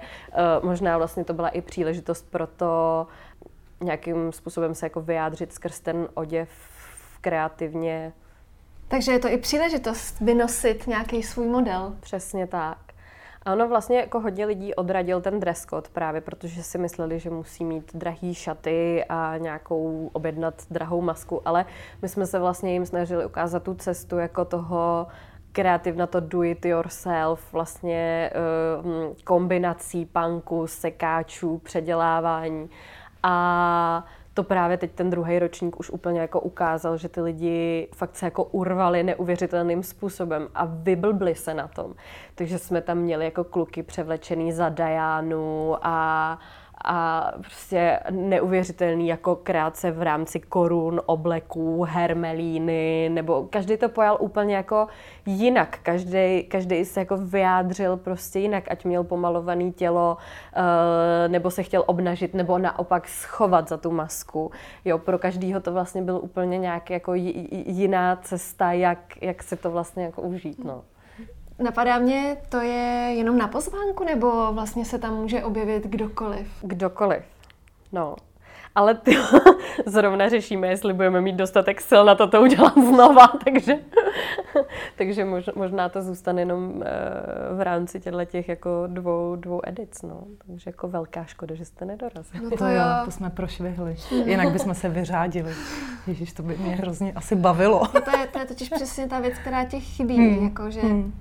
uh, 0.60 0.64
možná 0.64 0.98
vlastně 0.98 1.24
to 1.24 1.34
byla 1.34 1.48
i 1.48 1.60
příležitost 1.60 2.30
pro 2.30 2.46
to 2.46 3.06
nějakým 3.80 4.32
způsobem 4.32 4.74
se 4.74 4.86
jako 4.86 5.00
vyjádřit 5.00 5.52
skrz 5.52 5.80
ten 5.80 6.08
oděv 6.14 6.48
kreativně. 7.20 8.12
Takže 8.88 9.12
je 9.12 9.18
to 9.18 9.28
i 9.28 9.38
příležitost 9.38 10.20
vynosit 10.20 10.86
nějaký 10.86 11.22
svůj 11.22 11.46
model. 11.46 11.96
Přesně 12.00 12.46
tak. 12.46 12.78
A 13.44 13.52
ono 13.52 13.68
vlastně 13.68 13.96
jako 13.96 14.20
hodně 14.20 14.46
lidí 14.46 14.74
odradil 14.74 15.20
ten 15.20 15.40
dress 15.40 15.66
code 15.66 15.88
právě, 15.92 16.20
protože 16.20 16.62
si 16.62 16.78
mysleli, 16.78 17.18
že 17.18 17.30
musí 17.30 17.64
mít 17.64 17.96
drahý 17.96 18.34
šaty 18.34 19.04
a 19.08 19.36
nějakou 19.38 20.10
objednat 20.12 20.54
drahou 20.70 21.00
masku, 21.00 21.48
ale 21.48 21.66
my 22.02 22.08
jsme 22.08 22.26
se 22.26 22.38
vlastně 22.38 22.72
jim 22.72 22.86
snažili 22.86 23.26
ukázat 23.26 23.62
tu 23.62 23.74
cestu 23.74 24.18
jako 24.18 24.44
toho 24.44 25.06
kreativna 25.52 26.06
to 26.06 26.20
do 26.20 26.42
it 26.42 26.64
yourself, 26.64 27.52
vlastně 27.52 28.30
uh, 28.84 29.14
kombinací 29.24 30.06
punku, 30.06 30.66
sekáčů, 30.66 31.58
předělávání. 31.58 32.70
A 33.22 34.04
to 34.34 34.42
právě 34.42 34.76
teď 34.76 34.92
ten 34.92 35.10
druhý 35.10 35.38
ročník 35.38 35.80
už 35.80 35.90
úplně 35.90 36.20
jako 36.20 36.40
ukázal, 36.40 36.96
že 36.96 37.08
ty 37.08 37.20
lidi 37.20 37.88
fakt 37.94 38.16
se 38.16 38.26
jako 38.26 38.44
urvali 38.44 39.02
neuvěřitelným 39.02 39.82
způsobem 39.82 40.48
a 40.54 40.64
vyblbli 40.64 41.34
se 41.34 41.54
na 41.54 41.68
tom. 41.68 41.94
Takže 42.34 42.58
jsme 42.58 42.80
tam 42.80 42.98
měli 42.98 43.24
jako 43.24 43.44
kluky 43.44 43.82
převlečený 43.82 44.52
za 44.52 44.68
Dianu 44.68 45.76
a 45.82 46.38
a 46.84 47.30
prostě 47.40 48.00
neuvěřitelný 48.10 49.08
jako 49.08 49.36
kreace 49.36 49.90
v 49.90 50.02
rámci 50.02 50.40
korun, 50.40 51.00
obleků, 51.06 51.82
hermelíny, 51.82 53.10
nebo 53.12 53.46
každý 53.50 53.76
to 53.76 53.88
pojal 53.88 54.16
úplně 54.20 54.56
jako 54.56 54.86
jinak. 55.26 55.78
Každý, 55.82 56.44
každý 56.44 56.84
se 56.84 57.00
jako 57.00 57.16
vyjádřil 57.16 57.96
prostě 57.96 58.38
jinak, 58.38 58.64
ať 58.70 58.84
měl 58.84 59.04
pomalovaný 59.04 59.72
tělo, 59.72 60.16
eh, 60.54 61.28
nebo 61.28 61.50
se 61.50 61.62
chtěl 61.62 61.84
obnažit, 61.86 62.34
nebo 62.34 62.58
naopak 62.58 63.08
schovat 63.08 63.68
za 63.68 63.76
tu 63.76 63.90
masku. 63.90 64.50
Jo, 64.84 64.98
pro 64.98 65.18
každýho 65.18 65.60
to 65.60 65.72
vlastně 65.72 66.02
byl 66.02 66.20
úplně 66.22 66.58
nějak 66.58 66.90
jako 66.90 67.14
jiná 67.14 68.16
cesta, 68.16 68.72
jak, 68.72 69.22
jak 69.22 69.42
se 69.42 69.56
to 69.56 69.70
vlastně 69.70 70.04
jako 70.04 70.22
užít, 70.22 70.64
no. 70.64 70.82
Napadá 71.58 71.98
mě, 71.98 72.36
to 72.48 72.60
je 72.60 73.14
jenom 73.16 73.38
na 73.38 73.48
pozvánku, 73.48 74.04
nebo 74.04 74.52
vlastně 74.52 74.84
se 74.84 74.98
tam 74.98 75.16
může 75.16 75.44
objevit 75.44 75.86
kdokoliv? 75.86 76.48
Kdokoliv. 76.62 77.22
No, 77.92 78.16
ale 78.74 78.94
ty, 78.94 79.16
zrovna 79.86 80.28
řešíme, 80.28 80.68
jestli 80.68 80.92
budeme 80.92 81.20
mít 81.20 81.36
dostatek 81.36 81.80
sil 81.88 82.02
na 82.04 82.14
to 82.14 82.26
to 82.26 82.42
udělat 82.42 82.72
znova, 82.88 83.26
takže, 83.44 83.78
takže 84.96 85.26
možná 85.56 85.88
to 85.88 86.02
zůstane 86.02 86.42
jenom 86.42 86.82
eh, 86.84 87.54
v 87.54 87.60
rámci 87.60 88.00
těchto 88.00 88.24
těch 88.24 88.48
jako 88.48 88.84
dvou, 88.86 89.36
dvou 89.36 89.60
edic, 89.64 90.02
no. 90.02 90.24
Takže 90.46 90.70
jako 90.70 90.88
velká 90.88 91.24
škoda, 91.24 91.54
že 91.54 91.64
jste 91.64 91.84
nedorazili. 91.84 92.44
No 92.44 92.50
to 92.50 92.66
jo, 92.66 92.82
to 93.04 93.10
jsme 93.10 93.30
prošvihli. 93.30 93.96
Jinak 94.24 94.52
bychom 94.52 94.74
se 94.74 94.88
vyřádili. 94.88 95.54
Ježíš, 96.06 96.32
to 96.32 96.42
by 96.42 96.56
mě 96.56 96.76
hrozně 96.76 97.12
asi 97.12 97.36
bavilo. 97.36 97.82
No 97.94 98.00
to, 98.00 98.16
je, 98.18 98.26
to 98.26 98.38
je 98.38 98.44
totiž 98.46 98.68
přesně 98.68 99.08
ta 99.08 99.20
věc, 99.20 99.38
která 99.38 99.64
tě 99.64 99.80
chybí, 99.80 100.16
hmm. 100.16 100.44
jako 100.44 100.70
že 100.70 100.80
hmm. 100.80 101.12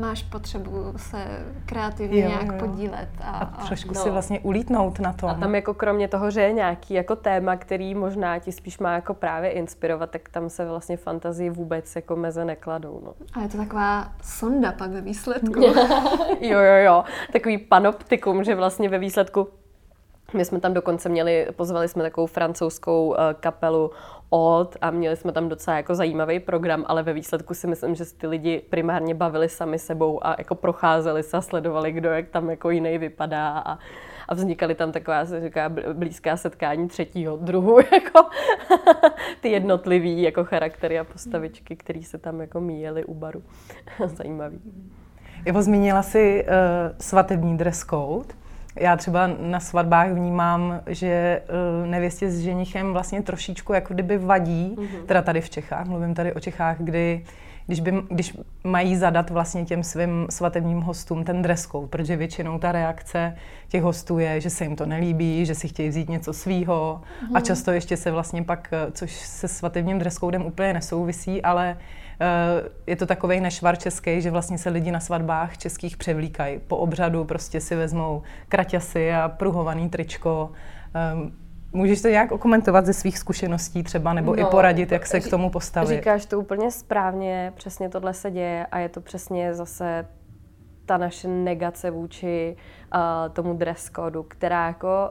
Máš 0.00 0.22
potřebu 0.22 0.92
se 0.96 1.18
kreativně 1.66 2.22
jo, 2.22 2.28
nějak 2.28 2.46
jo. 2.46 2.58
podílet. 2.58 3.08
A, 3.20 3.30
a 3.30 3.66
trošku 3.66 3.94
no. 3.94 4.02
si 4.02 4.10
vlastně 4.10 4.40
ulítnout 4.40 4.98
na 4.98 5.12
to. 5.12 5.28
A 5.28 5.34
tam 5.34 5.54
jako 5.54 5.74
kromě 5.74 6.08
toho, 6.08 6.30
že 6.30 6.40
je 6.40 6.52
nějaký 6.52 6.94
jako 6.94 7.16
téma, 7.16 7.56
který 7.56 7.94
možná 7.94 8.38
ti 8.38 8.52
spíš 8.52 8.78
má 8.78 8.92
jako 8.94 9.14
právě 9.14 9.50
inspirovat, 9.50 10.10
tak 10.10 10.28
tam 10.28 10.50
se 10.50 10.66
vlastně 10.66 10.96
fantazii 10.96 11.50
vůbec 11.50 11.96
jako 11.96 12.16
meze 12.16 12.44
nekladou. 12.44 13.00
No. 13.04 13.14
A 13.32 13.42
je 13.42 13.48
to 13.48 13.56
taková 13.56 14.12
sonda 14.22 14.72
pak 14.72 14.90
ve 14.90 15.00
výsledku. 15.00 15.60
jo, 16.40 16.60
jo, 16.60 16.76
jo. 16.84 17.04
Takový 17.32 17.58
panoptikum, 17.58 18.44
že 18.44 18.54
vlastně 18.54 18.88
ve 18.88 18.98
výsledku 18.98 19.48
my 20.34 20.44
jsme 20.44 20.60
tam 20.60 20.74
dokonce 20.74 21.08
měli, 21.08 21.46
pozvali 21.56 21.88
jsme 21.88 22.02
takovou 22.02 22.26
francouzskou 22.26 23.08
uh, 23.08 23.16
kapelu 23.40 23.90
od 24.30 24.76
a 24.80 24.90
měli 24.90 25.16
jsme 25.16 25.32
tam 25.32 25.48
docela 25.48 25.76
jako 25.76 25.94
zajímavý 25.94 26.40
program, 26.40 26.84
ale 26.88 27.02
ve 27.02 27.12
výsledku 27.12 27.54
si 27.54 27.66
myslím, 27.66 27.94
že 27.94 28.04
ty 28.04 28.26
lidi 28.26 28.62
primárně 28.70 29.14
bavili 29.14 29.48
sami 29.48 29.78
sebou 29.78 30.26
a 30.26 30.34
jako 30.38 30.54
procházeli 30.54 31.22
se 31.22 31.36
a 31.36 31.40
sledovali, 31.40 31.92
kdo 31.92 32.10
jak 32.10 32.28
tam 32.28 32.50
jako 32.50 32.70
jiný 32.70 32.98
vypadá 32.98 33.58
a 33.58 33.78
a 34.28 34.34
vznikaly 34.34 34.74
tam 34.74 34.92
taková, 34.92 35.26
se 35.26 35.40
říká, 35.40 35.68
blízká 35.92 36.36
setkání 36.36 36.88
třetího 36.88 37.36
druhu, 37.36 37.78
jako 37.92 38.28
ty 39.40 39.48
jednotlivý 39.48 40.22
jako 40.22 40.44
charaktery 40.44 40.98
a 40.98 41.04
postavičky, 41.04 41.76
které 41.76 42.02
se 42.02 42.18
tam 42.18 42.40
jako 42.40 42.60
míjely 42.60 43.04
u 43.04 43.14
baru. 43.14 43.42
Zajímavý. 44.06 44.60
Ivo, 45.44 45.62
zmínila 45.62 46.02
si 46.02 46.44
uh, 46.44 46.52
svatební 47.00 47.56
dress 47.56 47.84
code. 47.84 48.34
Já 48.76 48.96
třeba 48.96 49.30
na 49.40 49.60
svatbách 49.60 50.10
vnímám, 50.10 50.80
že 50.86 51.42
uh, 51.80 51.86
nevěstě 51.86 52.30
s 52.30 52.40
ženichem 52.40 52.92
vlastně 52.92 53.22
trošičku 53.22 53.72
jako 53.72 53.94
kdyby 53.94 54.18
vadí, 54.18 54.74
mm-hmm. 54.78 55.06
teda 55.06 55.22
tady 55.22 55.40
v 55.40 55.50
Čechách, 55.50 55.86
mluvím 55.86 56.14
tady 56.14 56.32
o 56.32 56.40
Čechách, 56.40 56.76
kdy 56.80 57.24
když, 57.66 57.80
by, 57.80 58.02
když 58.10 58.38
mají 58.64 58.96
zadat 58.96 59.30
vlastně 59.30 59.64
těm 59.64 59.82
svým 59.82 60.26
svatebním 60.30 60.80
hostům 60.80 61.24
ten 61.24 61.42
dress 61.42 61.66
code, 61.66 61.86
protože 61.86 62.16
většinou 62.16 62.58
ta 62.58 62.72
reakce 62.72 63.36
těch 63.68 63.82
hostů 63.82 64.18
je, 64.18 64.40
že 64.40 64.50
se 64.50 64.64
jim 64.64 64.76
to 64.76 64.86
nelíbí, 64.86 65.46
že 65.46 65.54
si 65.54 65.68
chtějí 65.68 65.88
vzít 65.88 66.08
něco 66.08 66.32
svýho 66.32 67.00
mm. 67.22 67.36
a 67.36 67.38
mhm. 67.38 67.46
často 67.46 67.70
ještě 67.70 67.96
se 67.96 68.10
vlastně 68.10 68.42
pak, 68.42 68.70
což 68.92 69.12
se 69.12 69.48
svatebním 69.48 69.98
dress 69.98 70.14
codem 70.14 70.46
úplně 70.46 70.72
nesouvisí, 70.72 71.42
ale 71.42 71.76
uh, 71.76 72.05
je 72.86 72.96
to 72.96 73.06
takový 73.06 73.40
nešvar 73.40 73.78
český, 73.78 74.20
že 74.20 74.30
vlastně 74.30 74.58
se 74.58 74.70
lidi 74.70 74.90
na 74.90 75.00
svatbách 75.00 75.58
českých 75.58 75.96
převlíkají. 75.96 76.58
Po 76.58 76.76
obřadu 76.76 77.24
prostě 77.24 77.60
si 77.60 77.76
vezmou 77.76 78.22
kraťasy 78.48 79.12
a 79.12 79.28
pruhovaný 79.28 79.88
tričko, 79.88 80.52
um, 81.14 81.32
Můžeš 81.72 82.02
to 82.02 82.08
nějak 82.08 82.32
okomentovat 82.32 82.86
ze 82.86 82.92
svých 82.92 83.18
zkušeností 83.18 83.82
třeba, 83.82 84.12
nebo 84.12 84.36
no, 84.36 84.42
i 84.42 84.44
poradit, 84.44 84.92
jak 84.92 85.06
se 85.06 85.20
k 85.20 85.30
tomu 85.30 85.50
postavit? 85.50 85.96
Říkáš 85.96 86.26
to 86.26 86.40
úplně 86.40 86.70
správně, 86.70 87.52
přesně 87.56 87.88
tohle 87.88 88.14
se 88.14 88.30
děje 88.30 88.66
a 88.66 88.78
je 88.78 88.88
to 88.88 89.00
přesně 89.00 89.54
zase 89.54 90.06
ta 90.86 90.96
naše 90.96 91.28
negace 91.28 91.90
vůči 91.90 92.56
uh, 92.94 93.32
tomu 93.32 93.54
dress 93.54 93.90
codu, 93.96 94.22
která 94.22 94.66
jako 94.66 95.10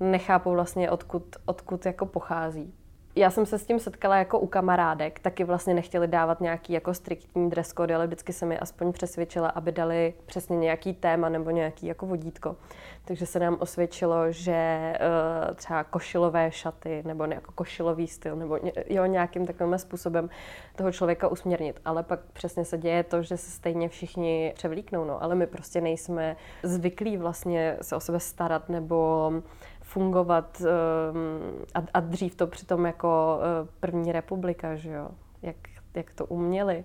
nechápu 0.00 0.50
vlastně, 0.50 0.90
odkud, 0.90 1.36
odkud 1.44 1.86
jako 1.86 2.06
pochází 2.06 2.74
já 3.16 3.30
jsem 3.30 3.46
se 3.46 3.58
s 3.58 3.66
tím 3.66 3.78
setkala 3.78 4.16
jako 4.16 4.38
u 4.38 4.46
kamarádek, 4.46 5.20
taky 5.20 5.44
vlastně 5.44 5.74
nechtěli 5.74 6.08
dávat 6.08 6.40
nějaký 6.40 6.72
jako 6.72 6.94
striktní 6.94 7.50
dress 7.50 7.72
code, 7.72 7.94
ale 7.94 8.06
vždycky 8.06 8.32
se 8.32 8.46
mi 8.46 8.58
aspoň 8.58 8.92
přesvědčila, 8.92 9.48
aby 9.48 9.72
dali 9.72 10.14
přesně 10.26 10.56
nějaký 10.56 10.94
téma 10.94 11.28
nebo 11.28 11.50
nějaký 11.50 11.86
jako 11.86 12.06
vodítko. 12.06 12.56
Takže 13.04 13.26
se 13.26 13.38
nám 13.38 13.56
osvědčilo, 13.60 14.32
že 14.32 14.92
uh, 15.48 15.54
třeba 15.54 15.84
košilové 15.84 16.52
šaty 16.52 17.02
nebo 17.06 17.24
jako 17.24 17.52
košilový 17.52 18.08
styl 18.08 18.36
nebo 18.36 18.58
jo, 18.86 19.04
nějakým 19.06 19.46
takovým 19.46 19.78
způsobem 19.78 20.30
toho 20.76 20.92
člověka 20.92 21.28
usměrnit. 21.28 21.80
Ale 21.84 22.02
pak 22.02 22.20
přesně 22.32 22.64
se 22.64 22.78
děje 22.78 23.02
to, 23.02 23.22
že 23.22 23.36
se 23.36 23.50
stejně 23.50 23.88
všichni 23.88 24.52
převlíknou, 24.54 25.04
no, 25.04 25.22
ale 25.22 25.34
my 25.34 25.46
prostě 25.46 25.80
nejsme 25.80 26.36
zvyklí 26.62 27.16
vlastně 27.16 27.76
se 27.82 27.96
o 27.96 28.00
sebe 28.00 28.20
starat 28.20 28.68
nebo 28.68 29.32
fungovat 29.92 30.62
ehm, 30.62 31.64
a, 31.74 31.82
a 31.94 32.00
dřív 32.00 32.34
to 32.34 32.46
přitom 32.46 32.86
jako 32.86 33.40
eh, 33.40 33.68
první 33.80 34.12
republika, 34.12 34.76
že 34.76 34.90
jo, 34.90 35.08
jak, 35.42 35.56
jak 35.94 36.10
to 36.14 36.26
uměli. 36.26 36.84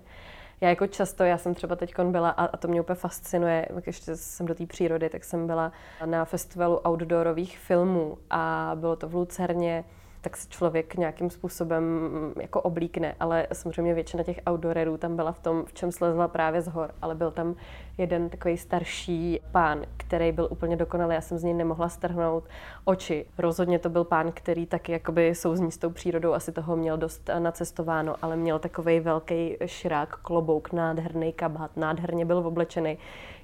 Já 0.60 0.68
jako 0.68 0.86
často, 0.86 1.24
já 1.24 1.38
jsem 1.38 1.54
třeba 1.54 1.76
teď 1.76 2.00
byla, 2.00 2.30
a, 2.30 2.56
to 2.56 2.68
mě 2.68 2.80
úplně 2.80 2.96
fascinuje, 2.96 3.68
jak 3.74 3.86
ještě 3.86 4.16
jsem 4.16 4.46
do 4.46 4.54
té 4.54 4.66
přírody, 4.66 5.08
tak 5.08 5.24
jsem 5.24 5.46
byla 5.46 5.72
na 6.04 6.24
festivalu 6.24 6.80
outdoorových 6.88 7.58
filmů 7.58 8.18
a 8.30 8.72
bylo 8.74 8.96
to 8.96 9.08
v 9.08 9.14
Lucerně, 9.14 9.84
tak 10.20 10.36
se 10.36 10.48
člověk 10.48 10.94
nějakým 10.94 11.30
způsobem 11.30 11.84
mm, 11.84 12.32
jako 12.40 12.60
oblíkne, 12.60 13.14
ale 13.20 13.46
samozřejmě 13.52 13.94
většina 13.94 14.22
těch 14.22 14.40
outdoorerů 14.50 14.96
tam 14.96 15.16
byla 15.16 15.32
v 15.32 15.38
tom, 15.38 15.64
v 15.64 15.72
čem 15.72 15.92
slezla 15.92 16.28
právě 16.28 16.62
z 16.62 16.68
hor, 16.68 16.90
ale 17.02 17.14
byl 17.14 17.30
tam 17.30 17.54
jeden 17.98 18.28
takový 18.28 18.56
starší 18.56 19.40
pán, 19.52 19.82
který 19.96 20.32
byl 20.32 20.48
úplně 20.50 20.76
dokonalý, 20.76 21.14
já 21.14 21.20
jsem 21.20 21.38
z 21.38 21.44
něj 21.44 21.54
nemohla 21.54 21.88
strhnout 21.88 22.44
oči. 22.84 23.26
Rozhodně 23.38 23.78
to 23.78 23.88
byl 23.88 24.04
pán, 24.04 24.32
který 24.32 24.66
taky 24.66 24.92
jakoby 24.92 25.34
souzní 25.34 25.72
s 25.72 25.78
tou 25.78 25.90
přírodou, 25.90 26.32
asi 26.32 26.52
toho 26.52 26.76
měl 26.76 26.96
dost 26.96 27.28
eh, 27.28 27.40
nacestováno, 27.40 28.14
ale 28.22 28.36
měl 28.36 28.58
takový 28.58 29.00
velký 29.00 29.56
širák, 29.66 30.16
klobouk, 30.16 30.72
nádherný 30.72 31.32
kabát, 31.32 31.76
nádherně 31.76 32.24
byl 32.24 32.38
oblečený. 32.38 32.98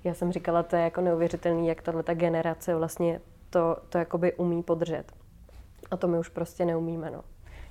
Já 0.04 0.14
jsem 0.14 0.32
říkala, 0.32 0.62
to 0.62 0.76
je 0.76 0.82
jako 0.82 1.00
neuvěřitelný, 1.00 1.68
jak 1.68 1.82
tahle 1.82 2.02
generace 2.14 2.76
vlastně 2.76 3.20
to, 3.50 3.76
to 3.88 3.98
jakoby 3.98 4.32
umí 4.32 4.62
podržet. 4.62 5.23
A 5.90 5.96
to 5.96 6.08
my 6.08 6.18
už 6.18 6.28
prostě 6.28 6.64
neumíme. 6.64 7.10
No. 7.10 7.20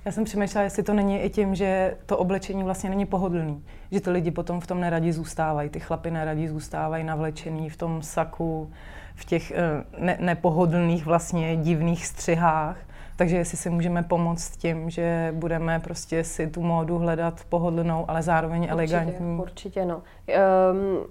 Já 0.04 0.12
jsem 0.12 0.24
přemýšlela, 0.24 0.64
jestli 0.64 0.82
to 0.82 0.92
není 0.92 1.20
i 1.20 1.30
tím, 1.30 1.54
že 1.54 1.96
to 2.06 2.18
oblečení 2.18 2.62
vlastně 2.62 2.90
není 2.90 3.06
pohodlný. 3.06 3.64
Že 3.90 4.00
ty 4.00 4.10
lidi 4.10 4.30
potom 4.30 4.60
v 4.60 4.66
tom 4.66 4.80
neradi 4.80 5.12
zůstávají. 5.12 5.70
Ty 5.70 5.80
chlapy 5.80 6.10
neradi 6.10 6.48
zůstávají 6.48 7.04
navlečený 7.04 7.70
v 7.70 7.76
tom 7.76 8.02
saku, 8.02 8.72
v 9.14 9.24
těch 9.24 9.50
eh, 9.50 9.84
ne- 9.98 10.18
nepohodlných 10.20 11.06
vlastně 11.06 11.56
divných 11.56 12.06
střihách. 12.06 12.78
Takže 13.16 13.36
jestli 13.36 13.56
si 13.56 13.70
můžeme 13.70 14.02
pomoct 14.02 14.56
tím, 14.56 14.90
že 14.90 15.32
budeme 15.36 15.80
prostě 15.80 16.24
si 16.24 16.46
tu 16.46 16.62
módu 16.62 16.98
hledat 16.98 17.40
pohodlnou, 17.48 18.10
ale 18.10 18.22
zároveň 18.22 18.58
určitě, 18.58 18.72
elegantní. 18.72 19.38
Určitě, 19.38 19.84
no. 19.84 19.96
Um, 19.96 21.06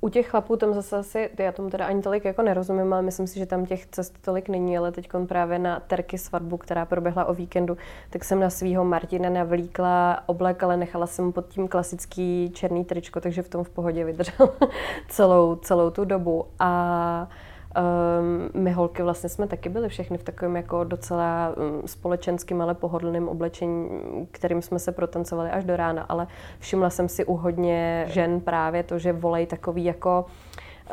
U 0.00 0.08
těch 0.08 0.28
chlapů 0.28 0.56
tam 0.56 0.74
zase 0.74 0.96
asi, 0.96 1.30
já 1.38 1.52
tomu 1.52 1.70
teda 1.70 1.86
ani 1.86 2.02
tolik 2.02 2.24
jako 2.24 2.42
nerozumím, 2.42 2.92
ale 2.92 3.02
myslím 3.02 3.26
si, 3.26 3.38
že 3.38 3.46
tam 3.46 3.66
těch 3.66 3.86
cest 3.86 4.18
tolik 4.22 4.48
není, 4.48 4.78
ale 4.78 4.92
teď 4.92 5.08
právě 5.26 5.58
na 5.58 5.80
terky 5.80 6.18
svatbu, 6.18 6.56
která 6.56 6.86
proběhla 6.86 7.24
o 7.24 7.34
víkendu, 7.34 7.76
tak 8.10 8.24
jsem 8.24 8.40
na 8.40 8.50
svého 8.50 8.84
Martina 8.84 9.30
navlíkla 9.30 10.22
oblek, 10.26 10.62
ale 10.62 10.76
nechala 10.76 11.06
jsem 11.06 11.32
pod 11.32 11.48
tím 11.48 11.68
klasický 11.68 12.50
černý 12.54 12.84
tričko, 12.84 13.20
takže 13.20 13.42
v 13.42 13.48
tom 13.48 13.64
v 13.64 13.70
pohodě 13.70 14.04
vydržel 14.04 14.54
celou, 15.08 15.56
celou 15.56 15.90
tu 15.90 16.04
dobu. 16.04 16.46
A 16.58 17.28
Um, 17.76 18.62
my 18.62 18.72
holky 18.72 19.02
vlastně 19.02 19.28
jsme 19.28 19.46
taky 19.46 19.68
byli 19.68 19.88
všechny 19.88 20.18
v 20.18 20.22
takovém 20.22 20.56
jako 20.56 20.84
docela 20.84 21.54
um, 21.56 21.88
společenským, 21.88 22.62
ale 22.62 22.74
pohodlným 22.74 23.28
oblečení, 23.28 23.88
kterým 24.30 24.62
jsme 24.62 24.78
se 24.78 24.92
protancovali 24.92 25.50
až 25.50 25.64
do 25.64 25.76
rána, 25.76 26.02
ale 26.02 26.26
všimla 26.58 26.90
jsem 26.90 27.08
si 27.08 27.24
u 27.24 27.36
hodně 27.36 28.04
žen 28.08 28.40
právě 28.40 28.82
to, 28.82 28.98
že 28.98 29.12
volej 29.12 29.46
takový 29.46 29.84
jako 29.84 30.26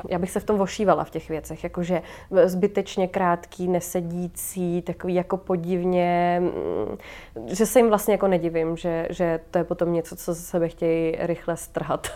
já 0.09 0.19
bych 0.19 0.31
se 0.31 0.39
v 0.39 0.43
tom 0.43 0.57
vošívala 0.57 1.03
v 1.03 1.09
těch 1.09 1.29
věcech, 1.29 1.63
jakože 1.63 2.01
zbytečně 2.45 3.07
krátký, 3.07 3.67
nesedící, 3.67 4.81
takový 4.81 5.13
jako 5.15 5.37
podivně, 5.37 6.41
mm, 6.41 6.97
že 7.47 7.65
se 7.65 7.79
jim 7.79 7.89
vlastně 7.89 8.13
jako 8.13 8.27
nedivím, 8.27 8.77
že, 8.77 9.07
že 9.09 9.39
to 9.51 9.57
je 9.57 9.63
potom 9.63 9.93
něco, 9.93 10.15
co 10.15 10.33
ze 10.33 10.41
sebe 10.41 10.69
chtějí 10.69 11.15
rychle 11.19 11.57
strhat 11.57 12.07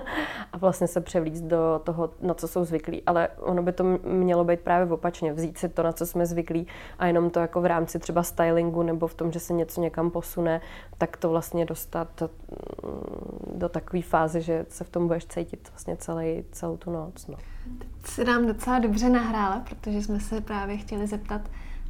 a 0.52 0.58
vlastně 0.58 0.86
se 0.86 1.00
převlíct 1.00 1.42
do 1.42 1.80
toho, 1.84 2.10
na 2.20 2.34
co 2.34 2.48
jsou 2.48 2.64
zvyklí. 2.64 3.02
Ale 3.06 3.28
ono 3.40 3.62
by 3.62 3.72
to 3.72 3.84
mělo 4.04 4.44
být 4.44 4.60
právě 4.60 4.92
opačně, 4.92 5.32
vzít 5.32 5.58
si 5.58 5.68
to, 5.68 5.82
na 5.82 5.92
co 5.92 6.06
jsme 6.06 6.26
zvyklí 6.26 6.66
a 6.98 7.06
jenom 7.06 7.30
to 7.30 7.40
jako 7.40 7.60
v 7.60 7.66
rámci 7.66 7.98
třeba 7.98 8.22
stylingu 8.22 8.82
nebo 8.82 9.06
v 9.06 9.14
tom, 9.14 9.32
že 9.32 9.40
se 9.40 9.52
něco 9.52 9.80
někam 9.80 10.10
posune, 10.10 10.60
tak 10.98 11.16
to 11.16 11.28
vlastně 11.28 11.64
dostat 11.64 12.20
mm, 12.20 13.58
do 13.58 13.68
takové 13.68 14.02
fáze, 14.02 14.40
že 14.40 14.66
se 14.68 14.84
v 14.84 14.88
tom 14.88 15.06
budeš 15.06 15.26
cítit 15.26 15.68
vlastně 15.70 15.96
celý, 15.96 16.44
celou 16.52 16.76
tu 16.76 16.90
noc. 16.90 17.26
No. 17.28 17.36
Teď 17.78 17.88
si 18.04 18.24
nám 18.24 18.46
docela 18.46 18.78
dobře 18.78 19.08
nahrála, 19.08 19.62
protože 19.68 20.02
jsme 20.02 20.20
se 20.20 20.40
právě 20.40 20.76
chtěli 20.76 21.06
zeptat, 21.06 21.40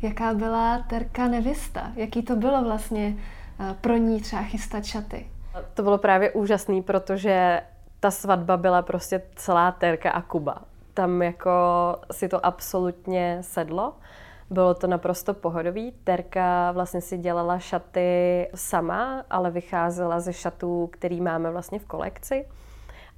jaká 0.03 0.35
byla 0.35 0.79
Terka 0.79 1.29
nevěsta, 1.29 1.93
jaký 1.95 2.23
to 2.23 2.37
bylo 2.37 2.65
vlastně 2.65 3.17
eh, 3.61 3.75
pro 3.81 3.97
ní 3.97 4.21
třeba 4.21 4.43
chystat 4.43 4.85
šaty. 4.85 5.27
To 5.75 5.83
bylo 5.83 5.99
právě 5.99 6.31
úžasný, 6.31 6.83
protože 6.83 7.63
ta 8.01 8.11
svatba 8.11 8.57
byla 8.57 8.83
prostě 8.83 9.23
celá 9.37 9.73
Terka 9.73 10.11
a 10.11 10.23
Kuba. 10.23 10.63
Tam 10.95 11.23
jako 11.23 11.51
si 12.13 12.29
to 12.29 12.47
absolutně 12.47 13.39
sedlo. 13.41 13.93
Bylo 14.51 14.75
to 14.75 14.87
naprosto 14.87 15.35
pohodový. 15.35 15.93
Terka 16.05 16.73
vlastně 16.73 17.01
si 17.01 17.19
dělala 17.19 17.59
šaty 17.59 18.49
sama, 18.55 19.25
ale 19.31 19.51
vycházela 19.51 20.21
ze 20.21 20.33
šatů, 20.33 20.89
který 20.93 21.21
máme 21.21 21.51
vlastně 21.51 21.79
v 21.79 21.85
kolekci. 21.85 22.47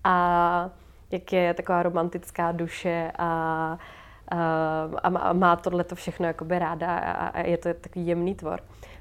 A 0.05 0.71
jak 1.11 1.33
je 1.33 1.55
taková 1.55 1.83
romantická 1.83 2.53
duše 2.53 3.13
a, 3.19 3.79
a, 4.29 4.99
a 5.03 5.33
má 5.33 5.57
tohle 5.57 5.85
to 5.85 5.95
všechno 5.95 6.27
jakoby 6.27 6.59
ráda 6.59 6.99
a, 6.99 7.27
a 7.27 7.41
je 7.41 7.59
to 7.59 7.75
takový 7.75 8.07
jemný 8.07 8.35
tvor 8.35 8.61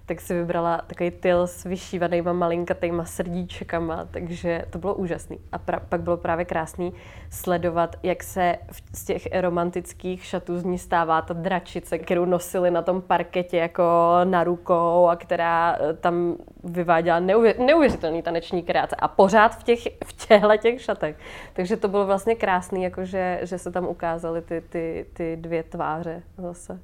tak 0.09 0.21
si 0.21 0.33
vybrala 0.33 0.81
takový 0.87 1.11
tyl 1.11 1.47
s 1.47 1.63
vyšívanýma 1.63 2.33
malinkatýma 2.33 3.05
srdíčkama, 3.05 4.07
takže 4.11 4.65
to 4.69 4.79
bylo 4.79 4.95
úžasný. 4.95 5.39
A 5.51 5.57
pra, 5.57 5.79
pak 5.79 6.01
bylo 6.01 6.17
právě 6.17 6.45
krásný 6.45 6.93
sledovat, 7.29 7.95
jak 8.03 8.23
se 8.23 8.57
v, 8.71 8.97
z 8.97 9.05
těch 9.05 9.27
romantických 9.41 10.25
šatů 10.25 10.59
z 10.59 10.63
ní 10.63 10.77
stává 10.77 11.21
ta 11.21 11.33
dračice, 11.33 11.97
kterou 11.97 12.25
nosili 12.25 12.71
na 12.71 12.81
tom 12.81 13.01
parketě 13.01 13.57
jako 13.57 13.83
na 14.23 14.43
rukou 14.43 15.07
a 15.07 15.15
která 15.15 15.77
eh, 15.79 15.93
tam 15.93 16.35
vyváděla 16.63 17.19
neuvě, 17.19 17.55
neuvěřitelný 17.65 18.21
taneční 18.21 18.63
kreace 18.63 18.95
a 18.95 19.07
pořád 19.07 19.55
v, 19.55 19.63
těch, 19.63 19.79
v 20.05 20.27
těchto 20.27 20.57
těch 20.57 20.81
šatech. 20.81 21.15
Takže 21.53 21.77
to 21.77 21.87
bylo 21.87 22.05
vlastně 22.05 22.35
krásný, 22.35 22.83
jakože, 22.83 23.39
že 23.43 23.57
se 23.57 23.71
tam 23.71 23.87
ukázaly 23.87 24.41
ty, 24.41 24.63
ty, 24.69 25.05
ty 25.13 25.37
dvě 25.37 25.63
tváře 25.63 26.23
zase. 26.37 26.79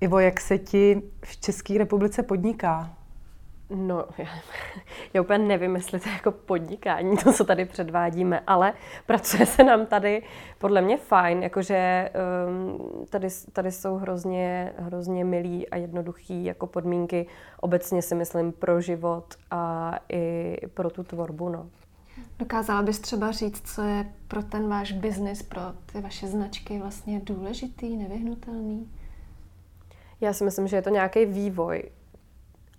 Ivo, 0.00 0.18
jak 0.18 0.40
se 0.40 0.58
ti 0.58 1.02
v 1.24 1.36
České 1.40 1.78
republice 1.78 2.22
podniká? 2.22 2.90
No, 3.70 4.04
já, 4.18 4.26
já 5.14 5.20
úplně 5.20 5.38
nevím, 5.38 5.74
jestli 5.74 6.00
to 6.00 6.08
je 6.08 6.14
jako 6.14 6.30
podnikání, 6.32 7.16
to, 7.16 7.32
co 7.32 7.44
tady 7.44 7.64
předvádíme, 7.64 8.40
ale 8.46 8.72
pracuje 9.06 9.46
se 9.46 9.64
nám 9.64 9.86
tady 9.86 10.22
podle 10.58 10.82
mě 10.82 10.96
fajn, 10.96 11.42
jakože 11.42 12.10
um, 12.48 13.06
tady, 13.10 13.28
tady 13.52 13.72
jsou 13.72 13.96
hrozně, 13.96 14.72
hrozně 14.78 15.24
milý 15.24 15.68
a 15.68 15.76
jednoduchý 15.76 16.44
jako 16.44 16.66
podmínky, 16.66 17.26
obecně 17.60 18.02
si 18.02 18.14
myslím 18.14 18.52
pro 18.52 18.80
život 18.80 19.34
a 19.50 19.94
i 20.08 20.56
pro 20.74 20.90
tu 20.90 21.02
tvorbu, 21.02 21.48
no. 21.48 21.68
Dokázala 22.38 22.82
bys 22.82 22.98
třeba 22.98 23.32
říct, 23.32 23.74
co 23.74 23.82
je 23.82 24.12
pro 24.28 24.42
ten 24.42 24.68
váš 24.68 24.92
biznis, 24.92 25.42
pro 25.42 25.60
ty 25.92 26.00
vaše 26.00 26.26
značky 26.26 26.78
vlastně 26.78 27.20
důležitý, 27.24 27.96
nevyhnutelný? 27.96 28.88
Já 30.20 30.32
si 30.32 30.44
myslím, 30.44 30.68
že 30.68 30.76
je 30.76 30.82
to 30.82 30.90
nějaký 30.90 31.26
vývoj. 31.26 31.82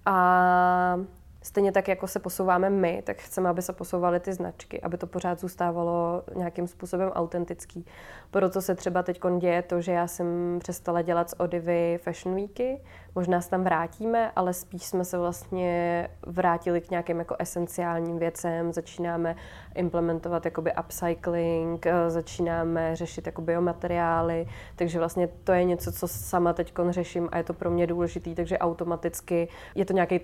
A 0.05 0.99
stejně 1.41 1.71
tak, 1.71 1.87
jako 1.87 2.07
se 2.07 2.19
posouváme 2.19 2.69
my, 2.69 3.01
tak 3.05 3.17
chceme, 3.17 3.49
aby 3.49 3.61
se 3.61 3.73
posouvaly 3.73 4.19
ty 4.19 4.33
značky, 4.33 4.81
aby 4.81 4.97
to 4.97 5.07
pořád 5.07 5.39
zůstávalo 5.39 6.23
nějakým 6.35 6.67
způsobem 6.67 7.09
autentický. 7.09 7.85
Proto 8.31 8.61
se 8.61 8.75
třeba 8.75 9.03
teď 9.03 9.21
děje 9.37 9.61
to, 9.61 9.81
že 9.81 9.91
já 9.91 10.07
jsem 10.07 10.59
přestala 10.59 11.01
dělat 11.01 11.29
z 11.29 11.33
Odivy 11.37 11.99
Fashion 12.03 12.35
Weeky, 12.35 12.81
možná 13.15 13.41
se 13.41 13.49
tam 13.49 13.63
vrátíme, 13.63 14.31
ale 14.35 14.53
spíš 14.53 14.85
jsme 14.85 15.05
se 15.05 15.17
vlastně 15.17 16.07
vrátili 16.25 16.81
k 16.81 16.89
nějakým 16.89 17.19
jako 17.19 17.35
esenciálním 17.39 18.19
věcem, 18.19 18.73
začínáme 18.73 19.35
implementovat 19.75 20.45
jakoby 20.45 20.71
upcycling, 20.79 21.85
eh, 21.85 22.09
začínáme 22.09 22.95
řešit 22.95 23.25
jako 23.25 23.41
biomateriály, 23.41 24.47
takže 24.75 24.99
vlastně 24.99 25.27
to 25.43 25.51
je 25.51 25.63
něco, 25.63 25.91
co 25.91 26.07
sama 26.07 26.53
teď 26.53 26.73
řeším 26.89 27.29
a 27.31 27.37
je 27.37 27.43
to 27.43 27.53
pro 27.53 27.69
mě 27.69 27.87
důležitý, 27.87 28.35
takže 28.35 28.57
automaticky 28.57 29.47
je 29.75 29.85
to 29.85 29.93
nějaký, 29.93 30.19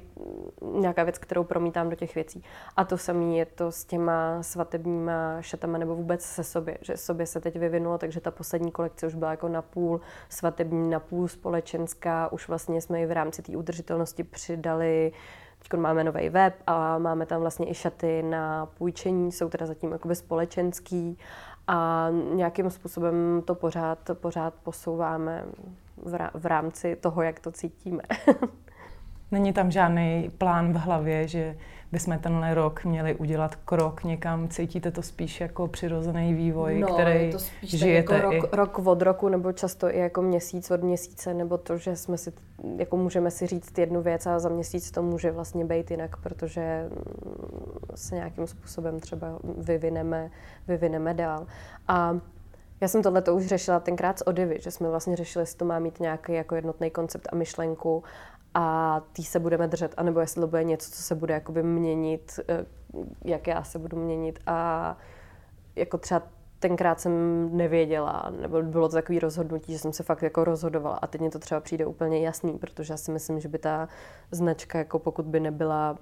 nějaká 0.71 1.03
věc, 1.03 1.17
kterou 1.17 1.43
promítám 1.43 1.89
do 1.89 1.95
těch 1.95 2.15
věcí. 2.15 2.43
A 2.77 2.83
to 2.83 2.97
samé 2.97 3.25
je 3.25 3.45
to 3.45 3.71
s 3.71 3.85
těma 3.85 4.43
svatebníma 4.43 5.41
šatama 5.41 5.77
nebo 5.77 5.95
vůbec 5.95 6.21
se 6.21 6.43
sobě, 6.43 6.77
že 6.81 6.97
sobě 6.97 7.25
se 7.25 7.41
teď 7.41 7.59
vyvinulo, 7.59 7.97
takže 7.97 8.21
ta 8.21 8.31
poslední 8.31 8.71
kolekce 8.71 9.07
už 9.07 9.15
byla 9.15 9.31
jako 9.31 9.47
napůl 9.47 10.01
svatební, 10.29 10.89
napůl 10.89 11.27
společenská, 11.27 12.31
už 12.31 12.47
vlastně 12.47 12.74
jsme 12.81 13.01
i 13.01 13.05
v 13.05 13.11
rámci 13.11 13.41
té 13.41 13.57
udržitelnosti 13.57 14.23
přidali 14.23 15.11
Teď 15.69 15.79
máme 15.79 16.03
nový 16.03 16.29
web 16.29 16.53
a 16.67 16.97
máme 16.97 17.25
tam 17.25 17.41
vlastně 17.41 17.69
i 17.69 17.73
šaty 17.73 18.23
na 18.23 18.65
půjčení, 18.65 19.31
jsou 19.31 19.49
teda 19.49 19.65
zatím 19.65 19.91
jakoby 19.91 20.15
společenský 20.15 21.17
a 21.67 22.07
nějakým 22.33 22.69
způsobem 22.69 23.41
to 23.45 23.55
pořád, 23.55 23.99
pořád 24.13 24.53
posouváme 24.53 25.45
v 26.33 26.45
rámci 26.45 26.95
toho, 26.95 27.21
jak 27.21 27.39
to 27.39 27.51
cítíme. 27.51 28.03
Není 29.31 29.53
tam 29.53 29.71
žádný 29.71 30.31
plán 30.37 30.73
v 30.73 30.75
hlavě, 30.75 31.27
že 31.27 31.55
bychom 31.91 32.19
tenhle 32.19 32.53
rok 32.53 32.85
měli 32.85 33.15
udělat 33.15 33.55
krok 33.55 34.03
někam. 34.03 34.47
Cítíte 34.47 34.91
to 34.91 35.01
spíš 35.01 35.41
jako 35.41 35.67
přirozený 35.67 36.33
vývoj, 36.33 36.79
no, 36.79 36.87
který 36.87 37.25
je 37.25 37.31
to 37.31 37.39
spíš 37.39 37.69
žijete 37.69 38.13
jako 38.13 38.31
rok, 38.31 38.33
i... 38.33 38.55
rok 38.55 38.79
od 38.79 39.01
roku, 39.01 39.29
nebo 39.29 39.51
často 39.51 39.95
i 39.95 39.99
jako 39.99 40.21
měsíc 40.21 40.71
od 40.71 40.83
měsíce, 40.83 41.33
nebo 41.33 41.57
to, 41.57 41.77
že 41.77 41.95
jsme 41.95 42.17
si, 42.17 42.33
jako 42.77 42.97
můžeme 42.97 43.31
si 43.31 43.47
říct 43.47 43.77
jednu 43.77 44.01
věc 44.01 44.25
a 44.25 44.39
za 44.39 44.49
měsíc 44.49 44.91
to 44.91 45.01
může 45.01 45.31
vlastně 45.31 45.65
být 45.65 45.91
jinak, 45.91 46.17
protože 46.17 46.89
mm, 46.89 47.95
se 47.95 48.15
nějakým 48.15 48.47
způsobem 48.47 48.99
třeba 48.99 49.39
vyvineme, 49.57 50.31
vyvineme 50.67 51.13
dál. 51.13 51.47
A 51.87 52.19
já 52.81 52.87
jsem 52.87 53.03
tohle 53.03 53.23
už 53.33 53.45
řešila 53.45 53.79
tenkrát 53.79 54.19
s 54.19 54.27
Odivy, 54.27 54.57
že 54.61 54.71
jsme 54.71 54.89
vlastně 54.89 55.15
řešili, 55.15 55.43
jestli 55.43 55.57
to 55.57 55.65
má 55.65 55.79
mít 55.79 55.99
nějaký 55.99 56.33
jako 56.33 56.55
jednotný 56.55 56.89
koncept 56.89 57.27
a 57.31 57.35
myšlenku 57.35 58.03
a 58.55 59.01
tý 59.13 59.23
se 59.23 59.39
budeme 59.39 59.67
držet, 59.67 59.93
anebo 59.97 60.19
jestli 60.19 60.41
to 60.41 60.47
bude 60.47 60.63
něco, 60.63 60.91
co 60.91 61.01
se 61.01 61.15
bude 61.15 61.33
jakoby 61.33 61.63
měnit, 61.63 62.39
eh, 62.49 62.65
jak 63.25 63.47
já 63.47 63.63
se 63.63 63.79
budu 63.79 63.97
měnit 63.97 64.39
a 64.47 64.97
jako 65.75 65.97
třeba 65.97 66.21
tenkrát 66.67 66.99
jsem 66.99 67.13
nevěděla, 67.57 68.31
nebo 68.41 68.61
bylo 68.61 68.89
to 68.89 68.93
takové 68.93 69.19
rozhodnutí, 69.19 69.73
že 69.73 69.79
jsem 69.79 69.93
se 69.93 70.03
fakt 70.03 70.21
jako 70.21 70.43
rozhodovala 70.43 70.95
a 70.95 71.07
teď 71.07 71.21
mě 71.21 71.29
to 71.29 71.39
třeba 71.39 71.61
přijde 71.61 71.85
úplně 71.85 72.19
jasný, 72.19 72.57
protože 72.57 72.93
já 72.93 72.97
si 72.97 73.11
myslím, 73.11 73.39
že 73.39 73.47
by 73.47 73.57
ta 73.57 73.87
značka, 74.31 74.77
jako 74.77 74.99
pokud 74.99 75.25
by 75.25 75.39
nebyla 75.39 75.97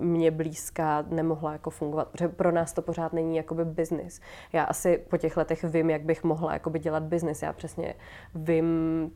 mě 0.00 0.30
blízká, 0.30 1.04
nemohla 1.08 1.52
jako 1.52 1.70
fungovat, 1.70 2.08
protože 2.08 2.28
pro 2.28 2.52
nás 2.52 2.72
to 2.72 2.82
pořád 2.82 3.12
není 3.12 3.36
jakoby 3.36 3.64
business. 3.64 4.20
Já 4.52 4.64
asi 4.64 5.04
po 5.10 5.16
těch 5.16 5.36
letech 5.36 5.64
vím, 5.64 5.90
jak 5.90 6.02
bych 6.02 6.24
mohla 6.24 6.52
jakoby 6.52 6.78
dělat 6.78 7.02
business. 7.02 7.42
Já 7.42 7.52
přesně 7.52 7.94
vím, 8.34 8.66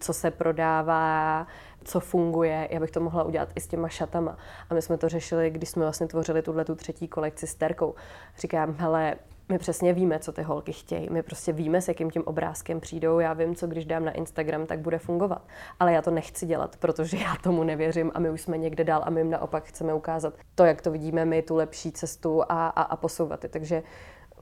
co 0.01 0.13
se 0.13 0.31
prodává, 0.31 1.47
co 1.85 2.01
funguje, 2.01 2.69
já 2.71 2.81
bych 2.81 2.91
to 2.91 3.01
mohla 3.01 3.25
udělat 3.25 3.49
i 3.55 3.61
s 3.61 3.67
těma 3.67 3.89
šatama. 3.89 4.37
A 4.71 4.75
my 4.75 4.83
jsme 4.83 4.99
to 4.99 5.09
řešili, 5.09 5.51
když 5.51 5.69
jsme 5.69 5.83
vlastně 5.83 6.07
tvořili 6.07 6.43
tuhle 6.43 6.65
tu 6.65 6.75
třetí 6.75 7.09
kolekci 7.09 7.47
s 7.47 7.55
Terkou. 7.55 7.95
Říkám, 8.39 8.75
hele, 8.79 9.17
my 9.51 9.59
přesně 9.59 9.93
víme, 9.93 10.19
co 10.19 10.33
ty 10.33 10.43
holky 10.43 10.73
chtějí. 10.73 11.11
My 11.11 11.23
prostě 11.23 11.53
víme, 11.53 11.81
s 11.81 11.89
jakým 11.89 12.11
tím 12.11 12.23
obrázkem 12.27 12.81
přijdou. 12.81 13.19
Já 13.19 13.33
vím, 13.33 13.55
co 13.55 13.67
když 13.67 13.85
dám 13.85 14.05
na 14.05 14.13
Instagram, 14.13 14.67
tak 14.67 14.79
bude 14.79 14.99
fungovat. 14.99 15.43
Ale 15.81 15.93
já 15.93 16.03
to 16.03 16.11
nechci 16.11 16.47
dělat, 16.47 16.77
protože 16.77 17.17
já 17.17 17.37
tomu 17.43 17.65
nevěřím 17.65 18.11
a 18.15 18.19
my 18.19 18.31
už 18.31 18.41
jsme 18.41 18.59
někde 18.59 18.85
dál 18.85 19.03
a 19.05 19.11
my 19.11 19.21
jim 19.21 19.31
naopak 19.31 19.65
chceme 19.65 19.95
ukázat 19.95 20.35
to, 20.55 20.65
jak 20.65 20.83
to 20.83 20.91
vidíme 20.91 21.25
my, 21.25 21.43
tu 21.43 21.57
lepší 21.57 21.93
cestu 21.93 22.43
a, 22.43 22.69
a, 22.69 22.83
a 22.83 22.97
posouvat 22.97 23.45
je. 23.45 23.51
Takže 23.51 23.83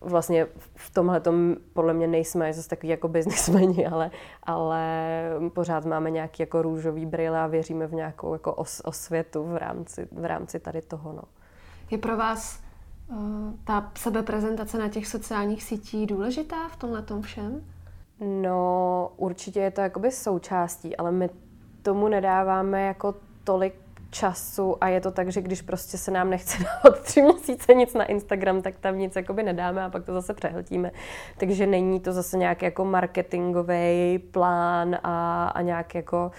vlastně 0.01 0.47
v 0.75 0.91
tomhle 0.95 1.21
tom 1.21 1.57
podle 1.73 1.95
mě 1.95 2.07
nejsme 2.07 2.53
zase 2.53 2.69
takový 2.69 2.89
jako 2.89 3.09
biznismeni, 3.09 3.87
ale, 3.87 4.11
ale 4.43 4.83
pořád 5.55 5.85
máme 5.85 6.11
nějaký 6.11 6.43
jako 6.43 6.63
růžový 6.63 7.07
brýle 7.07 7.41
a 7.41 7.47
věříme 7.47 7.87
v 7.87 7.95
nějakou 7.95 8.33
jako 8.33 8.55
os, 8.55 8.81
osvětu 8.85 9.45
v 9.45 9.57
rámci, 9.57 10.09
v 10.13 10.25
rámci 10.25 10.59
tady 10.59 10.83
toho. 10.83 11.13
No. 11.13 11.23
Je 11.91 11.99
pro 11.99 12.17
vás 12.17 12.68
ta 13.65 13.93
sebeprezentace 13.97 14.79
na 14.79 14.89
těch 14.89 15.07
sociálních 15.07 15.63
sítích 15.63 16.07
důležitá 16.07 16.69
v 16.69 16.77
tomhle 16.77 17.03
tom 17.03 17.23
všem? 17.23 17.65
No, 18.21 19.13
určitě 19.17 19.61
je 19.61 19.71
to 19.71 19.81
jakoby 19.81 20.11
součástí, 20.11 20.97
ale 20.97 21.13
my 21.13 21.31
tomu 21.83 22.09
nedáváme 22.09 22.83
jako 22.83 23.15
tolik 23.45 23.75
času 24.11 24.85
a 24.85 24.89
je 24.89 25.01
to 25.01 25.11
tak, 25.11 25.33
že 25.33 25.41
když 25.41 25.63
prostě 25.63 25.99
se 25.99 26.11
nám 26.11 26.31
nechce 26.31 26.65
dávat 26.65 27.01
tři 27.01 27.23
měsíce 27.23 27.75
nic 27.75 27.95
na 27.95 28.05
Instagram, 28.05 28.63
tak 28.63 28.77
tam 28.77 28.99
nic 28.99 29.17
jakoby 29.17 29.43
nedáme 29.43 29.85
a 29.85 29.91
pak 29.91 30.05
to 30.05 30.13
zase 30.13 30.35
přehltíme. 30.35 30.91
Takže 31.39 31.67
není 31.67 32.01
to 32.01 32.13
zase 32.13 32.37
nějaký 32.37 32.65
jako 32.65 32.85
marketingový 32.85 34.19
plán 34.31 34.99
a, 35.03 35.49
a 35.49 35.63
nějak 35.63 35.95
jako 35.95 36.31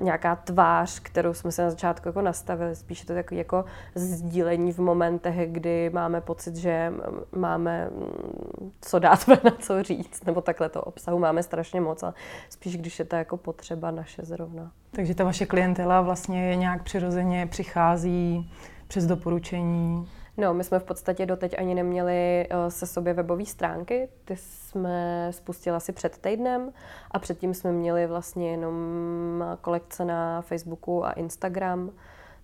nějaká 0.00 0.36
tvář, 0.36 1.00
kterou 1.00 1.34
jsme 1.34 1.52
se 1.52 1.62
na 1.62 1.70
začátku 1.70 2.08
jako 2.08 2.20
nastavili. 2.22 2.76
Spíš 2.76 3.04
to 3.04 3.14
takový 3.14 3.38
jako 3.38 3.64
sdílení 3.94 4.72
v 4.72 4.78
momentech, 4.78 5.52
kdy 5.52 5.90
máme 5.90 6.20
pocit, 6.20 6.56
že 6.56 6.92
máme 7.32 7.90
mm, 7.90 8.72
co 8.80 8.98
dát 8.98 9.28
na 9.44 9.50
co 9.58 9.82
říct, 9.82 10.24
nebo 10.24 10.40
takhle 10.40 10.68
to 10.68 10.82
obsahu 10.82 11.18
máme 11.18 11.42
strašně 11.42 11.80
moc, 11.80 12.02
ale 12.02 12.14
spíš 12.50 12.76
když 12.76 12.98
je 12.98 13.04
to 13.04 13.16
jako 13.16 13.36
potřeba 13.36 13.90
naše 13.90 14.24
zrovna. 14.24 14.72
Takže 14.98 15.14
ta 15.14 15.24
vaše 15.24 15.46
klientela 15.46 16.00
vlastně 16.00 16.56
nějak 16.56 16.82
přirozeně 16.82 17.46
přichází 17.46 18.52
přes 18.88 19.06
doporučení? 19.06 20.08
No, 20.36 20.54
my 20.54 20.64
jsme 20.64 20.78
v 20.78 20.84
podstatě 20.84 21.26
doteď 21.26 21.58
ani 21.58 21.74
neměli 21.74 22.46
eh, 22.50 22.70
se 22.70 22.86
sobě 22.86 23.14
webové 23.14 23.46
stránky. 23.46 24.08
Ty 24.24 24.36
jsme 24.36 25.28
spustili 25.30 25.76
asi 25.76 25.92
před 25.92 26.18
týdnem 26.18 26.72
a 27.10 27.18
předtím 27.18 27.54
jsme 27.54 27.72
měli 27.72 28.06
vlastně 28.06 28.50
jenom 28.50 29.44
kolekce 29.60 30.04
na 30.04 30.42
Facebooku 30.42 31.06
a 31.06 31.12
Instagram, 31.12 31.90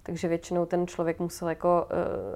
takže 0.03 0.29
většinou 0.29 0.67
ten 0.67 0.87
člověk 0.87 1.19
musel 1.19 1.49
jako 1.49 1.87
uh, 1.91 2.35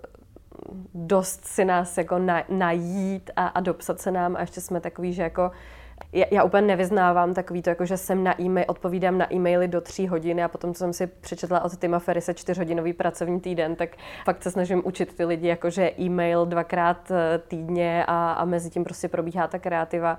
dost 0.94 1.44
si 1.44 1.64
nás 1.64 1.98
jako 1.98 2.18
na, 2.18 2.42
najít 2.48 3.30
a, 3.36 3.46
a 3.46 3.60
dopsat 3.60 4.00
se 4.00 4.10
nám 4.10 4.36
a 4.36 4.40
ještě 4.40 4.60
jsme 4.60 4.80
takový, 4.80 5.12
že 5.12 5.22
jako 5.22 5.50
já, 6.12 6.26
já 6.30 6.44
úplně 6.44 6.62
nevyznávám 6.62 7.34
takový 7.34 7.62
to, 7.62 7.70
jako 7.70 7.84
že 7.84 7.96
jsem 7.96 8.24
na 8.24 8.40
e-mail, 8.40 8.64
odpovídám 8.68 9.18
na 9.18 9.34
e-maily 9.34 9.68
do 9.68 9.80
tří 9.80 10.08
hodin 10.08 10.40
a 10.40 10.48
potom, 10.48 10.74
co 10.74 10.78
jsem 10.78 10.92
si 10.92 11.06
přečetla 11.06 11.64
od 11.64 11.76
Tima 11.76 11.98
Ferrise 11.98 12.34
čtyřhodinový 12.34 12.92
pracovní 12.92 13.40
týden, 13.40 13.76
tak 13.76 13.96
fakt 14.24 14.42
se 14.42 14.50
snažím 14.50 14.82
učit 14.84 15.16
ty 15.16 15.24
lidi, 15.24 15.48
jakože 15.48 15.92
e-mail 15.98 16.46
dvakrát 16.46 17.10
eh, 17.10 17.38
týdně 17.38 18.04
a, 18.06 18.32
a 18.32 18.44
mezi 18.44 18.70
tím 18.70 18.84
prostě 18.84 19.08
probíhá 19.08 19.48
ta 19.48 19.58
kreativa. 19.58 20.18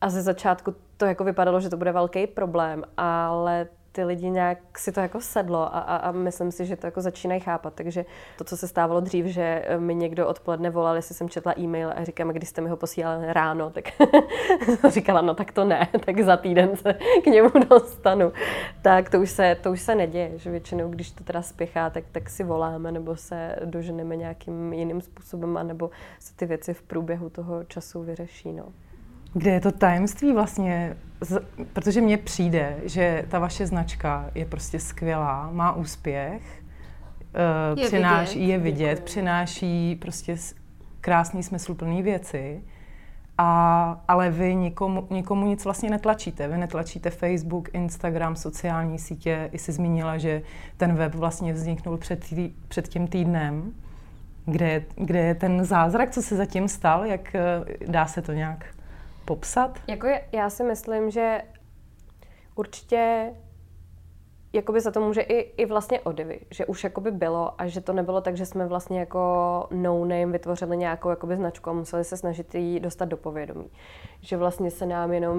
A 0.00 0.10
ze 0.10 0.22
začátku 0.22 0.74
to 0.96 1.06
jako 1.06 1.24
vypadalo, 1.24 1.60
že 1.60 1.70
to 1.70 1.76
bude 1.76 1.92
velký 1.92 2.26
problém, 2.26 2.82
ale 2.96 3.66
ty 3.94 4.04
lidi 4.04 4.30
nějak 4.30 4.78
si 4.78 4.92
to 4.92 5.00
jako 5.00 5.20
sedlo 5.20 5.76
a, 5.76 5.78
a, 5.78 5.96
a 5.96 6.12
myslím 6.12 6.52
si, 6.52 6.66
že 6.66 6.76
to 6.76 6.86
jako 6.86 7.00
začínají 7.00 7.40
chápat. 7.40 7.74
Takže 7.74 8.04
to, 8.38 8.44
co 8.44 8.56
se 8.56 8.68
stávalo 8.68 9.00
dřív, 9.00 9.26
že 9.26 9.62
eh, 9.64 9.78
mi 9.78 9.94
někdo 9.94 10.28
odpoledne 10.28 10.70
volal, 10.70 10.96
jestli 10.96 11.14
jsem 11.14 11.28
četla 11.28 11.54
e-mail 11.58 11.92
a 11.96 12.04
říkám, 12.04 12.28
když 12.28 12.48
jste 12.48 12.60
mi 12.60 12.68
ho 12.68 12.76
posílali 12.76 13.32
ráno, 13.32 13.70
tak 13.70 13.84
říkala, 14.88 15.20
no 15.20 15.34
tak 15.34 15.52
to 15.52 15.64
ne, 15.64 15.88
tak 16.06 16.20
za 16.20 16.36
týden 16.36 16.76
se 16.76 16.94
k 17.24 17.26
němu 17.26 17.50
dostanu. 17.70 18.32
Tak 18.82 19.10
to 19.10 19.20
už 19.20 19.30
se, 19.30 19.56
to 19.62 19.72
už 19.72 19.80
se 19.80 19.94
neděje, 19.94 20.38
že 20.38 20.50
většinou, 20.50 20.88
když 20.88 21.10
to 21.10 21.24
teda 21.24 21.42
spěchá, 21.42 21.90
tak, 21.90 22.04
tak 22.12 22.30
si 22.30 22.44
voláme 22.44 22.92
nebo 22.92 23.16
se 23.16 23.56
doženeme 23.64 24.16
nějakým 24.16 24.72
jiným 24.72 25.00
způsobem, 25.00 25.58
nebo 25.62 25.90
se 26.18 26.36
ty 26.36 26.46
věci 26.46 26.74
v 26.74 26.82
průběhu 26.82 27.30
toho 27.30 27.64
času 27.64 28.02
vyřeší. 28.02 28.52
No. 28.52 28.72
Kde 29.34 29.50
je 29.50 29.60
to 29.60 29.72
tajemství 29.72 30.32
vlastně? 30.32 30.96
Protože 31.72 32.00
mně 32.00 32.16
přijde, 32.16 32.76
že 32.84 33.24
ta 33.28 33.38
vaše 33.38 33.66
značka 33.66 34.30
je 34.34 34.44
prostě 34.44 34.80
skvělá, 34.80 35.50
má 35.52 35.72
úspěch, 35.72 36.62
eh, 37.34 37.80
je 37.80 37.86
přináší, 37.86 38.38
vidět. 38.38 38.52
je 38.52 38.58
vidět, 38.58 38.94
Děkuji. 38.94 39.04
přináší 39.04 39.96
prostě 39.96 40.36
krásný, 41.00 41.42
smysluplný 41.42 42.02
věci, 42.02 42.62
a, 43.38 44.04
ale 44.08 44.30
vy 44.30 44.54
nikomu, 44.54 45.06
nikomu 45.10 45.46
nic 45.46 45.64
vlastně 45.64 45.90
netlačíte. 45.90 46.48
Vy 46.48 46.58
netlačíte 46.58 47.10
Facebook, 47.10 47.68
Instagram, 47.72 48.36
sociální 48.36 48.98
sítě. 48.98 49.48
I 49.52 49.58
si 49.58 49.72
zmínila, 49.72 50.18
že 50.18 50.42
ten 50.76 50.94
web 50.94 51.14
vlastně 51.14 51.52
vzniknul 51.52 51.96
před, 51.96 52.28
tý, 52.28 52.52
před 52.68 52.88
tím 52.88 53.06
týdnem. 53.06 53.72
Kde 54.46 54.68
je, 54.68 54.84
kde 54.94 55.18
je 55.18 55.34
ten 55.34 55.64
zázrak, 55.64 56.10
co 56.10 56.22
se 56.22 56.36
zatím 56.36 56.68
stal? 56.68 57.04
Jak 57.04 57.34
eh, 57.34 57.42
dá 57.86 58.06
se 58.06 58.22
to 58.22 58.32
nějak 58.32 58.73
popsat? 59.24 59.78
Jako 59.86 60.08
já 60.32 60.50
si 60.50 60.64
myslím, 60.64 61.10
že 61.10 61.42
určitě 62.54 63.32
jakoby 64.54 64.80
za 64.80 64.90
to 64.90 65.00
může 65.00 65.20
i, 65.20 65.40
i 65.62 65.66
vlastně 65.66 66.00
Odivy, 66.00 66.40
že 66.50 66.66
už 66.66 66.84
jakoby 66.84 67.10
bylo 67.10 67.60
a 67.60 67.66
že 67.66 67.80
to 67.80 67.92
nebylo 67.92 68.20
tak, 68.20 68.36
že 68.36 68.46
jsme 68.46 68.66
vlastně 68.66 69.00
jako 69.00 69.20
no 69.70 70.04
name 70.04 70.26
vytvořili 70.26 70.76
nějakou 70.76 71.10
jakoby 71.10 71.36
značku 71.36 71.70
a 71.70 71.72
museli 71.72 72.04
se 72.04 72.16
snažit 72.16 72.54
ji 72.54 72.80
dostat 72.80 73.04
do 73.04 73.16
povědomí. 73.16 73.70
Že 74.20 74.36
vlastně 74.36 74.70
se 74.70 74.86
nám 74.86 75.12
jenom 75.12 75.38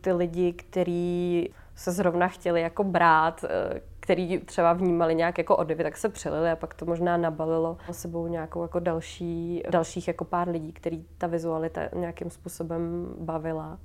ty 0.00 0.12
lidi, 0.12 0.52
kteří 0.52 1.54
se 1.74 1.92
zrovna 1.92 2.28
chtěli 2.28 2.60
jako 2.60 2.84
brát, 2.84 3.44
eh, 3.44 3.80
který 4.04 4.38
třeba 4.38 4.72
vnímali 4.72 5.14
nějak 5.14 5.38
jako 5.38 5.56
odivy, 5.56 5.82
tak 5.82 5.96
se 5.96 6.08
přelili 6.08 6.50
a 6.50 6.56
pak 6.56 6.74
to 6.74 6.84
možná 6.84 7.16
nabalilo 7.16 7.76
sebou 7.90 8.26
nějakou 8.26 8.62
jako 8.62 8.80
další, 8.80 9.62
dalších 9.70 10.08
jako 10.08 10.24
pár 10.24 10.48
lidí, 10.48 10.72
který 10.72 11.04
ta 11.18 11.26
vizualita 11.26 11.80
nějakým 11.94 12.30
způsobem 12.30 13.14
bavila. 13.18 13.78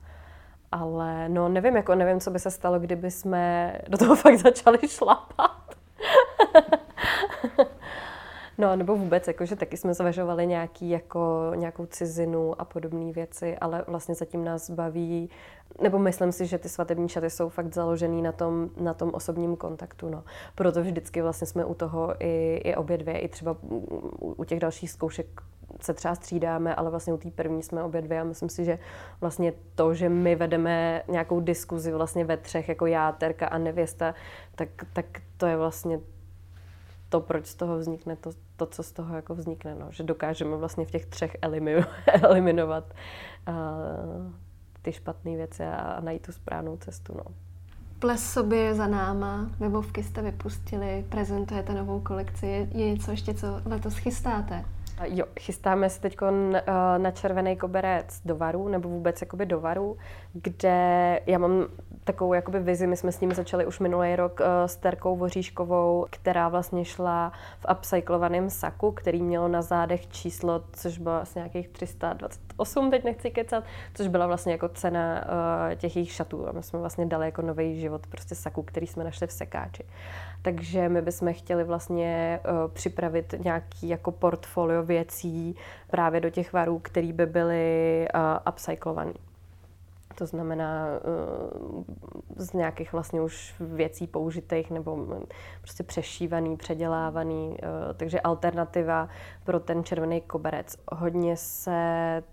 Ale 0.71 1.29
no 1.29 1.49
nevím, 1.49 1.75
jako 1.75 1.95
nevím, 1.95 2.19
co 2.19 2.31
by 2.31 2.39
se 2.39 2.51
stalo, 2.51 2.79
kdyby 2.79 3.11
jsme 3.11 3.73
do 3.87 3.97
toho 3.97 4.15
fakt 4.23 4.37
začali 4.37 4.87
šlapat. 4.87 5.75
No, 8.59 8.75
nebo 8.75 8.95
vůbec, 8.95 9.27
jakože 9.27 9.55
taky 9.55 9.77
jsme 9.77 9.93
zvažovali 9.93 10.47
nějaký, 10.47 10.89
jako, 10.89 11.51
nějakou 11.55 11.85
cizinu 11.85 12.61
a 12.61 12.65
podobné 12.65 13.11
věci, 13.11 13.57
ale 13.57 13.83
vlastně 13.87 14.15
zatím 14.15 14.45
nás 14.45 14.69
baví, 14.69 15.29
nebo 15.81 15.99
myslím 15.99 16.31
si, 16.31 16.45
že 16.45 16.57
ty 16.57 16.69
svatební 16.69 17.09
šaty 17.09 17.29
jsou 17.29 17.49
fakt 17.49 17.73
založený 17.73 18.21
na 18.21 18.31
tom, 18.31 18.69
na 18.77 18.93
tom 18.93 19.09
osobním 19.13 19.55
kontaktu, 19.55 20.09
no. 20.09 20.23
Proto 20.55 20.81
vždycky 20.81 21.21
vlastně 21.21 21.47
jsme 21.47 21.65
u 21.65 21.73
toho 21.73 22.15
i, 22.19 22.61
i 22.63 22.75
obě 22.75 22.97
dvě, 22.97 23.19
i 23.19 23.27
třeba 23.27 23.57
u, 24.19 24.43
těch 24.43 24.59
dalších 24.59 24.91
zkoušek 24.91 25.41
se 25.81 25.93
třeba 25.93 26.15
střídáme, 26.15 26.75
ale 26.75 26.89
vlastně 26.89 27.13
u 27.13 27.17
té 27.17 27.31
první 27.31 27.63
jsme 27.63 27.83
obě 27.83 28.01
dvě 28.01 28.21
a 28.21 28.23
myslím 28.23 28.49
si, 28.49 28.65
že 28.65 28.79
vlastně 29.21 29.53
to, 29.75 29.93
že 29.93 30.09
my 30.09 30.35
vedeme 30.35 31.03
nějakou 31.07 31.39
diskuzi 31.39 31.91
vlastně 31.91 32.25
ve 32.25 32.37
třech, 32.37 32.69
jako 32.69 32.85
já, 32.85 33.11
Terka 33.11 33.47
a 33.47 33.57
nevěsta, 33.57 34.15
tak, 34.55 34.69
tak 34.93 35.05
to 35.37 35.45
je 35.45 35.57
vlastně 35.57 35.99
to, 37.09 37.19
proč 37.19 37.45
z 37.45 37.55
toho 37.55 37.77
vznikne 37.77 38.15
to, 38.15 38.31
to 38.55 38.65
co 38.65 38.83
z 38.83 38.91
toho 38.91 39.15
jako 39.15 39.35
vznikne, 39.35 39.75
no. 39.75 39.87
že 39.89 40.03
dokážeme 40.03 40.57
vlastně 40.57 40.85
v 40.85 40.91
těch 40.91 41.05
třech 41.05 41.37
eliminovat 42.21 42.93
uh, 43.47 43.55
ty 44.81 44.91
špatné 44.91 45.35
věci 45.35 45.63
a, 45.63 45.99
najít 46.01 46.21
tu 46.21 46.31
správnou 46.31 46.77
cestu. 46.77 47.13
No. 47.17 47.23
Ples 47.99 48.33
sobě 48.33 48.75
za 48.75 48.87
náma, 48.87 49.49
webovky 49.59 50.03
jste 50.03 50.21
vypustili, 50.21 51.05
prezentujete 51.09 51.73
novou 51.73 51.99
kolekci. 51.99 52.67
Je 52.71 52.91
něco 52.91 53.11
ještě, 53.11 53.33
co 53.33 53.47
letos 53.65 53.97
chystáte? 53.97 54.65
Jo, 55.03 55.25
chystáme 55.39 55.89
se 55.89 56.01
teď 56.01 56.17
eh, 56.21 56.61
na 56.97 57.11
červený 57.11 57.57
koberec 57.57 58.21
do 58.25 58.35
Varu, 58.35 58.67
nebo 58.67 58.89
vůbec 58.89 59.21
jakoby 59.21 59.45
do 59.45 59.59
Varu, 59.59 59.97
kde 60.33 61.19
já 61.25 61.37
mám 61.37 61.65
takovou 62.03 62.33
jakoby 62.33 62.59
vizi, 62.59 62.87
my 62.87 62.97
jsme 62.97 63.11
s 63.11 63.19
ním 63.19 63.33
začali 63.33 63.65
už 63.65 63.79
minulý 63.79 64.15
rok 64.15 64.41
eh, 64.41 64.67
s 64.67 64.75
Terkou 64.75 65.15
Voříškovou, 65.15 66.05
která 66.09 66.49
vlastně 66.49 66.85
šla 66.85 67.31
v 67.59 67.65
upcyklovaném 67.71 68.49
saku, 68.49 68.91
který 68.91 69.21
mělo 69.21 69.47
na 69.47 69.61
zádech 69.61 70.07
číslo, 70.07 70.63
což 70.73 70.97
bylo 70.97 71.15
vlastně 71.15 71.39
nějakých 71.39 71.67
328, 71.67 72.91
teď 72.91 73.03
nechci 73.03 73.31
kecat, 73.31 73.63
což 73.93 74.07
byla 74.07 74.27
vlastně 74.27 74.51
jako 74.51 74.69
cena 74.69 75.23
uh, 75.23 75.75
těch 75.75 75.95
jejich 75.95 76.11
šatů 76.11 76.49
a 76.49 76.51
my 76.51 76.63
jsme 76.63 76.79
vlastně 76.79 77.05
dali 77.05 77.25
jako 77.25 77.41
nový 77.41 77.79
život 77.79 78.07
prostě 78.07 78.35
saku, 78.35 78.63
který 78.63 78.87
jsme 78.87 79.03
našli 79.03 79.27
v 79.27 79.31
sekáči. 79.31 79.83
Takže 80.41 80.89
my 80.89 81.01
bychom 81.01 81.33
chtěli 81.33 81.63
vlastně 81.63 82.39
uh, 82.43 82.71
připravit 82.71 83.35
nějaký 83.43 83.89
jako 83.89 84.11
portfolio 84.11 84.83
věcí 84.83 85.55
právě 85.91 86.21
do 86.21 86.29
těch 86.29 86.53
varů, 86.53 86.79
které 86.79 87.13
by 87.13 87.25
byly 87.25 88.07
uh, 88.15 88.21
upcyklované. 88.53 89.13
To 90.15 90.25
znamená 90.25 90.85
uh, 90.87 91.83
z 92.35 92.53
nějakých 92.53 92.93
vlastně 92.93 93.21
už 93.21 93.55
věcí 93.59 94.07
použitých 94.07 94.71
nebo 94.71 95.07
prostě 95.61 95.83
přešívaný, 95.83 96.57
předělávaný. 96.57 97.49
Uh, 97.49 97.57
takže 97.97 98.21
alternativa 98.21 99.09
pro 99.43 99.59
ten 99.59 99.83
červený 99.83 100.21
koberec. 100.21 100.77
Hodně 100.91 101.37
se 101.37 102.23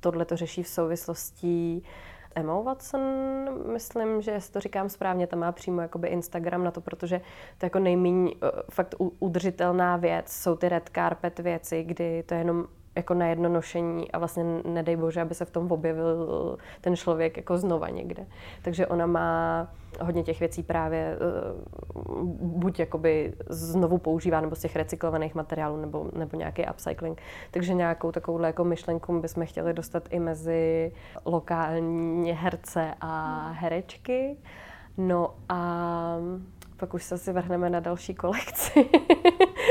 tohle 0.00 0.24
to 0.24 0.36
řeší 0.36 0.62
v 0.62 0.68
souvislosti 0.68 1.82
Emma 2.36 2.60
Watson, 2.60 3.00
myslím, 3.72 4.22
že 4.22 4.38
to 4.52 4.60
říkám 4.60 4.88
správně, 4.88 5.26
tam 5.26 5.38
má 5.38 5.52
přímo 5.52 5.80
jakoby 5.80 6.08
Instagram 6.08 6.64
na 6.64 6.70
to, 6.70 6.80
protože 6.80 7.18
to 7.58 7.64
je 7.64 7.66
jako 7.66 7.78
nejméně 7.78 8.30
uh, 8.30 8.50
fakt 8.70 8.94
udržitelná 9.18 9.96
věc, 9.96 10.32
jsou 10.32 10.56
ty 10.56 10.68
red 10.68 10.90
carpet 10.94 11.38
věci, 11.38 11.84
kdy 11.84 12.22
to 12.22 12.34
je 12.34 12.40
jenom 12.40 12.66
jako 12.96 13.14
na 13.14 13.26
jedno 13.26 13.48
nošení 13.48 14.12
a 14.12 14.18
vlastně 14.18 14.44
nedej 14.64 14.96
bože, 14.96 15.20
aby 15.20 15.34
se 15.34 15.44
v 15.44 15.50
tom 15.50 15.72
objevil 15.72 16.58
ten 16.80 16.96
člověk 16.96 17.36
jako 17.36 17.58
znova 17.58 17.88
někde. 17.88 18.26
Takže 18.62 18.86
ona 18.86 19.06
má 19.06 19.68
hodně 20.00 20.22
těch 20.22 20.40
věcí 20.40 20.62
právě 20.62 21.18
buď 22.40 22.78
jakoby 22.78 23.34
znovu 23.48 23.98
používá 23.98 24.40
nebo 24.40 24.56
z 24.56 24.60
těch 24.60 24.76
recyklovaných 24.76 25.34
materiálů 25.34 25.76
nebo, 25.76 26.10
nebo 26.16 26.36
nějaký 26.36 26.64
upcycling. 26.70 27.20
Takže 27.50 27.74
nějakou 27.74 28.12
takovou 28.12 28.40
jako 28.40 28.64
myšlenku 28.64 29.20
bychom 29.20 29.46
chtěli 29.46 29.74
dostat 29.74 30.02
i 30.10 30.20
mezi 30.20 30.92
lokální 31.24 32.32
herce 32.32 32.94
a 33.00 33.50
herečky. 33.52 34.36
No 34.98 35.34
a 35.48 36.16
pak 36.76 36.94
už 36.94 37.04
se 37.04 37.14
asi 37.14 37.32
vrhneme 37.32 37.70
na 37.70 37.80
další 37.80 38.14
kolekci, 38.14 38.88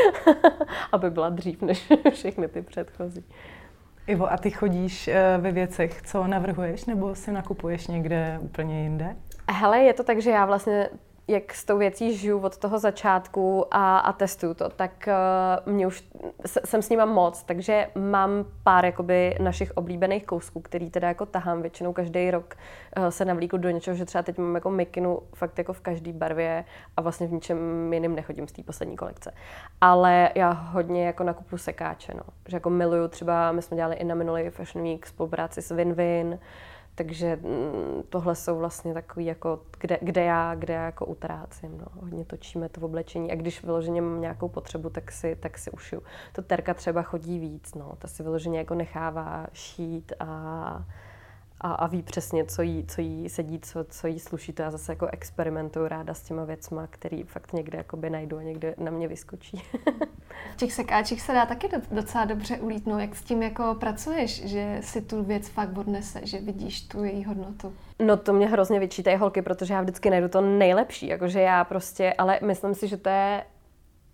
aby 0.91 1.09
byla 1.09 1.29
dřív 1.29 1.61
než 1.61 1.91
všechny 2.11 2.47
ty 2.47 2.61
předchozí. 2.61 3.25
Ivo, 4.07 4.31
a 4.31 4.37
ty 4.37 4.51
chodíš 4.51 5.07
eh, 5.07 5.37
ve 5.37 5.51
věcech, 5.51 6.01
co 6.01 6.27
navrhuješ, 6.27 6.85
nebo 6.85 7.15
si 7.15 7.31
nakupuješ 7.31 7.87
někde 7.87 8.39
úplně 8.41 8.83
jinde? 8.83 9.15
Hele, 9.51 9.79
je 9.79 9.93
to 9.93 10.03
tak, 10.03 10.21
že 10.21 10.29
já 10.29 10.45
vlastně 10.45 10.89
jak 11.27 11.53
s 11.53 11.65
tou 11.65 11.77
věcí 11.77 12.17
žiju 12.17 12.39
od 12.39 12.57
toho 12.57 12.79
začátku 12.79 13.65
a, 13.71 13.97
a 13.97 14.13
testuju 14.13 14.53
to, 14.53 14.69
tak 14.69 15.09
uh, 15.65 15.73
mě 15.73 15.87
už 15.87 16.03
jsem 16.65 16.81
s 16.81 16.89
nima 16.89 17.05
moc, 17.05 17.43
takže 17.43 17.87
mám 17.95 18.45
pár 18.63 18.85
jakoby 18.85 19.35
našich 19.39 19.71
oblíbených 19.71 20.25
kousků, 20.25 20.61
který 20.61 20.89
teda 20.89 21.07
jako 21.07 21.25
tahám 21.25 21.61
většinou 21.61 21.93
každý 21.93 22.31
rok 22.31 22.55
uh, 22.97 23.07
se 23.07 23.25
navlíku 23.25 23.57
do 23.57 23.69
něčeho, 23.69 23.95
že 23.95 24.05
třeba 24.05 24.21
teď 24.21 24.37
mám 24.37 24.55
jako 24.55 24.69
mikinu 24.69 25.19
fakt 25.35 25.57
jako 25.57 25.73
v 25.73 25.81
každé 25.81 26.13
barvě 26.13 26.65
a 26.97 27.01
vlastně 27.01 27.27
v 27.27 27.31
ničem 27.31 27.93
jiným 27.93 28.15
nechodím 28.15 28.47
z 28.47 28.51
té 28.51 28.63
poslední 28.63 28.95
kolekce. 28.95 29.31
Ale 29.81 30.29
já 30.35 30.51
hodně 30.51 31.05
jako 31.05 31.23
nakupu 31.23 31.57
sekáče, 31.57 32.13
no. 32.13 32.23
Že 32.47 32.55
jako 32.55 32.69
miluju 32.69 33.07
třeba, 33.07 33.51
my 33.51 33.61
jsme 33.61 33.77
dělali 33.77 33.95
i 33.95 34.03
na 34.03 34.15
minulý 34.15 34.49
Fashion 34.49 34.83
Week 34.83 35.05
spolupráci 35.05 35.61
s 35.61 35.71
Win-Win, 35.71 36.39
takže 36.95 37.35
mm, 37.35 38.03
tohle 38.09 38.35
jsou 38.35 38.57
vlastně 38.57 38.93
takový, 38.93 39.25
jako, 39.25 39.59
kde, 39.79 39.97
kde, 40.01 40.23
já, 40.23 40.55
kde 40.55 40.73
já 40.73 40.85
jako 40.85 41.05
utrácím. 41.05 41.77
No. 41.77 41.85
Hodně 42.01 42.25
točíme 42.25 42.69
to 42.69 42.81
v 42.81 42.83
oblečení 42.83 43.31
a 43.31 43.35
když 43.35 43.63
vyloženě 43.63 44.01
mám 44.01 44.21
nějakou 44.21 44.49
potřebu, 44.49 44.89
tak 44.89 45.11
si, 45.11 45.35
tak 45.35 45.57
si 45.57 45.71
ušiju. 45.71 46.03
To 46.33 46.41
terka 46.41 46.73
třeba 46.73 47.01
chodí 47.01 47.39
víc, 47.39 47.73
no. 47.73 47.95
ta 47.99 48.07
si 48.07 48.23
vyloženě 48.23 48.57
jako 48.57 48.75
nechává 48.75 49.47
šít 49.53 50.13
a 50.19 50.85
a, 51.61 51.73
a 51.73 51.87
ví 51.87 52.03
přesně, 52.03 52.45
co 52.45 52.61
jí, 52.61 52.85
co 52.87 53.01
jí 53.01 53.29
sedí, 53.29 53.59
co, 53.59 53.83
co 53.83 54.07
jí 54.07 54.19
sluší. 54.19 54.53
To 54.53 54.61
já 54.61 54.71
zase 54.71 54.91
jako 54.91 55.07
experimentuju 55.07 55.87
ráda 55.87 56.13
s 56.13 56.21
těma 56.21 56.43
věcma, 56.43 56.87
který 56.87 57.23
fakt 57.23 57.53
někde 57.53 57.77
jakoby 57.77 58.09
najdu 58.09 58.37
a 58.37 58.41
někde 58.41 58.75
na 58.77 58.91
mě 58.91 59.07
vyskočí. 59.07 59.61
v 60.53 60.57
těch 60.57 60.73
sekáčích 60.73 61.21
se 61.21 61.33
dá 61.33 61.45
taky 61.45 61.69
docela 61.91 62.25
dobře 62.25 62.57
ulítnout. 62.57 62.99
Jak 62.99 63.15
s 63.15 63.23
tím 63.23 63.43
jako 63.43 63.75
pracuješ, 63.79 64.45
že 64.45 64.79
si 64.81 65.01
tu 65.01 65.23
věc 65.23 65.47
fakt 65.47 65.77
odnese, 65.77 66.21
že 66.23 66.39
vidíš 66.39 66.81
tu 66.81 67.03
její 67.03 67.25
hodnotu? 67.25 67.73
No 67.99 68.17
to 68.17 68.33
mě 68.33 68.47
hrozně 68.47 68.79
vyčítají 68.79 69.17
holky, 69.17 69.41
protože 69.41 69.73
já 69.73 69.81
vždycky 69.81 70.09
najdu 70.09 70.27
to 70.29 70.41
nejlepší, 70.41 71.07
jakože 71.07 71.41
já 71.41 71.63
prostě, 71.63 72.13
ale 72.13 72.39
myslím 72.43 72.73
si, 72.73 72.87
že 72.87 72.97
to 72.97 73.09
je 73.09 73.43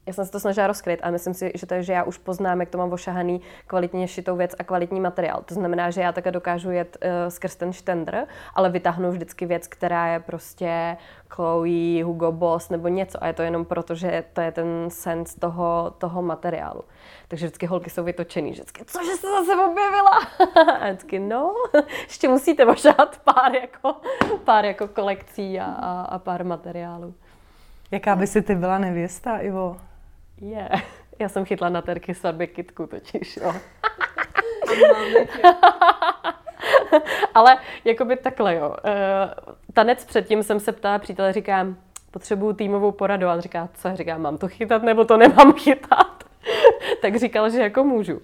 já 0.06 0.14
jsem 0.14 0.26
se 0.26 0.32
to 0.32 0.40
snažila 0.40 0.68
rozkryt 0.68 1.00
a 1.04 1.12
myslím 1.12 1.34
si, 1.34 1.52
že 1.56 1.66
to 1.66 1.74
je, 1.74 1.84
že 1.84 1.94
já 1.94 2.04
už 2.04 2.18
poznám, 2.18 2.60
jak 2.60 2.70
to 2.70 2.78
mám 2.78 2.94
ošahaný 2.94 3.42
kvalitně 3.68 4.08
šitou 4.08 4.36
věc 4.36 4.56
a 4.60 4.64
kvalitní 4.64 5.00
materiál. 5.00 5.42
To 5.46 5.54
znamená, 5.54 5.92
že 5.92 6.02
já 6.02 6.12
také 6.12 6.32
dokážu 6.32 6.72
jet 6.72 6.98
uh, 7.04 7.10
skrz 7.30 7.56
ten 7.56 7.74
štendr, 7.74 8.18
ale 8.56 8.70
vytáhnu 8.70 9.12
vždycky 9.12 9.46
věc, 9.46 9.68
která 9.68 10.08
je 10.08 10.20
prostě 10.20 10.98
Chloe, 11.30 12.04
Hugo 12.04 12.32
Boss 12.32 12.70
nebo 12.70 12.88
něco 12.88 13.24
a 13.24 13.28
je 13.28 13.34
to 13.34 13.42
jenom 13.42 13.66
proto, 13.66 13.96
že 13.96 14.24
to 14.34 14.42
je 14.42 14.52
ten 14.52 14.68
sens 14.90 15.36
toho, 15.36 15.94
toho 15.98 16.22
materiálu. 16.22 16.84
Takže 17.28 17.46
vždycky 17.46 17.66
holky 17.66 17.90
jsou 17.90 18.04
vytočený, 18.04 18.52
vždycky, 18.52 18.86
cože 18.86 19.12
jste 19.12 19.28
zase 19.28 19.56
objevila? 19.56 20.20
a 20.80 20.86
vždycky, 20.88 21.20
no, 21.20 21.54
ještě 22.04 22.28
musíte 22.28 22.66
ošahat 22.66 23.18
pár 23.18 23.56
jako, 23.56 23.96
pár 24.46 24.66
jako 24.66 24.88
kolekcí 24.88 25.60
a, 25.60 25.66
a, 25.66 26.02
a 26.02 26.20
pár 26.20 26.46
materiálů. 26.46 27.14
Jaká 27.92 28.16
by 28.16 28.28
si 28.28 28.42
ty 28.42 28.56
byla 28.56 28.78
nevěsta, 28.78 29.38
Ivo? 29.38 29.78
Je. 30.42 30.50
Yeah. 30.50 30.84
Já 31.20 31.30
jsem 31.30 31.46
chytla 31.46 31.70
na 31.70 31.82
terky 31.82 32.14
svatby 32.14 32.48
kitku 32.48 32.88
totiž, 32.88 33.38
jo. 33.38 33.54
Ale 37.34 37.58
jakoby 37.86 38.16
takhle, 38.18 38.56
jo. 38.56 38.70
Uh, 38.70 38.76
tanec 39.74 40.06
předtím 40.06 40.44
jsem 40.44 40.60
se 40.60 40.72
ptala 40.72 41.00
přítele, 41.00 41.34
říkám, 41.34 41.78
potřebuju 42.12 42.54
týmovou 42.54 42.92
poradu. 42.92 43.28
A 43.28 43.34
on 43.34 43.42
říká, 43.42 43.70
co? 43.74 43.88
Já 43.88 43.96
říkám, 43.96 44.22
mám 44.22 44.38
to 44.38 44.48
chytat 44.48 44.84
nebo 44.84 45.06
to 45.06 45.18
nemám 45.18 45.54
chytat? 45.58 46.24
tak 47.02 47.16
říkal, 47.16 47.50
že 47.50 47.62
jako 47.62 47.84
můžu. 47.84 48.22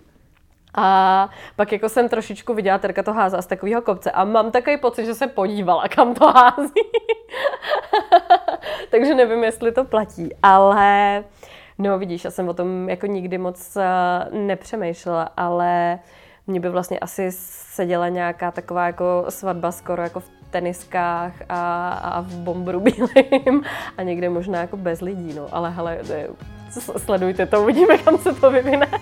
A 0.75 1.29
pak 1.55 1.71
jako 1.71 1.89
jsem 1.89 2.09
trošičku 2.09 2.53
viděla, 2.53 2.77
Terka 2.77 3.03
to 3.03 3.13
házá 3.13 3.41
z 3.41 3.45
takového 3.45 3.81
kopce 3.81 4.11
a 4.11 4.23
mám 4.23 4.51
takový 4.51 4.77
pocit, 4.77 5.05
že 5.05 5.13
se 5.13 5.27
podívala, 5.27 5.87
kam 5.87 6.13
to 6.13 6.25
hází. 6.25 6.81
Takže 8.91 9.15
nevím, 9.15 9.43
jestli 9.43 9.71
to 9.71 9.83
platí, 9.83 10.29
ale 10.43 11.23
no 11.77 11.99
vidíš, 11.99 12.23
já 12.23 12.31
jsem 12.31 12.49
o 12.49 12.53
tom 12.53 12.89
jako 12.89 13.07
nikdy 13.07 13.37
moc 13.37 13.77
uh, 13.77 14.37
nepřemýšlela, 14.39 15.29
ale 15.37 15.99
mě 16.47 16.59
by 16.59 16.69
vlastně 16.69 16.99
asi 16.99 17.27
seděla 17.31 18.09
nějaká 18.09 18.51
taková 18.51 18.85
jako 18.85 19.25
svatba 19.29 19.71
skoro 19.71 20.03
jako 20.03 20.19
v 20.19 20.29
teniskách 20.49 21.33
a, 21.49 21.89
a 21.89 22.21
v 22.21 22.33
bombru 22.33 22.79
bílým 23.19 23.63
a 23.97 24.03
někde 24.03 24.29
možná 24.29 24.61
jako 24.61 24.77
bez 24.77 25.01
lidí, 25.01 25.33
no. 25.33 25.47
Ale 25.51 25.71
hele, 25.71 25.99
sledujte 26.97 27.45
to, 27.45 27.61
uvidíme, 27.61 27.97
kam 27.97 28.17
se 28.17 28.33
to 28.33 28.51
vyvine. 28.51 28.87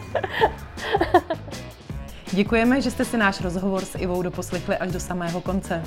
Děkujeme, 2.32 2.82
že 2.82 2.92
jste 2.92 3.06
si 3.06 3.18
náš 3.18 3.42
rozhovor 3.42 3.86
s 3.86 3.96
Ivou 3.96 4.22
doposlechli 4.22 4.78
až 4.78 4.92
do 4.92 5.00
samého 5.00 5.42
konce. 5.42 5.84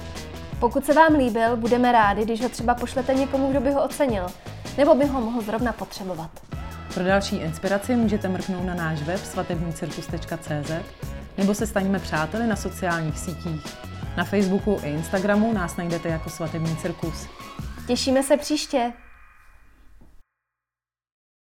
Pokud 0.61 0.85
se 0.85 0.95
vám 0.95 1.15
líbil, 1.15 1.57
budeme 1.57 1.93
rádi, 1.93 2.25
když 2.25 2.43
ho 2.43 2.49
třeba 2.49 2.75
pošlete 2.75 3.15
někomu, 3.15 3.51
kdo 3.51 3.61
by 3.61 3.71
ho 3.71 3.85
ocenil, 3.85 4.27
nebo 4.79 4.95
by 4.95 5.07
ho 5.07 5.21
mohl 5.21 5.43
zrovna 5.43 5.73
potřebovat. 5.73 6.31
Pro 6.95 7.05
další 7.05 7.37
inspiraci 7.37 7.97
můžete 7.97 8.29
mrknout 8.29 8.65
na 8.65 8.75
náš 8.75 9.03
web 9.03 9.21
svatebnícirkus.cz 9.21 10.71
nebo 11.39 11.55
se 11.55 11.67
staňme 11.67 11.99
přáteli 11.99 12.47
na 12.47 12.57
sociálních 12.57 13.19
sítích. 13.19 13.77
Na 14.17 14.25
Facebooku 14.25 14.81
i 14.83 14.91
Instagramu 14.91 15.53
nás 15.53 15.77
najdete 15.77 16.09
jako 16.09 16.31
Svatební 16.31 16.77
cirkus. 16.77 17.27
Těšíme 17.87 18.23
se 18.23 18.37
příště. 18.37 18.93